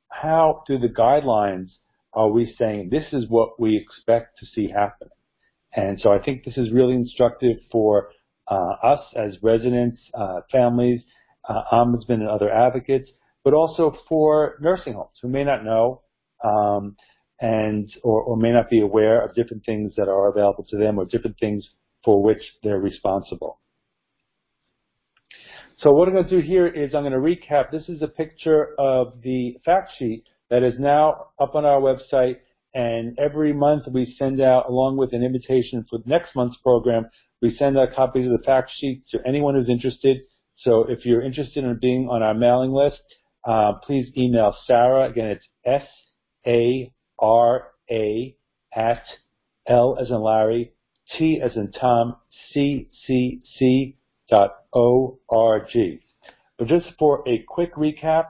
How 0.09 0.63
through 0.65 0.79
the 0.79 0.89
guidelines 0.89 1.69
are 2.13 2.29
we 2.29 2.55
saying 2.57 2.89
this 2.89 3.05
is 3.11 3.25
what 3.29 3.59
we 3.59 3.75
expect 3.75 4.39
to 4.39 4.45
see 4.45 4.69
happen? 4.69 5.09
And 5.75 5.99
so 6.01 6.11
I 6.11 6.19
think 6.19 6.43
this 6.43 6.57
is 6.57 6.71
really 6.71 6.95
instructive 6.95 7.57
for 7.71 8.09
uh, 8.49 8.75
us 8.83 9.05
as 9.15 9.37
residents, 9.43 9.99
uh, 10.13 10.41
families, 10.51 11.01
uh, 11.47 11.61
ombudsmen 11.71 12.21
and 12.21 12.29
other 12.29 12.51
advocates, 12.51 13.11
but 13.43 13.53
also 13.53 13.95
for 14.09 14.57
nursing 14.59 14.93
homes 14.93 15.17
who 15.21 15.27
may 15.27 15.43
not 15.43 15.63
know 15.63 16.01
um, 16.43 16.95
and 17.39 17.91
or, 18.03 18.21
or 18.23 18.37
may 18.37 18.51
not 18.51 18.69
be 18.69 18.81
aware 18.81 19.21
of 19.23 19.35
different 19.35 19.63
things 19.65 19.93
that 19.95 20.07
are 20.07 20.29
available 20.29 20.65
to 20.69 20.77
them 20.77 20.97
or 20.97 21.05
different 21.05 21.37
things 21.39 21.67
for 22.03 22.23
which 22.23 22.41
they're 22.63 22.79
responsible. 22.79 23.59
So 25.79 25.91
what 25.91 26.07
I'm 26.07 26.15
going 26.15 26.27
to 26.27 26.41
do 26.41 26.45
here 26.45 26.65
is 26.65 26.95
I'm 26.95 27.03
going 27.03 27.11
to 27.11 27.19
recap. 27.19 27.69
This 27.69 27.87
is 27.87 28.01
a 28.01 28.07
picture 28.07 28.73
of 28.79 29.21
the 29.21 29.57
fact 29.63 29.91
sheet 29.99 30.23
that 30.49 30.63
is 30.63 30.73
now 30.79 31.27
up 31.39 31.53
on 31.53 31.65
our 31.65 31.79
website. 31.79 32.37
And 32.73 33.17
every 33.19 33.53
month 33.53 33.83
we 33.91 34.15
send 34.17 34.41
out, 34.41 34.67
along 34.67 34.97
with 34.97 35.13
an 35.13 35.23
invitation 35.23 35.85
for 35.87 35.99
next 36.05 36.35
month's 36.35 36.57
program, 36.63 37.05
we 37.43 37.55
send 37.57 37.77
out 37.77 37.93
copies 37.95 38.25
of 38.25 38.31
the 38.31 38.43
fact 38.43 38.71
sheet 38.75 39.03
to 39.11 39.19
anyone 39.27 39.53
who's 39.53 39.69
interested. 39.69 40.17
So 40.57 40.85
if 40.89 41.05
you're 41.05 41.21
interested 41.21 41.63
in 41.63 41.77
being 41.79 42.07
on 42.09 42.23
our 42.23 42.33
mailing 42.33 42.71
list, 42.71 42.99
uh, 43.47 43.73
please 43.85 44.11
email 44.17 44.55
Sarah. 44.65 45.07
Again, 45.07 45.27
it's 45.27 45.45
S 45.63 45.87
A 46.47 46.91
R 47.19 47.67
A 47.91 48.35
at 48.75 49.03
L 49.67 49.95
as 50.01 50.09
in 50.09 50.21
Larry, 50.21 50.73
T 51.17 51.39
as 51.43 51.55
in 51.55 51.71
Tom, 51.71 52.15
C 52.51 52.89
C 53.05 53.41
C 53.59 53.97
dot 54.29 54.55
O 54.73 55.19
R 55.29 55.67
G. 55.71 56.01
But 56.57 56.67
just 56.67 56.87
for 56.97 57.23
a 57.27 57.43
quick 57.47 57.75
recap, 57.75 58.29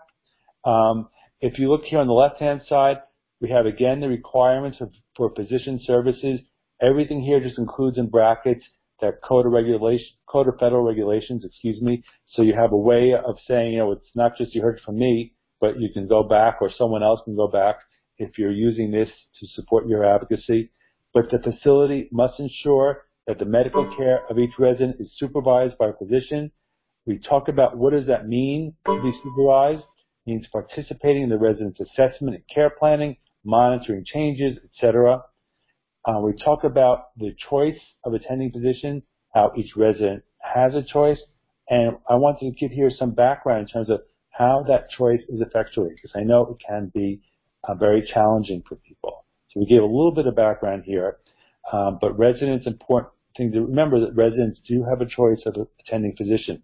um, 0.65 1.09
if 1.39 1.59
you 1.59 1.69
look 1.69 1.83
here 1.83 1.99
on 1.99 2.07
the 2.07 2.13
left-hand 2.13 2.61
side, 2.67 2.97
we 3.39 3.49
have 3.49 3.65
again 3.65 3.99
the 3.99 4.09
requirements 4.09 4.79
of, 4.81 4.91
for 5.15 5.33
physician 5.35 5.79
services. 5.83 6.39
Everything 6.81 7.21
here 7.21 7.39
just 7.39 7.57
includes 7.57 7.97
in 7.97 8.09
brackets 8.09 8.63
that 8.99 9.21
code 9.23 9.45
of 9.45 9.51
regulation, 9.51 10.07
code 10.27 10.47
of 10.47 10.55
federal 10.59 10.83
regulations, 10.83 11.45
excuse 11.45 11.81
me. 11.81 12.03
So 12.33 12.41
you 12.41 12.53
have 12.55 12.71
a 12.71 12.77
way 12.77 13.13
of 13.13 13.37
saying, 13.47 13.73
you 13.73 13.79
know, 13.79 13.91
it's 13.91 14.09
not 14.15 14.37
just 14.37 14.55
you 14.55 14.61
heard 14.61 14.81
from 14.83 14.97
me, 14.97 15.33
but 15.61 15.79
you 15.79 15.89
can 15.93 16.07
go 16.07 16.23
back 16.23 16.57
or 16.61 16.71
someone 16.75 17.03
else 17.03 17.21
can 17.23 17.35
go 17.35 17.47
back 17.47 17.77
if 18.17 18.37
you're 18.37 18.51
using 18.51 18.91
this 18.91 19.09
to 19.39 19.47
support 19.53 19.87
your 19.87 20.03
advocacy. 20.03 20.71
But 21.13 21.25
the 21.31 21.39
facility 21.39 22.09
must 22.11 22.39
ensure 22.39 23.05
that 23.27 23.39
the 23.39 23.45
medical 23.45 23.85
care 23.95 24.25
of 24.29 24.39
each 24.39 24.57
resident 24.57 24.95
is 24.99 25.11
supervised 25.17 25.77
by 25.77 25.89
a 25.89 25.93
physician. 25.93 26.49
We 27.05 27.19
talk 27.19 27.49
about 27.49 27.77
what 27.77 27.91
does 27.91 28.07
that 28.07 28.27
mean 28.27 28.73
to 28.85 29.01
be 29.01 29.11
supervised 29.21 29.83
It 30.25 30.31
means 30.31 30.47
participating 30.51 31.23
in 31.23 31.29
the 31.29 31.37
resident's 31.37 31.79
assessment 31.79 32.35
and 32.35 32.43
care 32.53 32.69
planning, 32.69 33.17
monitoring 33.43 34.05
changes, 34.05 34.57
etc. 34.63 35.23
Uh, 36.05 36.21
we 36.21 36.33
talk 36.41 36.63
about 36.63 37.09
the 37.17 37.35
choice 37.49 37.79
of 38.05 38.13
attending 38.13 38.51
physician, 38.51 39.03
how 39.33 39.51
each 39.57 39.75
resident 39.75 40.23
has 40.39 40.73
a 40.73 40.83
choice, 40.83 41.19
and 41.69 41.97
I 42.09 42.15
want 42.15 42.39
to 42.39 42.51
give 42.51 42.71
here 42.71 42.89
some 42.89 43.11
background 43.11 43.61
in 43.61 43.67
terms 43.67 43.89
of 43.89 44.01
how 44.29 44.63
that 44.69 44.89
choice 44.89 45.19
is 45.27 45.41
effectuated, 45.41 45.97
because 45.97 46.15
I 46.15 46.23
know 46.23 46.45
it 46.45 46.57
can 46.65 46.91
be 46.93 47.19
uh, 47.67 47.73
very 47.73 48.01
challenging 48.13 48.63
for 48.67 48.75
people. 48.75 49.25
So 49.49 49.59
we 49.59 49.65
gave 49.65 49.81
a 49.81 49.85
little 49.85 50.13
bit 50.13 50.27
of 50.27 50.35
background 50.35 50.83
here, 50.85 51.17
um, 51.73 51.97
but 51.99 52.17
residents 52.17 52.67
important 52.67 53.11
thing 53.37 53.51
to 53.51 53.61
remember 53.61 53.99
that 53.99 54.15
residents 54.15 54.59
do 54.67 54.83
have 54.83 55.01
a 55.01 55.05
choice 55.05 55.39
of 55.45 55.55
attending 55.79 56.15
physician. 56.15 56.63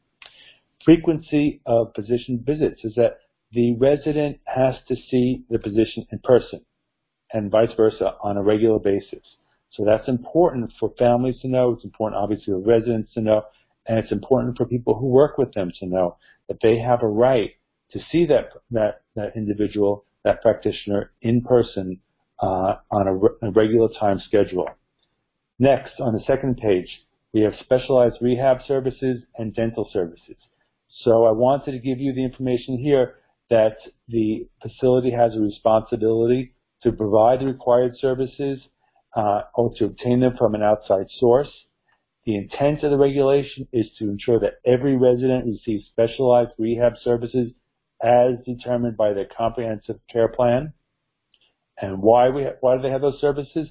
Frequency 0.83 1.61
of 1.65 1.93
physician 1.95 2.43
visits 2.45 2.81
is 2.83 2.95
that 2.95 3.19
the 3.51 3.75
resident 3.77 4.39
has 4.45 4.75
to 4.87 4.95
see 4.95 5.43
the 5.49 5.59
physician 5.59 6.05
in 6.11 6.19
person 6.19 6.61
and 7.31 7.51
vice 7.51 7.71
versa 7.77 8.15
on 8.21 8.37
a 8.37 8.43
regular 8.43 8.79
basis. 8.79 9.23
So 9.71 9.83
that's 9.85 10.07
important 10.07 10.71
for 10.79 10.93
families 10.99 11.39
to 11.41 11.47
know. 11.47 11.71
It's 11.71 11.83
important, 11.83 12.21
obviously, 12.21 12.53
for 12.53 12.59
residents 12.59 13.13
to 13.13 13.21
know. 13.21 13.43
And 13.87 13.97
it's 13.97 14.11
important 14.11 14.57
for 14.57 14.65
people 14.65 14.97
who 14.97 15.07
work 15.07 15.37
with 15.37 15.53
them 15.53 15.71
to 15.79 15.85
know 15.85 16.17
that 16.47 16.57
they 16.61 16.79
have 16.79 17.01
a 17.01 17.07
right 17.07 17.51
to 17.91 17.99
see 18.11 18.25
that, 18.27 18.49
that, 18.71 19.01
that 19.15 19.35
individual, 19.35 20.05
that 20.23 20.41
practitioner 20.41 21.11
in 21.21 21.41
person 21.41 21.99
uh, 22.39 22.75
on 22.91 23.07
a, 23.07 23.15
re- 23.15 23.29
a 23.41 23.51
regular 23.51 23.89
time 23.99 24.19
schedule. 24.19 24.67
Next, 25.63 26.01
on 26.01 26.13
the 26.13 26.19
second 26.27 26.57
page, 26.57 27.05
we 27.33 27.39
have 27.39 27.53
specialized 27.61 28.17
rehab 28.19 28.63
services 28.67 29.23
and 29.37 29.55
dental 29.55 29.89
services. 29.93 30.35
So 30.89 31.23
I 31.23 31.31
wanted 31.31 31.71
to 31.71 31.79
give 31.79 32.01
you 32.01 32.11
the 32.11 32.25
information 32.25 32.77
here 32.77 33.15
that 33.49 33.77
the 34.09 34.49
facility 34.61 35.11
has 35.11 35.37
a 35.37 35.39
responsibility 35.39 36.53
to 36.81 36.91
provide 36.91 37.39
the 37.39 37.45
required 37.45 37.95
services 37.97 38.59
uh, 39.15 39.43
or 39.55 39.73
to 39.77 39.85
obtain 39.85 40.19
them 40.19 40.35
from 40.37 40.53
an 40.53 40.63
outside 40.63 41.05
source. 41.17 41.47
The 42.25 42.35
intent 42.35 42.83
of 42.83 42.91
the 42.91 42.97
regulation 42.97 43.65
is 43.71 43.89
to 43.99 44.09
ensure 44.09 44.41
that 44.41 44.59
every 44.65 44.97
resident 44.97 45.45
receives 45.45 45.85
specialized 45.85 46.51
rehab 46.57 46.97
services 47.01 47.53
as 48.01 48.33
determined 48.45 48.97
by 48.97 49.13
their 49.13 49.29
comprehensive 49.37 50.01
care 50.11 50.27
plan. 50.27 50.73
And 51.81 52.01
why 52.01 52.27
we 52.31 52.47
why 52.59 52.75
do 52.75 52.81
they 52.81 52.89
have 52.89 52.99
those 52.99 53.21
services? 53.21 53.69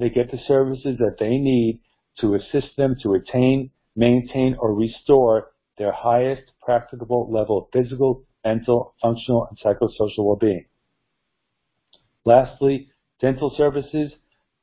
They 0.00 0.08
get 0.08 0.30
the 0.30 0.38
services 0.48 0.96
that 0.98 1.18
they 1.20 1.36
need 1.36 1.80
to 2.20 2.34
assist 2.34 2.74
them 2.78 2.96
to 3.02 3.12
attain, 3.12 3.70
maintain, 3.94 4.56
or 4.58 4.74
restore 4.74 5.52
their 5.76 5.92
highest 5.92 6.52
practicable 6.62 7.30
level 7.30 7.58
of 7.58 7.66
physical, 7.70 8.24
mental, 8.42 8.94
functional, 9.02 9.46
and 9.48 9.58
psychosocial 9.58 10.24
well-being. 10.24 10.64
Lastly, 12.24 12.88
dental 13.20 13.54
services. 13.54 14.12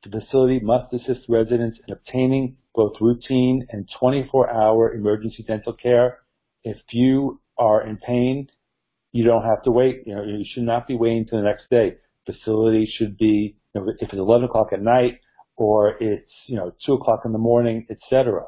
The 0.02 0.20
facility 0.20 0.58
must 0.60 0.92
assist 0.92 1.28
residents 1.28 1.78
in 1.86 1.92
obtaining 1.92 2.56
both 2.74 3.00
routine 3.00 3.66
and 3.70 3.88
24-hour 4.00 4.94
emergency 4.94 5.44
dental 5.46 5.72
care. 5.72 6.18
If 6.64 6.78
you 6.90 7.40
are 7.56 7.86
in 7.86 7.96
pain, 7.98 8.48
you 9.12 9.24
don't 9.24 9.44
have 9.44 9.62
to 9.64 9.70
wait. 9.70 10.02
You 10.04 10.16
know, 10.16 10.24
you 10.24 10.44
should 10.44 10.64
not 10.64 10.88
be 10.88 10.96
waiting 10.96 11.18
until 11.18 11.38
the 11.38 11.44
next 11.44 11.70
day. 11.70 11.96
Facility 12.26 12.86
should 12.86 13.16
be, 13.16 13.56
if 13.74 13.82
it's 14.00 14.12
11 14.12 14.46
o'clock 14.46 14.72
at 14.72 14.82
night 14.82 15.20
or 15.58 15.96
it's, 16.00 16.30
you 16.46 16.56
know, 16.56 16.72
2 16.86 16.94
o'clock 16.94 17.22
in 17.24 17.32
the 17.32 17.38
morning, 17.38 17.84
etc. 17.90 18.44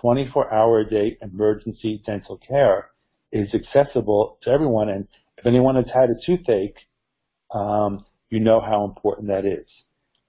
24 0.00 0.54
hour 0.54 0.80
a 0.80 0.88
day 0.88 1.18
emergency 1.20 2.02
dental 2.06 2.38
care 2.38 2.90
is 3.32 3.52
accessible 3.52 4.38
to 4.42 4.50
everyone. 4.50 4.88
And 4.88 5.06
if 5.36 5.44
anyone 5.44 5.74
has 5.74 5.86
had 5.92 6.08
a 6.08 6.14
toothache, 6.24 6.76
um, 7.52 8.06
you 8.30 8.40
know 8.40 8.60
how 8.60 8.84
important 8.84 9.28
that 9.28 9.44
is. 9.44 9.66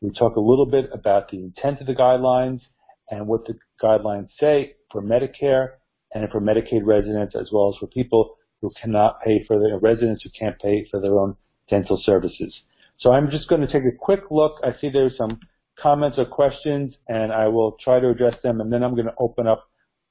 We 0.01 0.11
talk 0.11 0.36
a 0.36 0.41
little 0.41 0.65
bit 0.65 0.89
about 0.91 1.29
the 1.29 1.38
intent 1.38 1.79
of 1.79 1.88
the 1.88 1.95
guidelines 1.95 2.61
and 3.09 3.27
what 3.27 3.45
the 3.45 3.53
guidelines 3.81 4.29
say 4.39 4.75
for 4.91 5.01
Medicare 5.01 5.73
and 6.13 6.29
for 6.31 6.41
Medicaid 6.41 6.81
residents 6.84 7.36
as 7.39 7.49
well 7.53 7.69
as 7.69 7.77
for 7.79 7.88
people 7.88 8.38
who 8.61 8.71
cannot 8.81 9.21
pay 9.21 9.43
for 9.45 9.59
their 9.59 9.77
residents 9.77 10.23
who 10.23 10.29
can't 10.38 10.59
pay 10.59 10.88
for 10.89 10.99
their 10.99 11.17
own 11.17 11.36
dental 11.69 12.01
services. 12.03 12.53
So 12.97 13.11
I'm 13.11 13.29
just 13.29 13.47
going 13.47 13.61
to 13.61 13.67
take 13.67 13.84
a 13.84 13.95
quick 13.97 14.31
look. 14.31 14.59
I 14.63 14.73
see 14.79 14.89
there's 14.89 15.15
some 15.17 15.39
comments 15.82 16.17
or 16.17 16.26
questions 16.26 16.95
and 17.07 17.32
I 17.32 17.47
will 17.47 17.78
try 17.84 17.99
to 17.99 18.09
address 18.09 18.36
them 18.43 18.61
and 18.61 18.71
then 18.71 18.84
I'm 18.84 18.95
going 18.95 19.07
to 19.07 19.15
open 19.19 19.47
up 19.47 19.65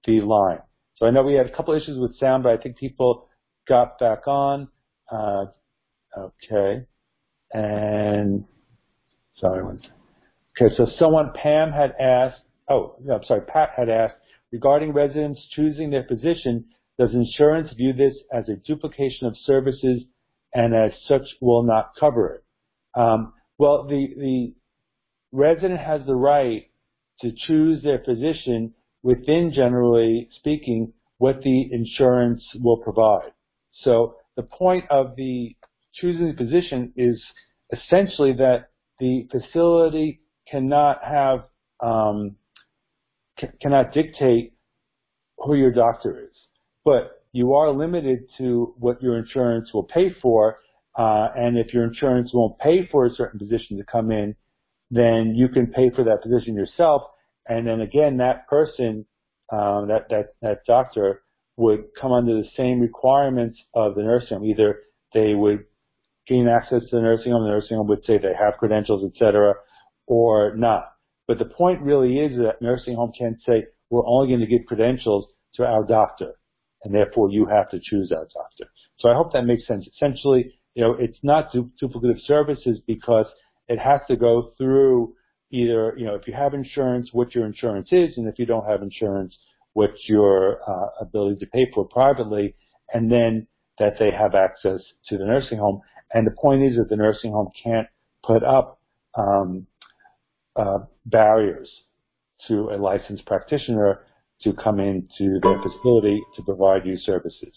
the 0.07 0.21
line. 0.21 0.59
So 0.97 1.07
I 1.07 1.11
know 1.11 1.23
we 1.23 1.35
had 1.35 1.47
a 1.47 1.57
couple 1.57 1.75
issues 1.75 1.99
with 1.99 2.19
sound, 2.19 2.43
but 2.43 2.53
I 2.53 2.63
think 2.63 2.77
people 2.77 3.29
got 3.69 3.99
back 3.99 4.27
on. 4.27 4.69
Uh, 5.11 5.47
okay. 6.19 6.87
And 7.53 8.45
sorry, 9.37 9.65
one. 9.65 9.81
Okay, 10.61 10.75
so 10.77 10.87
someone, 10.99 11.33
Pam 11.35 11.73
had 11.73 11.95
asked, 11.99 12.43
oh, 12.69 12.97
no, 13.03 13.15
I'm 13.15 13.25
sorry, 13.25 13.43
Pat 13.43 13.71
had 13.77 13.89
asked, 13.89 14.15
regarding 14.53 14.93
residents 14.93 15.41
choosing 15.51 15.91
their 15.91 16.05
physician, 16.05 16.67
does 16.99 17.15
insurance 17.15 17.73
view 17.73 17.93
this 17.93 18.15
as 18.33 18.49
a 18.49 18.57
duplication 18.57 19.27
of 19.27 19.35
services 19.45 20.03
and 20.55 20.75
as 20.75 20.93
such 21.09 21.23
will 21.41 21.63
not 21.63 21.93
cover 21.99 22.35
it? 22.35 23.01
Um, 23.01 23.33
well, 23.59 23.87
the, 23.87 24.09
the 24.19 24.55
resident 25.33 25.81
has 25.81 26.03
the 26.07 26.15
right 26.15 26.67
to 27.21 27.33
choose 27.47 27.83
their 27.83 27.99
physician 27.99 28.75
within, 29.03 29.53
generally 29.53 30.29
speaking, 30.37 30.93
what 31.19 31.43
the 31.43 31.73
insurance 31.73 32.45
will 32.61 32.79
provide. 32.79 33.33
So 33.83 34.17
the 34.37 34.43
point 34.43 34.85
of 34.91 35.17
the 35.17 35.57
choosing 35.95 36.29
the 36.29 36.37
physician 36.37 36.93
is 36.97 37.23
essentially 37.73 38.33
that 38.35 38.71
the 38.99 39.29
facility 39.31 40.21
cannot 40.49 41.03
have 41.05 41.45
um, 41.81 42.37
c- 43.41 43.49
cannot 43.61 43.93
dictate 43.93 44.55
who 45.39 45.55
your 45.55 45.73
doctor 45.73 46.21
is. 46.21 46.37
But 46.85 47.23
you 47.33 47.55
are 47.55 47.71
limited 47.71 48.25
to 48.39 48.75
what 48.79 49.03
your 49.03 49.19
insurance 49.19 49.73
will 49.73 49.85
pay 49.85 50.15
for. 50.21 50.59
Uh, 50.97 51.29
and 51.37 51.57
if 51.57 51.73
your 51.73 51.85
insurance 51.85 52.31
won't 52.35 52.59
pay 52.59 52.87
for 52.87 53.07
a 53.07 53.11
certain 53.11 53.39
physician 53.39 53.79
to 53.79 53.85
come 53.85 54.11
in, 54.11 54.37
then 54.93 55.35
you 55.35 55.49
can 55.49 55.67
pay 55.67 55.91
for 55.91 56.05
that 56.05 56.23
physician 56.23 56.55
yourself. 56.55 57.03
And 57.49 57.67
then 57.67 57.81
again, 57.81 58.19
that 58.19 58.47
person, 58.47 59.07
um, 59.51 59.89
that, 59.89 60.07
that, 60.11 60.35
that 60.43 60.59
doctor 60.67 61.23
would 61.57 61.87
come 62.01 62.13
under 62.13 62.35
the 62.35 62.49
same 62.57 62.79
requirements 62.79 63.59
of 63.75 63.95
the 63.95 64.03
nursing 64.03 64.37
home. 64.37 64.47
Either 64.47 64.81
they 65.15 65.35
would 65.35 65.65
gain 66.27 66.47
access 66.47 66.83
to 66.89 66.97
the 66.97 67.03
nursing 67.03 67.33
home, 67.33 67.45
the 67.45 67.51
nursing 67.51 67.79
home 67.79 67.89
would 67.89 68.05
say 68.05 68.19
they 68.19 68.35
have 68.39 68.59
credentials, 68.59 69.03
et 69.05 69.19
cetera, 69.19 69.55
or 70.07 70.55
not. 70.57 70.93
But 71.27 71.39
the 71.39 71.47
point 71.47 71.81
really 71.81 72.19
is 72.19 72.37
that 72.39 72.61
nursing 72.61 72.95
home 72.95 73.13
can't 73.19 73.39
say, 73.47 73.65
we're 73.91 74.07
only 74.07 74.29
going 74.29 74.41
to 74.41 74.47
give 74.47 74.67
credentials 74.67 75.27
to 75.55 75.65
our 75.65 75.85
doctor, 75.85 76.33
and 76.83 76.95
therefore 76.95 77.31
you 77.31 77.47
have 77.47 77.71
to 77.71 77.81
choose 77.83 78.13
our 78.13 78.27
doctor. 78.33 78.71
So 78.99 79.09
I 79.09 79.15
hope 79.15 79.33
that 79.33 79.45
makes 79.45 79.67
sense. 79.67 79.87
Essentially, 79.97 80.55
you 80.75 80.83
know, 80.83 80.97
it's 80.99 81.19
not 81.23 81.53
du- 81.53 81.71
duplicative 81.83 82.21
services 82.25 82.81
because 82.87 83.27
it 83.69 83.79
has 83.79 84.01
to 84.09 84.17
go 84.17 84.53
through 84.59 85.15
either, 85.51 85.95
you 85.97 86.07
know, 86.07 86.15
if 86.15 86.27
you 86.27 86.35
have 86.35 86.55
insurance, 86.55 87.11
what 87.13 87.35
your 87.35 87.47
insurance 87.47 87.89
is, 87.93 88.17
and 88.17 88.27
if 88.27 88.39
you 88.39 88.47
don't 88.47 88.67
have 88.67 88.83
insurance, 88.83 89.37
what 89.75 89.91
your 90.09 90.61
uh, 90.69 90.89
ability 91.01 91.37
to 91.45 91.47
pay 91.47 91.71
for 91.75 91.87
privately, 91.87 92.55
and 92.93 93.11
then 93.11 93.47
that 93.79 93.95
they 93.99 94.11
have 94.11 94.35
access 94.35 94.81
to 95.09 95.19
the 95.19 95.25
nursing 95.25 95.59
home. 95.59 95.81
And 96.13 96.27
the 96.27 96.33
point 96.33 96.63
is 96.63 96.77
that 96.77 96.89
the 96.89 96.97
nursing 96.97 97.33
home 97.33 97.51
can't 97.63 97.87
put 98.23 98.43
up 98.43 98.81
um, 99.15 99.67
uh, 100.57 100.79
barriers 101.07 101.71
to 102.49 102.71
a 102.71 102.77
licensed 102.77 103.25
practitioner 103.27 104.01
to 104.43 104.53
come 104.53 104.81
into 104.81 105.39
their 105.43 105.61
facility 105.63 106.23
to 106.37 106.43
provide 106.43 106.85
you 106.85 106.97
services. 106.97 107.55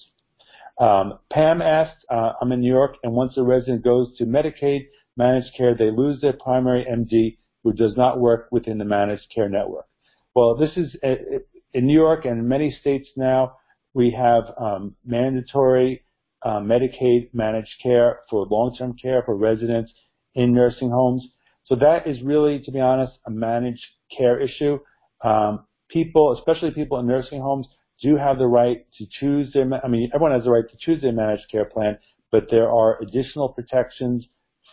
Um, 0.79 1.19
Pam 1.31 1.61
asked, 1.61 2.05
uh, 2.09 2.33
I'm 2.41 2.51
in 2.51 2.59
New 2.59 2.71
York, 2.71 2.95
and 3.03 3.13
once 3.13 3.37
a 3.37 3.43
resident 3.43 3.83
goes 3.83 4.15
to 4.17 4.25
Medicaid 4.25 4.87
managed 5.17 5.55
care, 5.55 5.75
they 5.75 5.91
lose 5.91 6.21
their 6.21 6.33
primary 6.33 6.85
MD 6.85 7.37
who 7.63 7.73
does 7.73 7.95
not 7.95 8.19
work 8.19 8.47
within 8.51 8.77
the 8.77 8.85
managed 8.85 9.27
care 9.33 9.49
network. 9.49 9.85
Well, 10.35 10.55
this 10.55 10.71
is 10.75 10.95
uh, 11.03 11.15
in 11.73 11.87
New 11.87 11.93
York 11.93 12.25
and 12.25 12.47
many 12.47 12.71
states 12.79 13.09
now, 13.17 13.57
we 13.93 14.11
have 14.11 14.43
um, 14.57 14.95
mandatory 15.05 16.03
uh, 16.43 16.59
Medicaid 16.59 17.33
managed 17.33 17.73
care 17.81 18.19
for 18.29 18.45
long-term 18.45 18.95
care 19.01 19.23
for 19.25 19.35
residents 19.35 19.91
in 20.35 20.53
nursing 20.53 20.89
homes. 20.91 21.25
So 21.65 21.75
that 21.75 22.05
is 22.05 22.21
really, 22.21 22.61
to 22.63 22.71
be 22.71 22.79
honest, 22.79 23.13
a 23.25 23.31
managed 23.31 23.85
care 24.15 24.39
issue. 24.39 24.77
Um, 25.23 25.65
people, 25.89 26.37
especially 26.37 26.71
people 26.71 26.99
in 26.99 27.07
nursing 27.07 27.41
homes, 27.41 27.67
do 28.01 28.17
have 28.17 28.37
the 28.37 28.47
right 28.47 28.85
to 28.97 29.05
choose 29.19 29.51
their, 29.53 29.67
I 29.83 29.87
mean, 29.87 30.11
everyone 30.13 30.33
has 30.33 30.43
the 30.43 30.51
right 30.51 30.69
to 30.69 30.77
choose 30.79 31.01
their 31.01 31.13
managed 31.13 31.49
care 31.49 31.65
plan, 31.65 31.97
but 32.31 32.47
there 32.51 32.69
are 32.69 33.01
additional 33.01 33.49
protections 33.49 34.25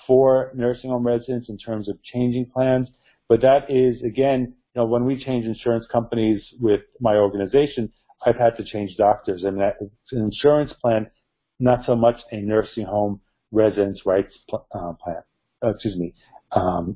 for 0.06 0.50
nursing 0.54 0.90
home 0.90 1.06
residents 1.06 1.48
in 1.48 1.58
terms 1.58 1.88
of 1.88 2.02
changing 2.02 2.46
plans. 2.46 2.88
But 3.28 3.40
that 3.42 3.70
is, 3.70 4.02
again, 4.02 4.54
you 4.74 4.80
know, 4.80 4.86
when 4.86 5.04
we 5.04 5.22
change 5.22 5.44
insurance 5.46 5.86
companies 5.90 6.42
with 6.60 6.82
my 7.00 7.16
organization, 7.16 7.92
I've 8.24 8.36
had 8.36 8.56
to 8.56 8.64
change 8.64 8.96
doctors, 8.96 9.42
and 9.42 9.58
that 9.60 9.76
it's 9.80 10.12
an 10.12 10.22
insurance 10.22 10.72
plan, 10.80 11.10
not 11.58 11.84
so 11.84 11.96
much 11.96 12.16
a 12.30 12.36
nursing 12.36 12.86
home 12.86 13.20
residents' 13.50 14.06
rights 14.06 14.34
pl- 14.48 14.66
uh, 14.74 14.92
plan. 15.02 15.22
Uh, 15.62 15.70
excuse 15.70 15.96
me, 15.96 16.14
um, 16.52 16.94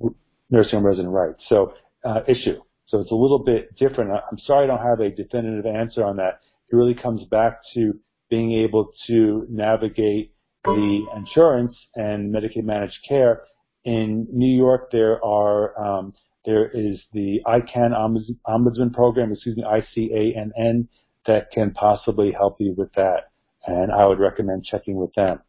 nursing 0.51 0.79
home 0.79 0.87
resident 0.87 1.13
rights. 1.13 1.43
So 1.49 1.75
uh, 2.05 2.21
issue. 2.29 2.61
So 2.87 3.01
it's 3.01 3.11
a 3.11 3.15
little 3.15 3.41
bit 3.41 3.75
different. 3.77 4.11
I'm 4.11 4.39
sorry 4.39 4.65
I 4.65 4.67
don't 4.69 4.87
have 4.87 5.01
a 5.01 5.11
definitive 5.11 5.67
answer 5.67 6.05
on 6.05 6.17
that. 6.17 6.41
It 6.71 6.77
really 6.77 6.95
comes 6.95 7.25
back 7.25 7.61
to 7.75 7.99
being 8.31 8.53
able 8.53 8.93
to 9.09 9.47
navigate 9.51 10.33
the 10.67 11.07
insurance 11.17 11.75
and 11.95 12.35
Medicaid 12.35 12.65
managed 12.65 12.99
care. 13.09 13.43
In 13.85 14.27
New 14.33 14.55
York, 14.57 14.91
there 14.91 15.25
are 15.25 15.79
um, 15.81 16.15
there 16.45 16.69
is 16.69 16.99
the 17.13 17.41
ICAN 17.47 17.93
Ombudsman 18.47 18.93
Program, 18.93 19.33
excuse 19.33 19.57
me, 19.57 19.65
I-C-A-N-N, 19.65 20.89
that 21.27 21.51
can 21.51 21.73
possibly 21.73 22.31
help 22.31 22.57
you 22.61 22.75
with 22.77 22.93
that, 22.95 23.31
and 23.67 23.91
I 23.91 24.07
would 24.07 24.21
recommend 24.21 24.65
checking 24.65 24.97
with 24.97 25.13
them. 25.15 25.41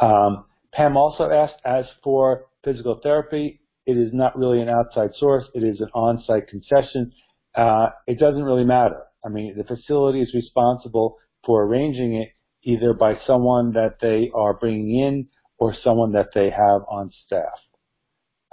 Um, 0.00 0.44
Pam 0.72 0.96
also 0.96 1.30
asked, 1.30 1.60
as 1.64 1.84
for 2.02 2.46
physical 2.64 3.00
therapy, 3.02 3.60
it 3.86 3.96
is 3.96 4.10
not 4.12 4.38
really 4.38 4.60
an 4.60 4.68
outside 4.68 5.10
source. 5.16 5.44
It 5.54 5.64
is 5.64 5.80
an 5.80 5.88
on-site 5.94 6.48
concession. 6.48 7.12
Uh, 7.54 7.88
it 8.06 8.18
doesn't 8.18 8.42
really 8.42 8.64
matter. 8.64 9.02
I 9.24 9.28
mean, 9.28 9.56
the 9.56 9.64
facility 9.64 10.22
is 10.22 10.32
responsible 10.34 11.18
for 11.44 11.64
arranging 11.64 12.14
it 12.14 12.28
either 12.64 12.94
by 12.94 13.18
someone 13.26 13.72
that 13.72 13.98
they 14.00 14.30
are 14.34 14.54
bringing 14.54 14.98
in 14.98 15.28
or 15.58 15.74
someone 15.82 16.12
that 16.12 16.28
they 16.34 16.50
have 16.50 16.82
on 16.88 17.10
staff. 17.26 17.58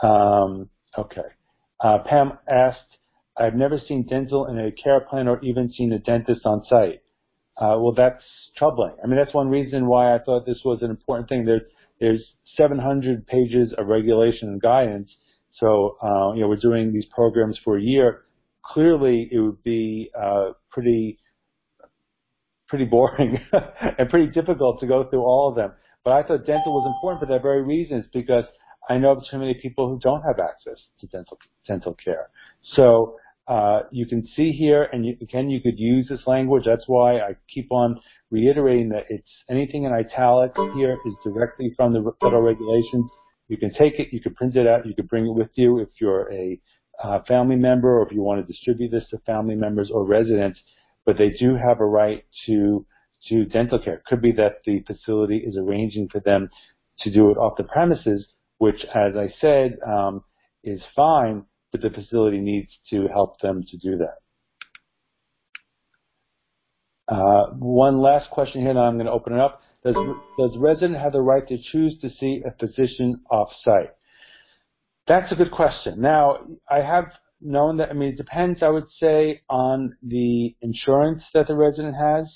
Um, 0.03 0.69
okay. 0.97 1.29
Uh, 1.79 1.99
Pam 2.07 2.33
asked, 2.49 2.97
I've 3.37 3.55
never 3.55 3.79
seen 3.79 4.05
dental 4.07 4.47
in 4.47 4.59
a 4.59 4.71
care 4.71 5.01
plan 5.01 5.27
or 5.27 5.39
even 5.41 5.71
seen 5.71 5.93
a 5.93 5.99
dentist 5.99 6.45
on 6.45 6.63
site. 6.69 7.01
Uh, 7.57 7.77
well, 7.79 7.93
that's 7.95 8.23
troubling. 8.57 8.95
I 9.03 9.07
mean, 9.07 9.17
that's 9.17 9.33
one 9.33 9.49
reason 9.49 9.87
why 9.87 10.15
I 10.15 10.19
thought 10.19 10.45
this 10.45 10.61
was 10.63 10.79
an 10.81 10.89
important 10.89 11.29
thing. 11.29 11.45
There, 11.45 11.61
there's 11.99 12.21
700 12.57 13.27
pages 13.27 13.73
of 13.77 13.87
regulation 13.87 14.49
and 14.49 14.61
guidance. 14.61 15.09
So, 15.59 15.97
uh, 16.01 16.33
you 16.33 16.41
know, 16.41 16.47
we're 16.47 16.55
doing 16.55 16.93
these 16.93 17.05
programs 17.13 17.59
for 17.63 17.77
a 17.77 17.81
year. 17.81 18.23
Clearly, 18.65 19.29
it 19.31 19.39
would 19.39 19.61
be 19.63 20.11
uh, 20.19 20.51
pretty 20.71 21.19
pretty 22.71 22.85
boring 22.85 23.37
and 23.97 24.09
pretty 24.09 24.31
difficult 24.31 24.79
to 24.79 24.87
go 24.87 25.03
through 25.09 25.21
all 25.21 25.49
of 25.49 25.55
them. 25.55 25.73
But 26.05 26.13
I 26.13 26.23
thought 26.23 26.47
dental 26.47 26.73
was 26.73 26.91
important 26.95 27.19
for 27.19 27.31
that 27.31 27.43
very 27.43 27.61
reason. 27.61 27.97
It's 27.97 28.07
because 28.13 28.45
I 28.89 28.97
know 28.97 29.11
of 29.11 29.23
too 29.29 29.37
many 29.37 29.53
people 29.61 29.89
who 29.89 29.99
don't 29.99 30.21
have 30.21 30.39
access 30.39 30.81
to 31.01 31.07
dental 31.07 31.37
dental 31.67 31.93
care. 31.93 32.29
So 32.75 33.17
uh, 33.47 33.81
you 33.91 34.05
can 34.07 34.25
see 34.35 34.51
here, 34.51 34.87
and 34.93 35.05
you, 35.05 35.17
again, 35.21 35.49
you 35.49 35.59
could 35.61 35.77
use 35.77 36.07
this 36.09 36.21
language. 36.25 36.63
That's 36.65 36.85
why 36.87 37.17
I 37.17 37.35
keep 37.53 37.67
on 37.71 37.99
reiterating 38.31 38.87
that 38.89 39.05
it's 39.09 39.27
anything 39.49 39.83
in 39.83 39.91
italics 39.91 40.57
here 40.73 40.97
is 41.05 41.13
directly 41.25 41.73
from 41.75 41.91
the 41.91 42.09
federal 42.21 42.41
regulations. 42.41 43.05
You 43.49 43.57
can 43.57 43.73
take 43.73 43.99
it, 43.99 44.07
you 44.13 44.21
can 44.21 44.33
print 44.33 44.55
it 44.55 44.65
out, 44.65 44.85
you 44.85 44.95
can 44.95 45.07
bring 45.07 45.25
it 45.25 45.35
with 45.35 45.49
you 45.55 45.79
if 45.79 45.89
you're 45.99 46.31
a 46.31 46.57
uh, 47.03 47.19
family 47.27 47.57
member 47.57 47.99
or 47.99 48.07
if 48.07 48.13
you 48.13 48.21
want 48.21 48.39
to 48.39 48.47
distribute 48.47 48.91
this 48.91 49.03
to 49.09 49.17
family 49.25 49.55
members 49.55 49.91
or 49.91 50.05
residents. 50.05 50.59
But 51.05 51.17
they 51.17 51.31
do 51.31 51.55
have 51.55 51.79
a 51.79 51.85
right 51.85 52.23
to 52.45 52.85
to 53.29 53.45
dental 53.45 53.79
care. 53.79 53.95
It 53.95 54.05
could 54.05 54.21
be 54.21 54.31
that 54.33 54.63
the 54.65 54.81
facility 54.81 55.37
is 55.37 55.55
arranging 55.55 56.09
for 56.09 56.19
them 56.21 56.49
to 57.01 57.11
do 57.11 57.29
it 57.29 57.37
off 57.37 57.57
the 57.57 57.63
premises, 57.63 58.25
which, 58.57 58.83
as 58.93 59.15
I 59.15 59.33
said, 59.39 59.77
um, 59.87 60.23
is 60.63 60.81
fine, 60.95 61.45
but 61.71 61.81
the 61.81 61.89
facility 61.89 62.39
needs 62.39 62.69
to 62.89 63.07
help 63.07 63.39
them 63.39 63.63
to 63.69 63.77
do 63.77 63.97
that. 63.97 64.17
Uh, 67.07 67.47
one 67.59 68.01
last 68.01 68.29
question 68.31 68.61
here, 68.61 68.69
and 68.71 68.79
I'm 68.79 68.95
going 68.95 69.05
to 69.05 69.11
open 69.11 69.33
it 69.33 69.39
up. 69.39 69.61
Does, 69.83 69.95
does 70.37 70.57
resident 70.57 70.97
have 70.97 71.13
the 71.13 71.21
right 71.21 71.47
to 71.47 71.57
choose 71.71 71.97
to 72.01 72.09
see 72.19 72.41
a 72.45 72.51
physician 72.59 73.21
off-site? 73.29 73.91
That's 75.07 75.31
a 75.31 75.35
good 75.35 75.51
question. 75.51 75.99
Now, 75.99 76.37
I 76.69 76.81
have 76.81 77.05
known 77.41 77.77
that, 77.77 77.89
I 77.89 77.93
mean, 77.93 78.09
it 78.09 78.17
depends, 78.17 78.61
I 78.61 78.69
would 78.69 78.89
say, 78.99 79.41
on 79.49 79.95
the 80.03 80.55
insurance 80.61 81.23
that 81.33 81.47
the 81.47 81.55
resident 81.55 81.95
has 81.95 82.27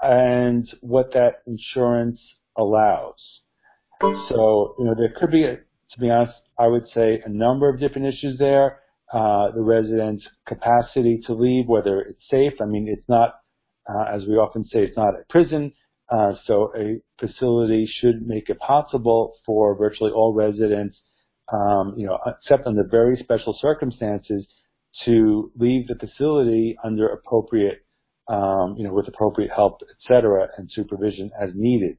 and 0.00 0.68
what 0.80 1.12
that 1.12 1.42
insurance 1.46 2.20
allows. 2.56 3.40
So, 4.00 4.74
you 4.78 4.84
know, 4.84 4.94
there 4.96 5.12
could 5.18 5.30
be, 5.30 5.42
to 5.42 6.00
be 6.00 6.10
honest, 6.10 6.34
I 6.58 6.68
would 6.68 6.86
say 6.94 7.20
a 7.24 7.28
number 7.28 7.68
of 7.68 7.80
different 7.80 8.06
issues 8.06 8.38
there. 8.38 8.80
Uh, 9.12 9.50
the 9.52 9.62
resident's 9.62 10.26
capacity 10.46 11.18
to 11.26 11.32
leave, 11.32 11.66
whether 11.66 12.00
it's 12.00 12.22
safe. 12.30 12.52
I 12.60 12.66
mean, 12.66 12.88
it's 12.88 13.08
not, 13.08 13.40
uh, 13.88 14.04
as 14.04 14.26
we 14.26 14.34
often 14.34 14.66
say, 14.66 14.80
it's 14.80 14.96
not 14.96 15.14
a 15.14 15.24
prison. 15.30 15.72
Uh, 16.10 16.32
so 16.46 16.72
a 16.76 17.00
facility 17.18 17.86
should 17.86 18.26
make 18.26 18.50
it 18.50 18.58
possible 18.58 19.34
for 19.46 19.76
virtually 19.76 20.10
all 20.10 20.34
residents, 20.34 20.96
um, 21.52 21.94
you 21.96 22.06
know, 22.06 22.18
except 22.26 22.66
under 22.66 22.84
very 22.84 23.16
special 23.16 23.56
circumstances, 23.60 24.46
to 25.04 25.52
leave 25.56 25.86
the 25.86 25.94
facility 25.94 26.76
under 26.82 27.08
appropriate, 27.08 27.84
um, 28.28 28.74
you 28.76 28.84
know, 28.84 28.92
with 28.92 29.08
appropriate 29.08 29.50
help, 29.54 29.80
et 29.82 29.96
cetera, 30.06 30.48
and 30.56 30.70
supervision 30.70 31.30
as 31.40 31.50
needed. 31.54 31.96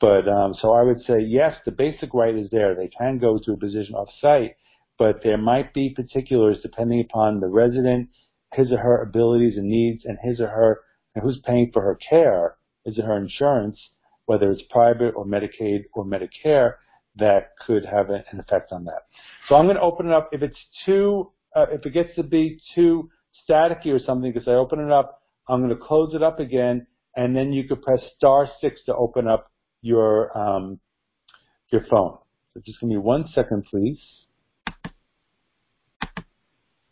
But 0.00 0.28
um, 0.28 0.54
so 0.60 0.72
I 0.72 0.82
would 0.82 1.02
say 1.04 1.20
yes, 1.20 1.56
the 1.64 1.72
basic 1.72 2.14
right 2.14 2.34
is 2.34 2.48
there. 2.50 2.74
They 2.74 2.88
can 2.88 3.18
go 3.18 3.38
to 3.38 3.52
a 3.52 3.56
physician 3.56 3.94
off 3.94 4.08
site, 4.20 4.56
but 4.98 5.22
there 5.22 5.38
might 5.38 5.74
be 5.74 5.90
particulars 5.90 6.58
depending 6.62 7.00
upon 7.00 7.40
the 7.40 7.48
resident, 7.48 8.08
his 8.54 8.72
or 8.72 8.78
her 8.78 9.02
abilities 9.02 9.56
and 9.56 9.68
needs, 9.68 10.04
and 10.04 10.18
his 10.22 10.40
or 10.40 10.48
her 10.48 10.80
and 11.14 11.22
who's 11.22 11.40
paying 11.44 11.70
for 11.72 11.82
her 11.82 11.96
care, 11.96 12.56
his 12.84 12.98
or 12.98 13.02
her 13.02 13.16
insurance, 13.18 13.78
whether 14.26 14.50
it's 14.50 14.62
private 14.70 15.12
or 15.16 15.26
Medicaid 15.26 15.84
or 15.92 16.04
Medicare, 16.04 16.74
that 17.16 17.52
could 17.66 17.84
have 17.84 18.10
an 18.10 18.22
effect 18.38 18.72
on 18.72 18.84
that. 18.84 19.02
So 19.48 19.54
I'm 19.56 19.66
going 19.66 19.76
to 19.76 19.82
open 19.82 20.06
it 20.06 20.12
up. 20.12 20.30
If 20.32 20.42
it's 20.42 20.58
too, 20.86 21.32
uh, 21.54 21.66
if 21.70 21.84
it 21.84 21.92
gets 21.92 22.14
to 22.16 22.22
be 22.22 22.60
too 22.74 23.10
staticky 23.48 23.88
or 23.88 23.98
something, 23.98 24.32
because 24.32 24.48
I 24.48 24.52
open 24.52 24.80
it 24.80 24.92
up, 24.92 25.22
I'm 25.48 25.60
going 25.60 25.76
to 25.76 25.84
close 25.84 26.14
it 26.14 26.22
up 26.22 26.38
again, 26.38 26.86
and 27.16 27.34
then 27.34 27.52
you 27.52 27.66
could 27.66 27.82
press 27.82 28.00
star 28.16 28.48
six 28.60 28.80
to 28.86 28.94
open 28.94 29.26
up 29.26 29.50
your 29.82 30.36
um, 30.36 30.78
your 31.72 31.82
phone. 31.90 32.18
So 32.54 32.60
just 32.64 32.80
give 32.80 32.88
me 32.88 32.98
one 32.98 33.26
second, 33.34 33.64
please. 33.70 33.98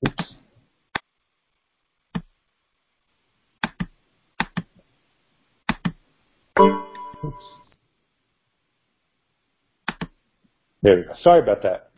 Oops. 0.06 0.34
Oops. 7.24 7.57
There 10.88 10.96
we 10.96 11.02
go. 11.02 11.12
Sorry 11.22 11.42
about 11.42 11.62
that. 11.64 11.90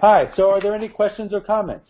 Hi. 0.00 0.30
So 0.36 0.50
are 0.50 0.60
there 0.60 0.72
any 0.72 0.88
questions 0.88 1.32
or 1.34 1.40
comments? 1.40 1.84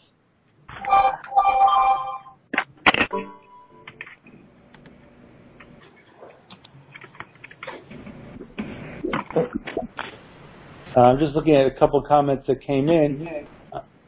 I'm 10.97 11.19
just 11.19 11.35
looking 11.35 11.57
at 11.57 11.67
a 11.67 11.79
couple 11.79 12.01
comments 12.01 12.47
that 12.47 12.63
came 12.63 12.89
in. 12.89 13.47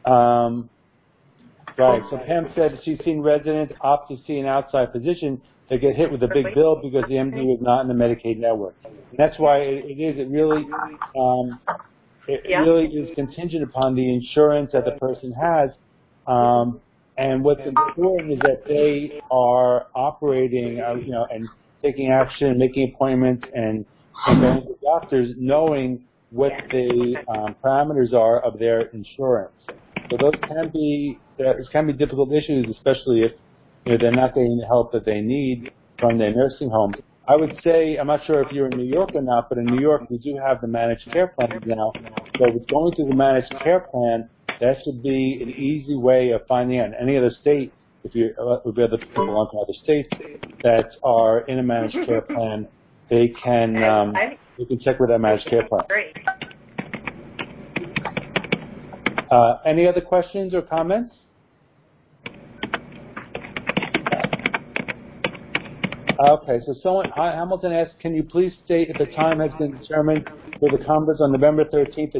Um, 0.05 0.71
right. 1.77 2.01
So 2.09 2.17
Pam 2.25 2.51
said 2.55 2.79
she's 2.83 2.97
seen 3.05 3.21
residents 3.21 3.75
opt 3.81 4.09
to 4.09 4.17
see 4.25 4.39
an 4.39 4.47
outside 4.47 4.91
physician 4.91 5.39
that 5.73 5.81
get 5.81 5.95
hit 5.95 6.11
with 6.11 6.21
a 6.21 6.27
big 6.27 6.53
bill 6.53 6.75
because 6.75 7.03
the 7.07 7.15
MD 7.15 7.45
was 7.45 7.57
not 7.59 7.81
in 7.81 7.87
the 7.87 7.93
Medicaid 7.93 8.37
network. 8.37 8.75
And 8.85 9.17
that's 9.17 9.37
why 9.39 9.57
it, 9.57 9.85
it 9.85 10.01
is. 10.01 10.19
It 10.19 10.29
really, 10.29 10.65
um, 11.17 11.59
it, 12.27 12.41
yeah. 12.47 12.59
really 12.59 12.85
is 12.85 13.09
contingent 13.15 13.63
upon 13.63 13.95
the 13.95 14.13
insurance 14.13 14.69
that 14.73 14.85
the 14.85 14.91
person 14.91 15.31
has. 15.33 15.71
Um, 16.27 16.79
and 17.17 17.43
what's 17.43 17.65
important 17.65 18.33
is 18.33 18.39
that 18.39 18.63
they 18.67 19.19
are 19.31 19.87
operating, 19.95 20.79
uh, 20.79 20.93
you 20.93 21.11
know, 21.11 21.25
and 21.31 21.47
taking 21.81 22.11
action, 22.11 22.57
making 22.57 22.93
appointments, 22.93 23.45
and, 23.53 23.85
and 24.27 24.41
going 24.41 24.61
to 24.61 24.75
doctors, 24.83 25.33
knowing 25.37 26.03
what 26.29 26.51
the 26.69 27.15
um, 27.29 27.55
parameters 27.63 28.13
are 28.13 28.39
of 28.41 28.59
their 28.59 28.81
insurance. 28.87 29.53
So 30.09 30.17
those 30.19 30.33
can 30.47 30.69
be 30.69 31.19
those 31.37 31.67
can 31.71 31.87
be 31.87 31.93
difficult 31.93 32.31
issues, 32.31 32.67
especially 32.69 33.23
if 33.23 33.31
you 33.85 33.91
know, 33.91 33.97
they're 33.97 34.11
not 34.11 34.33
getting 34.33 34.57
the 34.57 34.65
help 34.65 34.91
that 34.93 35.05
they 35.05 35.21
need 35.21 35.71
from 35.99 36.17
their 36.17 36.33
nursing 36.33 36.69
home. 36.69 36.93
I 37.27 37.35
would 37.35 37.57
say 37.63 37.97
I'm 37.97 38.07
not 38.07 38.25
sure 38.25 38.41
if 38.41 38.51
you're 38.51 38.67
in 38.67 38.77
New 38.77 38.85
York 38.85 39.11
or 39.13 39.21
not, 39.21 39.47
but 39.47 39.57
in 39.57 39.65
New 39.65 39.79
York 39.79 40.09
we 40.09 40.17
do 40.17 40.37
have 40.45 40.59
the 40.59 40.67
managed 40.67 41.09
care 41.11 41.27
plan 41.27 41.61
now. 41.65 41.93
So 42.37 42.51
with 42.51 42.67
going 42.67 42.93
through 42.95 43.07
the 43.07 43.15
managed 43.15 43.53
care 43.63 43.79
plan, 43.79 44.29
that 44.59 44.77
should 44.83 45.01
be 45.01 45.39
an 45.41 45.49
easy 45.49 45.95
way 45.95 46.31
of 46.31 46.45
finding 46.47 46.79
out 46.79 46.87
in 46.87 46.93
any 46.95 47.17
other 47.17 47.31
state. 47.41 47.73
If 48.03 48.13
you 48.13 48.33
uh, 48.37 48.59
with 48.65 48.77
other 48.77 48.97
people 48.97 49.25
belong 49.25 49.49
to 49.53 49.57
other 49.59 49.73
states 49.81 50.09
that 50.63 50.97
are 51.03 51.41
in 51.41 51.59
a 51.59 51.63
managed 51.63 52.05
care 52.05 52.21
plan, 52.21 52.67
they 53.09 53.29
can 53.29 53.81
um, 53.81 54.13
you 54.57 54.65
can 54.65 54.79
check 54.79 54.99
with 54.99 55.09
that 55.09 55.19
managed 55.19 55.47
care 55.47 55.65
plan. 55.65 55.83
Great. 55.87 56.17
Uh, 59.31 59.59
any 59.65 59.87
other 59.87 60.01
questions 60.01 60.53
or 60.53 60.61
comments? 60.61 61.15
Okay, 66.23 66.59
so 66.65 66.73
someone, 66.81 67.09
Hamilton 67.17 67.73
asked, 67.73 67.99
can 67.99 68.15
you 68.15 68.23
please 68.23 68.53
state 68.63 68.89
if 68.89 68.97
the 68.97 69.13
time 69.13 69.39
has 69.41 69.51
been 69.59 69.77
determined 69.77 70.29
for 70.59 70.69
the 70.71 70.81
conference 70.85 71.19
on 71.21 71.33
November 71.33 71.65
13th, 71.65 72.15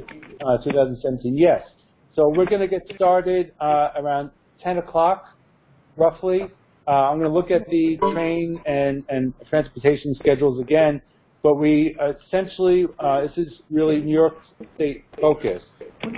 uh, 0.45 0.57
2017? 0.57 1.37
Yes. 1.37 1.61
So 2.13 2.27
we're 2.27 2.45
going 2.45 2.59
to 2.61 2.67
get 2.67 2.81
started 2.95 3.53
uh, 3.61 3.91
around 3.95 4.31
10 4.61 4.79
o'clock, 4.79 5.23
roughly. 5.95 6.41
Uh, 6.85 6.91
I'm 6.91 7.17
going 7.17 7.29
to 7.29 7.33
look 7.33 7.49
at 7.49 7.69
the 7.69 7.97
train 8.11 8.61
and, 8.65 9.03
and 9.07 9.33
transportation 9.49 10.13
schedules 10.19 10.61
again 10.61 11.01
but 11.43 11.55
we 11.55 11.97
essentially, 12.25 12.85
uh, 12.99 13.21
this 13.21 13.31
is 13.35 13.53
really 13.69 13.99
New 13.99 14.13
York 14.13 14.35
State 14.75 15.03
focused. 15.19 15.65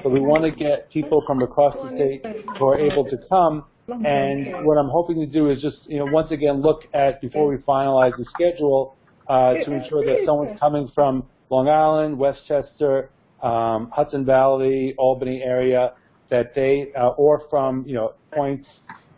So 0.03 0.09
we 0.09 0.19
want 0.19 0.43
to 0.43 0.51
get 0.51 0.91
people 0.91 1.23
from 1.25 1.41
across 1.41 1.73
the 1.73 1.95
state 1.95 2.45
who 2.59 2.65
are 2.67 2.77
able 2.77 3.05
to 3.05 3.17
come. 3.27 3.65
And 3.88 4.65
what 4.65 4.77
I'm 4.77 4.89
hoping 4.89 5.19
to 5.19 5.27
do 5.27 5.49
is 5.49 5.61
just, 5.61 5.77
you 5.86 5.99
know, 5.99 6.05
once 6.05 6.31
again 6.31 6.61
look 6.61 6.83
at 6.93 7.21
before 7.21 7.47
we 7.47 7.57
finalize 7.57 8.17
the 8.17 8.25
schedule 8.33 8.95
uh, 9.27 9.53
to 9.53 9.71
ensure 9.73 10.03
that 10.05 10.23
someone's 10.25 10.59
coming 10.59 10.89
from 10.95 11.23
Long 11.49 11.69
Island, 11.69 12.17
Westchester, 12.17 13.09
um, 13.43 13.91
Hudson 13.93 14.25
Valley, 14.25 14.95
Albany 14.97 15.43
area, 15.43 15.93
that 16.29 16.55
they, 16.55 16.91
uh, 16.99 17.09
or 17.09 17.43
from, 17.49 17.86
you 17.86 17.93
know, 17.93 18.13
points 18.33 18.67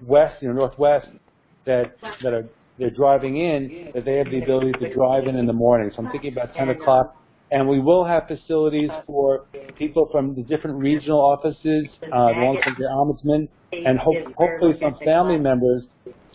west, 0.06 0.42
you 0.42 0.50
know, 0.50 0.54
northwest, 0.56 1.08
that 1.66 1.96
that 2.22 2.34
are 2.34 2.46
they're 2.78 2.90
driving 2.90 3.38
in, 3.38 3.90
that 3.94 4.06
they 4.06 4.18
have 4.18 4.30
the 4.30 4.42
ability 4.42 4.72
to 4.74 4.94
drive 4.94 5.26
in 5.26 5.36
in 5.36 5.48
the 5.48 5.54
morning. 5.54 5.92
So 5.96 6.04
I'm 6.04 6.12
thinking 6.12 6.32
about 6.34 6.54
10 6.54 6.70
o'clock. 6.70 7.16
And 7.50 7.68
we 7.68 7.80
will 7.80 8.06
have 8.06 8.28
facilities 8.28 8.90
for 9.06 9.46
people 9.78 10.10
from 10.12 10.36
the 10.36 10.44
different 10.44 10.78
regional 10.78 11.20
offices, 11.20 11.88
uh, 12.04 12.28
the 12.28 12.40
long-term 12.40 12.76
care 12.76 12.90
ombudsman, 12.90 13.48
and 13.72 14.00
hope, 14.00 14.16
hopefully 14.36 14.78
some 14.82 14.98
family 15.04 15.38
members 15.38 15.84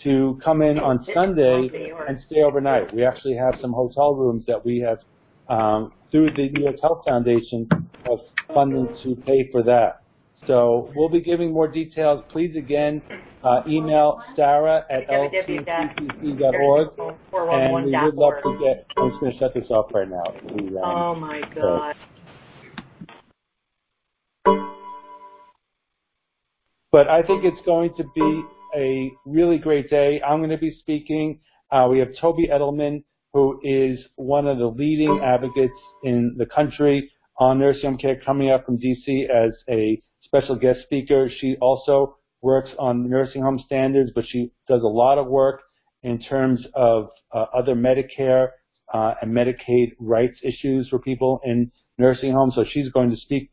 to 0.02 0.38
come 0.44 0.62
in 0.62 0.78
on 0.78 1.04
Sunday 1.14 1.70
and 2.08 2.18
stay 2.26 2.42
overnight. 2.42 2.92
We 2.94 3.04
actually 3.04 3.36
have 3.36 3.54
some 3.60 3.72
hotel 3.72 4.14
rooms 4.14 4.44
that 4.46 4.64
we 4.64 4.80
have, 4.80 4.98
um, 5.48 5.92
through 6.10 6.30
the 6.36 6.50
New 6.50 6.64
York 6.64 6.76
Health 6.80 7.02
Foundation, 7.06 7.68
of 8.06 8.20
funding 8.52 8.88
to 9.02 9.16
pay 9.22 9.48
for 9.50 9.62
that. 9.62 10.02
So 10.46 10.90
we'll 10.96 11.08
be 11.08 11.20
giving 11.20 11.52
more 11.52 11.68
details. 11.68 12.24
Please, 12.28 12.56
again, 12.56 13.00
uh, 13.44 13.62
email 13.68 14.20
Sarah 14.34 14.84
at 14.90 15.06
ltccc.org, 15.08 16.88
and 16.98 17.84
we 17.84 17.92
would 17.92 18.14
love 18.14 18.34
to 18.42 18.58
get. 18.60 18.86
I'm 18.96 19.10
just 19.10 19.20
going 19.20 19.32
to 19.32 19.38
shut 19.38 19.54
this 19.54 19.70
off 19.70 19.94
right 19.94 20.08
now. 20.08 20.24
um, 20.24 20.78
oh 20.84 21.14
my 21.14 21.42
god. 21.54 21.94
But 26.92 27.08
I 27.08 27.22
think 27.22 27.42
it's 27.44 27.64
going 27.64 27.94
to 27.96 28.04
be 28.14 28.44
a 28.76 29.10
really 29.24 29.58
great 29.58 29.88
day. 29.88 30.20
I'm 30.20 30.40
going 30.40 30.50
to 30.50 30.58
be 30.58 30.76
speaking. 30.78 31.40
Uh, 31.70 31.88
we 31.90 31.98
have 32.00 32.10
Toby 32.20 32.48
Edelman, 32.52 33.02
who 33.32 33.58
is 33.62 33.98
one 34.16 34.46
of 34.46 34.58
the 34.58 34.66
leading 34.66 35.20
advocates 35.24 35.72
in 36.04 36.34
the 36.36 36.44
country 36.44 37.10
on 37.38 37.58
nursing 37.58 37.92
home 37.92 37.98
care, 37.98 38.20
coming 38.20 38.50
up 38.50 38.66
from 38.66 38.78
DC 38.78 39.24
as 39.30 39.52
a 39.70 40.02
special 40.22 40.54
guest 40.54 40.80
speaker. 40.82 41.30
She 41.34 41.56
also 41.62 42.18
works 42.42 42.70
on 42.78 43.08
nursing 43.08 43.42
home 43.42 43.58
standards, 43.64 44.10
but 44.14 44.26
she 44.28 44.52
does 44.68 44.82
a 44.82 44.86
lot 44.86 45.16
of 45.16 45.26
work 45.28 45.62
in 46.02 46.20
terms 46.20 46.60
of 46.74 47.08
uh, 47.32 47.46
other 47.54 47.74
Medicare 47.74 48.48
uh, 48.92 49.14
and 49.22 49.32
Medicaid 49.32 49.92
rights 49.98 50.38
issues 50.42 50.88
for 50.90 50.98
people 50.98 51.40
in 51.44 51.72
nursing 51.96 52.32
homes. 52.32 52.54
So 52.54 52.64
she's 52.68 52.90
going 52.90 53.10
to 53.10 53.16
speak 53.16 53.50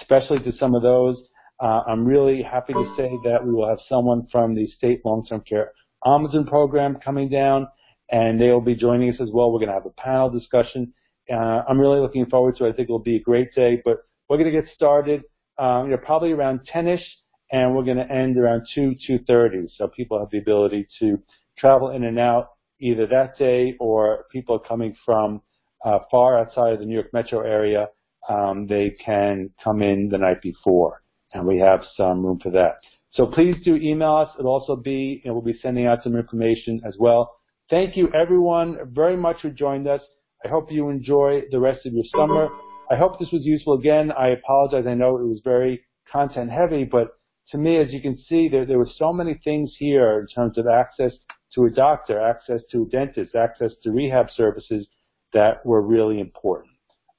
especially 0.00 0.38
to 0.40 0.56
some 0.58 0.74
of 0.74 0.82
those. 0.82 1.16
Uh, 1.60 1.82
I'm 1.86 2.04
really 2.04 2.42
happy 2.42 2.72
to 2.72 2.94
say 2.96 3.10
that 3.24 3.44
we 3.44 3.52
will 3.52 3.68
have 3.68 3.80
someone 3.88 4.26
from 4.32 4.54
the 4.54 4.66
state 4.78 5.02
long-term 5.04 5.42
care 5.48 5.72
ombudsman 6.04 6.48
program 6.48 6.96
coming 7.04 7.28
down, 7.28 7.68
and 8.10 8.40
they 8.40 8.50
will 8.50 8.62
be 8.62 8.74
joining 8.74 9.10
us 9.10 9.20
as 9.20 9.28
well. 9.32 9.52
We're 9.52 9.58
going 9.58 9.68
to 9.68 9.74
have 9.74 9.86
a 9.86 9.90
panel 9.90 10.30
discussion. 10.30 10.94
Uh, 11.30 11.62
I'm 11.68 11.78
really 11.78 12.00
looking 12.00 12.26
forward 12.26 12.56
to 12.56 12.64
it. 12.64 12.70
I 12.70 12.72
think 12.72 12.88
it 12.88 12.92
will 12.92 12.98
be 12.98 13.16
a 13.16 13.20
great 13.20 13.54
day, 13.54 13.82
but 13.84 13.98
we're 14.28 14.38
going 14.38 14.52
to 14.52 14.60
get 14.60 14.70
started 14.74 15.22
um, 15.60 15.84
you 15.84 15.90
know, 15.90 15.98
probably 15.98 16.32
around 16.32 16.60
10ish, 16.74 17.04
and 17.52 17.76
we're 17.76 17.84
going 17.84 17.98
to 17.98 18.10
end 18.10 18.38
around 18.38 18.66
2, 18.74 18.94
2.30. 19.08 19.68
So 19.76 19.88
people 19.88 20.18
have 20.18 20.30
the 20.30 20.38
ability 20.38 20.88
to 21.00 21.18
travel 21.58 21.90
in 21.90 22.04
and 22.04 22.18
out 22.18 22.48
either 22.80 23.06
that 23.06 23.36
day 23.38 23.76
or 23.78 24.24
people 24.32 24.58
coming 24.58 24.96
from 25.04 25.42
uh, 25.84 25.98
far 26.10 26.38
outside 26.38 26.72
of 26.72 26.78
the 26.78 26.86
New 26.86 26.94
York 26.94 27.12
metro 27.12 27.40
area, 27.40 27.88
um, 28.28 28.66
they 28.66 28.90
can 29.04 29.50
come 29.62 29.82
in 29.82 30.08
the 30.08 30.16
night 30.16 30.40
before, 30.42 30.99
and 31.32 31.46
we 31.46 31.58
have 31.58 31.80
some 31.96 32.24
room 32.24 32.38
for 32.42 32.50
that. 32.50 32.76
So 33.12 33.26
please 33.26 33.56
do 33.64 33.76
email 33.76 34.14
us. 34.14 34.28
It'll 34.38 34.52
also 34.52 34.76
be, 34.76 35.22
and 35.24 35.34
we'll 35.34 35.42
be 35.42 35.58
sending 35.60 35.86
out 35.86 36.02
some 36.04 36.16
information 36.16 36.80
as 36.86 36.96
well. 36.98 37.32
Thank 37.68 37.96
you 37.96 38.08
everyone 38.12 38.78
very 38.92 39.16
much 39.16 39.38
who 39.42 39.50
joined 39.50 39.88
us. 39.88 40.00
I 40.44 40.48
hope 40.48 40.72
you 40.72 40.88
enjoy 40.88 41.42
the 41.50 41.60
rest 41.60 41.86
of 41.86 41.92
your 41.92 42.04
summer. 42.16 42.48
I 42.90 42.96
hope 42.96 43.18
this 43.18 43.30
was 43.32 43.42
useful. 43.44 43.74
Again, 43.74 44.10
I 44.12 44.28
apologize. 44.28 44.86
I 44.86 44.94
know 44.94 45.16
it 45.18 45.26
was 45.26 45.40
very 45.44 45.84
content 46.10 46.50
heavy, 46.50 46.84
but 46.84 47.16
to 47.50 47.58
me, 47.58 47.76
as 47.76 47.92
you 47.92 48.00
can 48.00 48.18
see, 48.28 48.48
there, 48.48 48.64
there 48.64 48.78
were 48.78 48.88
so 48.96 49.12
many 49.12 49.40
things 49.44 49.72
here 49.78 50.20
in 50.20 50.26
terms 50.28 50.56
of 50.58 50.66
access 50.66 51.12
to 51.54 51.64
a 51.64 51.70
doctor, 51.70 52.20
access 52.20 52.60
to 52.70 52.82
a 52.82 52.86
dentist, 52.86 53.34
access 53.34 53.72
to 53.82 53.90
rehab 53.90 54.26
services 54.36 54.86
that 55.32 55.64
were 55.64 55.82
really 55.82 56.20
important. 56.20 56.72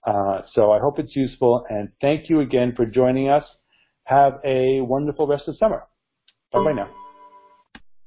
Uh, 0.06 0.42
so 0.54 0.72
I 0.72 0.80
hope 0.80 1.00
it's 1.00 1.16
useful, 1.16 1.66
and 1.70 1.90
thank 2.02 2.30
you 2.30 2.40
again 2.40 2.74
for 2.76 2.86
joining 2.86 3.30
us. 3.30 3.44
Have 4.12 4.42
a 4.44 4.82
wonderful 4.82 5.26
rest 5.26 5.48
of 5.48 5.56
summer. 5.56 5.84
Bye-bye 6.52 6.74
mm. 6.74 6.76
now. 6.76 6.90